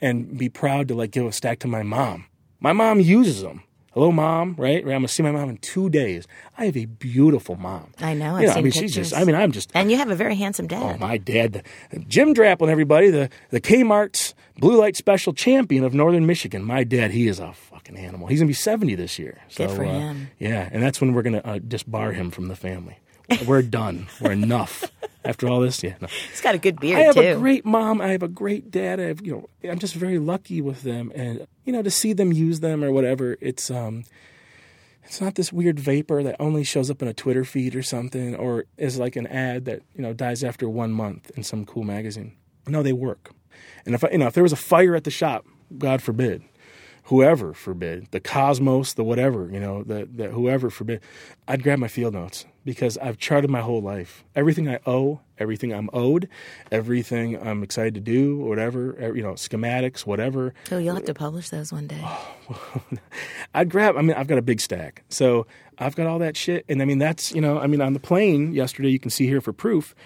And 0.00 0.36
be 0.38 0.48
proud 0.48 0.88
to 0.88 0.94
like 0.94 1.10
give 1.12 1.26
a 1.26 1.32
stack 1.32 1.60
to 1.60 1.68
my 1.68 1.82
mom. 1.82 2.26
My 2.58 2.72
mom 2.72 3.00
uses 3.00 3.42
them 3.42 3.62
hello 3.92 4.12
mom 4.12 4.54
right? 4.58 4.82
I'm 4.82 4.88
gonna 4.88 5.08
see 5.08 5.22
my 5.22 5.30
mom 5.30 5.48
in 5.50 5.56
two 5.58 5.90
days. 5.90 6.26
I 6.56 6.66
have 6.66 6.76
a 6.76 6.86
beautiful 6.86 7.56
mom. 7.56 7.92
I 7.98 8.14
know 8.14 8.36
I've 8.36 8.40
you 8.42 8.46
know, 8.48 8.52
i 8.52 8.56
mean 8.56 8.64
pictures. 8.64 8.80
she's 8.80 8.94
just 8.94 9.14
i 9.14 9.24
mean 9.24 9.34
i'm 9.34 9.52
just 9.52 9.70
and 9.74 9.90
you 9.90 9.96
have 9.98 10.10
a 10.10 10.14
very 10.14 10.36
handsome 10.36 10.66
dad. 10.66 10.96
Oh 10.96 10.98
my 10.98 11.16
dad. 11.18 11.64
Jim 12.08 12.34
draplin 12.34 12.68
everybody 12.68 13.10
the, 13.10 13.30
the 13.50 13.60
kmart's 13.60 14.34
blue 14.58 14.78
light 14.78 14.96
special 14.96 15.32
champion 15.32 15.84
of 15.84 15.94
northern 15.94 16.26
michigan. 16.26 16.62
My 16.64 16.84
dad 16.84 17.10
he 17.10 17.26
is 17.28 17.38
a 17.40 17.52
fucking 17.52 17.96
animal. 17.96 18.28
He's 18.28 18.40
gonna 18.40 18.48
be 18.48 18.54
70 18.54 18.94
this 18.94 19.18
year. 19.18 19.40
So, 19.48 19.66
Good 19.66 19.76
for 19.76 19.84
uh, 19.84 19.92
him. 19.92 20.30
yeah 20.38 20.68
and 20.72 20.82
that's 20.82 21.00
when 21.00 21.12
we're 21.12 21.22
gonna 21.22 21.42
uh, 21.44 21.58
disbar 21.58 22.14
him 22.14 22.30
from 22.30 22.48
the 22.48 22.56
family 22.56 22.98
we're 23.46 23.62
done 23.62 24.06
we're 24.20 24.32
enough 24.32 24.90
after 25.24 25.48
all 25.48 25.60
this. 25.60 25.82
Yeah, 25.82 25.94
no. 26.00 26.08
he's 26.08 26.40
got 26.40 26.54
a 26.54 26.58
good 26.58 26.80
beard 26.80 26.98
I 26.98 27.02
have 27.04 27.14
too. 27.14 27.20
a 27.20 27.34
great 27.36 27.64
mom. 27.64 28.00
I 28.00 28.08
have 28.08 28.22
a 28.22 28.28
great 28.28 28.70
dad. 28.70 29.00
I 29.00 29.04
have, 29.04 29.24
you 29.24 29.32
know, 29.32 29.70
I'm 29.70 29.78
just 29.78 29.94
very 29.94 30.18
lucky 30.18 30.60
with 30.60 30.82
them, 30.82 31.12
and 31.14 31.46
you 31.64 31.72
know, 31.72 31.82
to 31.82 31.90
see 31.90 32.12
them 32.12 32.32
use 32.32 32.60
them 32.60 32.82
or 32.82 32.92
whatever, 32.92 33.36
it's 33.40 33.70
um, 33.70 34.04
it's 35.04 35.20
not 35.20 35.34
this 35.34 35.52
weird 35.52 35.78
vapor 35.78 36.22
that 36.22 36.36
only 36.38 36.64
shows 36.64 36.90
up 36.90 37.02
in 37.02 37.08
a 37.08 37.14
Twitter 37.14 37.44
feed 37.44 37.74
or 37.74 37.82
something, 37.82 38.34
or 38.34 38.64
is 38.76 38.98
like 38.98 39.16
an 39.16 39.26
ad 39.26 39.64
that 39.66 39.82
you 39.94 40.02
know 40.02 40.12
dies 40.12 40.42
after 40.44 40.68
one 40.68 40.92
month 40.92 41.30
in 41.36 41.42
some 41.42 41.64
cool 41.64 41.84
magazine. 41.84 42.36
No, 42.66 42.82
they 42.82 42.92
work. 42.92 43.32
And 43.84 43.94
if 43.94 44.04
I, 44.04 44.10
you 44.10 44.18
know, 44.18 44.26
if 44.26 44.34
there 44.34 44.42
was 44.42 44.52
a 44.52 44.56
fire 44.56 44.94
at 44.94 45.04
the 45.04 45.10
shop, 45.10 45.46
God 45.76 46.02
forbid, 46.02 46.42
whoever 47.10 47.52
forbid, 47.52 48.06
the 48.12 48.20
cosmos, 48.20 48.92
the 48.92 49.02
whatever, 49.02 49.50
you 49.52 49.58
know, 49.58 49.82
the, 49.82 50.08
the 50.14 50.28
whoever 50.28 50.70
forbid, 50.70 51.00
I'd 51.48 51.60
grab 51.60 51.80
my 51.80 51.88
field 51.88 52.14
notes 52.14 52.46
because 52.64 52.96
I've 52.98 53.18
charted 53.18 53.50
my 53.50 53.62
whole 53.62 53.82
life. 53.82 54.22
Everything 54.36 54.68
I 54.68 54.78
owe, 54.86 55.18
everything 55.36 55.74
I'm 55.74 55.90
owed, 55.92 56.28
everything 56.70 57.36
I'm 57.44 57.64
excited 57.64 57.94
to 57.94 58.00
do, 58.00 58.36
whatever, 58.36 58.92
er, 58.92 59.16
you 59.16 59.24
know, 59.24 59.32
schematics, 59.32 60.06
whatever. 60.06 60.54
So 60.68 60.78
you'll 60.78 60.94
have 60.94 61.04
to 61.06 61.14
publish 61.14 61.48
those 61.48 61.72
one 61.72 61.88
day. 61.88 62.00
I'd 63.54 63.70
grab, 63.70 63.96
I 63.96 64.02
mean, 64.02 64.14
I've 64.14 64.28
got 64.28 64.38
a 64.38 64.42
big 64.42 64.60
stack. 64.60 65.02
So 65.08 65.48
I've 65.78 65.96
got 65.96 66.06
all 66.06 66.20
that 66.20 66.36
shit. 66.36 66.64
And 66.68 66.80
I 66.80 66.84
mean, 66.84 66.98
that's, 66.98 67.32
you 67.32 67.40
know, 67.40 67.58
I 67.58 67.66
mean, 67.66 67.80
on 67.80 67.92
the 67.92 68.00
plane 68.00 68.52
yesterday, 68.52 68.90
you 68.90 69.00
can 69.00 69.10
see 69.10 69.26
here 69.26 69.40
for 69.40 69.52
proof, 69.52 69.96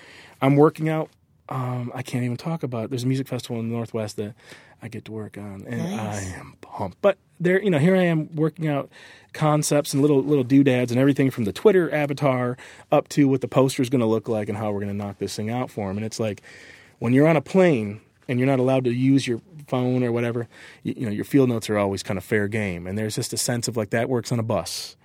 I'm 0.40 0.56
working 0.56 0.88
out. 0.88 1.10
Um, 1.50 1.92
I 1.94 2.00
can't 2.00 2.24
even 2.24 2.38
talk 2.38 2.62
about 2.62 2.84
it. 2.84 2.90
There's 2.90 3.04
a 3.04 3.06
music 3.06 3.28
festival 3.28 3.60
in 3.60 3.68
the 3.68 3.74
Northwest 3.74 4.16
that 4.16 4.34
I 4.84 4.88
get 4.88 5.06
to 5.06 5.12
work 5.12 5.38
on, 5.38 5.64
and 5.66 5.78
Nice. 5.78 6.34
I 6.34 6.36
am 6.38 6.56
pumped. 6.60 7.00
But 7.00 7.16
there, 7.40 7.60
you 7.62 7.70
know, 7.70 7.78
here 7.78 7.96
I 7.96 8.02
am 8.02 8.28
working 8.36 8.68
out 8.68 8.90
concepts 9.32 9.94
and 9.94 10.02
little 10.02 10.22
little 10.22 10.44
doodads 10.44 10.92
and 10.92 11.00
everything 11.00 11.30
from 11.30 11.44
the 11.44 11.54
Twitter 11.54 11.90
avatar 11.90 12.58
up 12.92 13.08
to 13.08 13.26
what 13.26 13.40
the 13.40 13.48
poster 13.48 13.80
is 13.80 13.88
going 13.88 14.02
to 14.02 14.06
look 14.06 14.28
like 14.28 14.50
and 14.50 14.58
how 14.58 14.70
we're 14.70 14.80
going 14.80 14.92
to 14.92 15.04
knock 15.04 15.18
this 15.18 15.34
thing 15.34 15.48
out 15.48 15.70
for 15.70 15.88
them. 15.88 15.96
And 15.96 16.04
it's 16.04 16.20
like 16.20 16.42
when 16.98 17.14
you're 17.14 17.26
on 17.26 17.34
a 17.34 17.40
plane 17.40 18.02
and 18.28 18.38
you're 18.38 18.46
not 18.46 18.58
allowed 18.58 18.84
to 18.84 18.92
use 18.92 19.26
your 19.26 19.40
phone 19.68 20.02
or 20.04 20.12
whatever, 20.12 20.48
you, 20.82 20.92
you 20.98 21.06
know, 21.06 21.12
your 21.12 21.24
field 21.24 21.48
notes 21.48 21.70
are 21.70 21.78
always 21.78 22.02
kind 22.02 22.18
of 22.18 22.24
fair 22.24 22.46
game. 22.46 22.86
And 22.86 22.98
there's 22.98 23.14
just 23.14 23.32
a 23.32 23.38
sense 23.38 23.68
of 23.68 23.78
like 23.78 23.88
that 23.88 24.10
works 24.10 24.32
on 24.32 24.38
a 24.38 24.42
bus, 24.42 24.96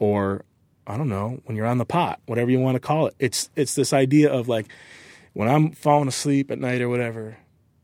or 0.00 0.44
I 0.84 0.96
don't 0.96 1.08
know, 1.08 1.40
when 1.44 1.56
you're 1.56 1.66
on 1.66 1.78
the 1.78 1.86
pot, 1.86 2.18
whatever 2.26 2.50
you 2.50 2.58
want 2.58 2.74
to 2.74 2.80
call 2.80 3.06
it. 3.06 3.14
It's 3.20 3.50
it's 3.54 3.76
this 3.76 3.92
idea 3.92 4.32
of 4.32 4.48
like 4.48 4.66
when 5.32 5.48
I'm 5.48 5.70
falling 5.70 6.08
asleep 6.08 6.50
at 6.50 6.58
night 6.58 6.80
or 6.80 6.88
whatever, 6.88 7.36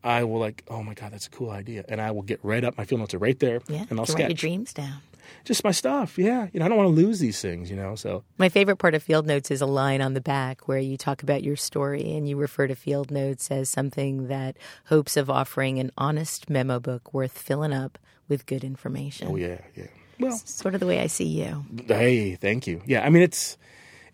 I 0.04 0.22
will 0.24 0.38
like, 0.38 0.62
oh 0.68 0.82
my 0.82 0.94
god, 0.94 1.12
that's 1.12 1.26
a 1.26 1.30
cool 1.30 1.50
idea, 1.50 1.84
and 1.88 2.00
I 2.00 2.10
will 2.12 2.22
get 2.22 2.38
right 2.44 2.62
up. 2.62 2.76
My 2.78 2.84
field 2.84 3.00
notes 3.00 3.14
are 3.14 3.18
right 3.18 3.38
there, 3.38 3.60
Yeah, 3.68 3.84
and 3.90 3.98
I'll 3.98 4.06
to 4.06 4.12
write 4.12 4.28
your 4.28 4.34
dreams 4.34 4.72
down. 4.72 4.98
just 5.44 5.64
my 5.64 5.70
stuff. 5.72 6.18
Yeah, 6.18 6.48
you 6.52 6.60
know, 6.60 6.66
I 6.66 6.68
don't 6.68 6.76
want 6.76 6.88
to 6.94 7.02
lose 7.02 7.18
these 7.18 7.40
things, 7.40 7.70
you 7.70 7.76
know. 7.76 7.94
So 7.96 8.22
My 8.38 8.48
favorite 8.50 8.76
part 8.76 8.94
of 8.94 9.02
Field 9.02 9.26
Notes 9.26 9.50
is 9.50 9.60
a 9.62 9.66
line 9.66 10.00
on 10.02 10.12
the 10.14 10.20
back 10.20 10.68
where 10.68 10.78
you 10.78 10.96
talk 10.98 11.22
about 11.22 11.42
your 11.42 11.56
story 11.56 12.12
and 12.12 12.28
you 12.28 12.36
refer 12.36 12.66
to 12.66 12.74
Field 12.74 13.10
Notes 13.10 13.50
as 13.50 13.68
something 13.70 14.28
that 14.28 14.56
hopes 14.86 15.16
of 15.16 15.30
offering 15.30 15.78
an 15.78 15.90
honest 15.96 16.50
memo 16.50 16.78
book 16.78 17.14
worth 17.14 17.38
filling 17.38 17.72
up 17.72 17.98
with 18.28 18.44
good 18.46 18.62
information. 18.64 19.28
oh 19.30 19.36
yeah, 19.36 19.58
yeah. 19.74 19.86
Well, 20.20 20.36
Sort 20.36 20.74
of 20.74 20.80
the 20.80 20.86
way 20.86 21.00
I 21.00 21.08
see 21.08 21.24
you. 21.24 21.64
hey, 21.88 22.36
thank 22.36 22.66
you. 22.66 22.82
Yeah, 22.86 23.04
I 23.04 23.10
mean 23.10 23.22
it's 23.22 23.56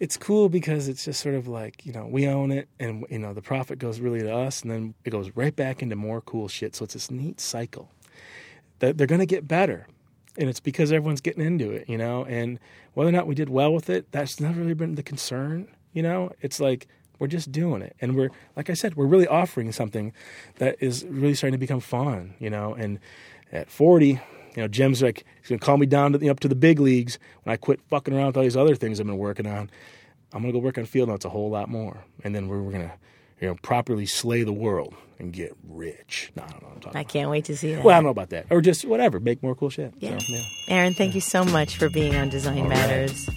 it's 0.00 0.16
cool 0.16 0.48
because 0.48 0.88
it's 0.88 1.04
just 1.04 1.20
sort 1.20 1.34
of 1.34 1.46
like 1.46 1.84
you 1.84 1.92
know 1.92 2.06
we 2.06 2.26
own 2.26 2.50
it, 2.50 2.68
and 2.80 3.04
you 3.10 3.18
know 3.18 3.34
the 3.34 3.42
profit 3.42 3.78
goes 3.78 4.00
really 4.00 4.20
to 4.20 4.34
us, 4.34 4.62
and 4.62 4.70
then 4.70 4.94
it 5.04 5.10
goes 5.10 5.30
right 5.36 5.54
back 5.54 5.82
into 5.82 5.94
more 5.94 6.22
cool 6.22 6.48
shit. 6.48 6.74
So 6.74 6.84
it's 6.84 6.94
this 6.94 7.10
neat 7.10 7.38
cycle 7.38 7.90
that 8.80 8.96
they're 8.96 9.06
going 9.06 9.20
to 9.20 9.26
get 9.26 9.46
better, 9.46 9.86
and 10.38 10.48
it's 10.48 10.58
because 10.58 10.90
everyone's 10.90 11.20
getting 11.20 11.44
into 11.44 11.70
it, 11.70 11.88
you 11.88 11.98
know. 11.98 12.24
And 12.24 12.58
whether 12.94 13.10
or 13.10 13.12
not 13.12 13.26
we 13.26 13.34
did 13.34 13.50
well 13.50 13.72
with 13.72 13.90
it, 13.90 14.10
that's 14.10 14.40
never 14.40 14.60
really 14.60 14.74
been 14.74 14.94
the 14.94 15.02
concern, 15.02 15.68
you 15.92 16.02
know. 16.02 16.32
It's 16.40 16.58
like 16.58 16.88
we're 17.18 17.26
just 17.26 17.52
doing 17.52 17.82
it, 17.82 17.94
and 18.00 18.16
we're 18.16 18.30
like 18.56 18.70
I 18.70 18.74
said, 18.74 18.96
we're 18.96 19.06
really 19.06 19.28
offering 19.28 19.70
something 19.70 20.14
that 20.56 20.76
is 20.80 21.04
really 21.04 21.34
starting 21.34 21.52
to 21.52 21.58
become 21.58 21.80
fun, 21.80 22.34
you 22.38 22.48
know. 22.48 22.72
And 22.74 22.98
at 23.52 23.70
forty. 23.70 24.20
You 24.56 24.62
know, 24.62 24.68
Jim's 24.68 25.02
like 25.02 25.24
he's 25.40 25.48
gonna 25.48 25.58
call 25.60 25.76
me 25.76 25.86
down 25.86 26.12
to 26.12 26.18
the, 26.18 26.28
up 26.30 26.40
to 26.40 26.48
the 26.48 26.54
big 26.54 26.80
leagues 26.80 27.18
when 27.44 27.52
I 27.52 27.56
quit 27.56 27.80
fucking 27.88 28.12
around 28.14 28.26
with 28.28 28.36
all 28.36 28.42
these 28.42 28.56
other 28.56 28.74
things 28.74 29.00
I've 29.00 29.06
been 29.06 29.18
working 29.18 29.46
on. 29.46 29.70
I'm 30.32 30.40
gonna 30.42 30.52
go 30.52 30.58
work 30.58 30.78
on 30.78 30.84
field 30.86 31.08
notes 31.08 31.24
a 31.24 31.28
whole 31.28 31.50
lot 31.50 31.68
more, 31.68 32.04
and 32.24 32.34
then 32.34 32.48
we're, 32.48 32.60
we're 32.62 32.72
gonna, 32.72 32.92
you 33.40 33.48
know, 33.48 33.56
properly 33.62 34.06
slay 34.06 34.42
the 34.42 34.52
world 34.52 34.94
and 35.18 35.32
get 35.32 35.56
rich. 35.68 36.32
No, 36.36 36.42
I 36.42 36.46
don't 36.48 36.62
know 36.62 36.68
what 36.68 36.74
I'm 36.76 36.80
talking 36.80 36.96
I 36.96 37.00
about. 37.02 37.12
can't 37.12 37.30
wait 37.30 37.44
to 37.46 37.56
see 37.56 37.74
that. 37.74 37.84
Well, 37.84 37.94
I 37.94 37.98
don't 37.98 38.04
know 38.04 38.10
about 38.10 38.30
that, 38.30 38.46
or 38.50 38.60
just 38.60 38.84
whatever, 38.84 39.20
make 39.20 39.42
more 39.42 39.54
cool 39.54 39.70
shit. 39.70 39.94
Yeah. 39.98 40.18
So, 40.18 40.24
yeah. 40.28 40.40
Aaron, 40.68 40.94
thank 40.94 41.14
you 41.14 41.20
so 41.20 41.44
much 41.44 41.76
for 41.76 41.88
being 41.88 42.16
on 42.16 42.28
Design 42.28 42.68
Matters. 42.68 43.28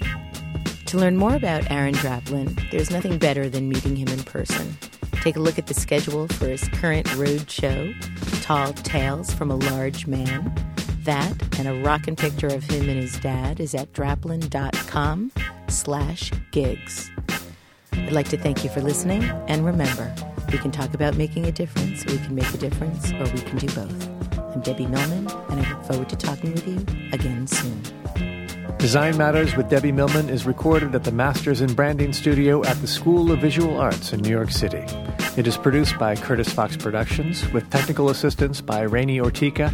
To 0.88 0.98
learn 0.98 1.18
more 1.18 1.36
about 1.36 1.70
Aaron 1.72 1.96
Draplin, 1.96 2.70
there's 2.72 2.92
nothing 2.92 3.18
better 3.18 3.50
than 3.50 3.70
meeting 3.70 3.96
him 3.96 4.08
in 4.10 4.24
person. 4.24 4.78
Take 5.24 5.36
a 5.36 5.40
look 5.40 5.58
at 5.58 5.68
the 5.68 5.74
schedule 5.74 6.28
for 6.28 6.48
his 6.48 6.68
current 6.70 7.12
road 7.16 7.50
show, 7.50 7.94
Tall 8.42 8.74
Tales 8.74 9.34
from 9.34 9.50
a 9.50 9.56
Large 9.56 10.06
Man. 10.06 10.54
That 11.04 11.60
and 11.60 11.68
a 11.68 11.84
rockin' 11.84 12.16
picture 12.16 12.48
of 12.48 12.64
him 12.64 12.88
and 12.88 12.98
his 12.98 13.20
dad 13.20 13.60
is 13.60 13.76
at 13.76 13.92
draplin.com 13.92 15.32
slash 15.68 16.32
gigs. 16.52 17.12
I'd 17.92 18.14
like 18.14 18.30
to 18.30 18.38
thank 18.38 18.64
you 18.64 18.70
for 18.70 18.82
listening, 18.82 19.24
and 19.50 19.66
remember, 19.66 20.14
we 20.52 20.58
can 20.58 20.72
talk 20.72 20.94
about 20.94 21.18
making 21.18 21.46
a 21.46 21.52
difference, 21.52 22.06
we 22.06 22.18
can 22.20 22.36
make 22.36 22.54
a 22.54 22.58
difference, 22.58 23.12
or 23.12 23.24
we 23.34 23.42
can 23.42 23.58
do 23.58 23.68
both. 23.68 24.10
I'm 24.38 24.62
Debbie 24.62 24.88
Millman, 24.88 25.28
and 25.50 25.60
I 25.60 25.74
look 25.74 25.84
forward 25.84 26.10
to 26.10 26.16
talking 26.16 26.54
with 26.54 26.66
you 26.66 26.78
again 27.12 27.48
soon. 27.48 27.82
Design 28.78 29.18
Matters 29.18 29.56
with 29.58 29.70
Debbie 29.70 29.92
Millman 29.92 30.30
is 30.30 30.46
recorded 30.46 30.96
at 30.96 31.04
the 31.04 31.12
Masters 31.12 31.62
in 31.62 31.74
Branding 31.74 32.14
Studio 32.14 32.64
at 32.64 32.78
the 32.82 32.88
School 32.88 33.32
of 33.32 33.40
Visual 33.40 33.78
Arts 33.78 34.14
in 34.14 34.22
New 34.22 34.30
York 34.30 34.52
City. 34.52 34.86
It 35.36 35.48
is 35.48 35.58
produced 35.58 35.98
by 35.98 36.16
Curtis 36.16 36.52
Fox 36.52 36.78
Productions 36.78 37.50
with 37.52 37.70
technical 37.70 38.10
assistance 38.10 38.62
by 38.62 38.82
Rainey 38.82 39.20
Ortica 39.20 39.74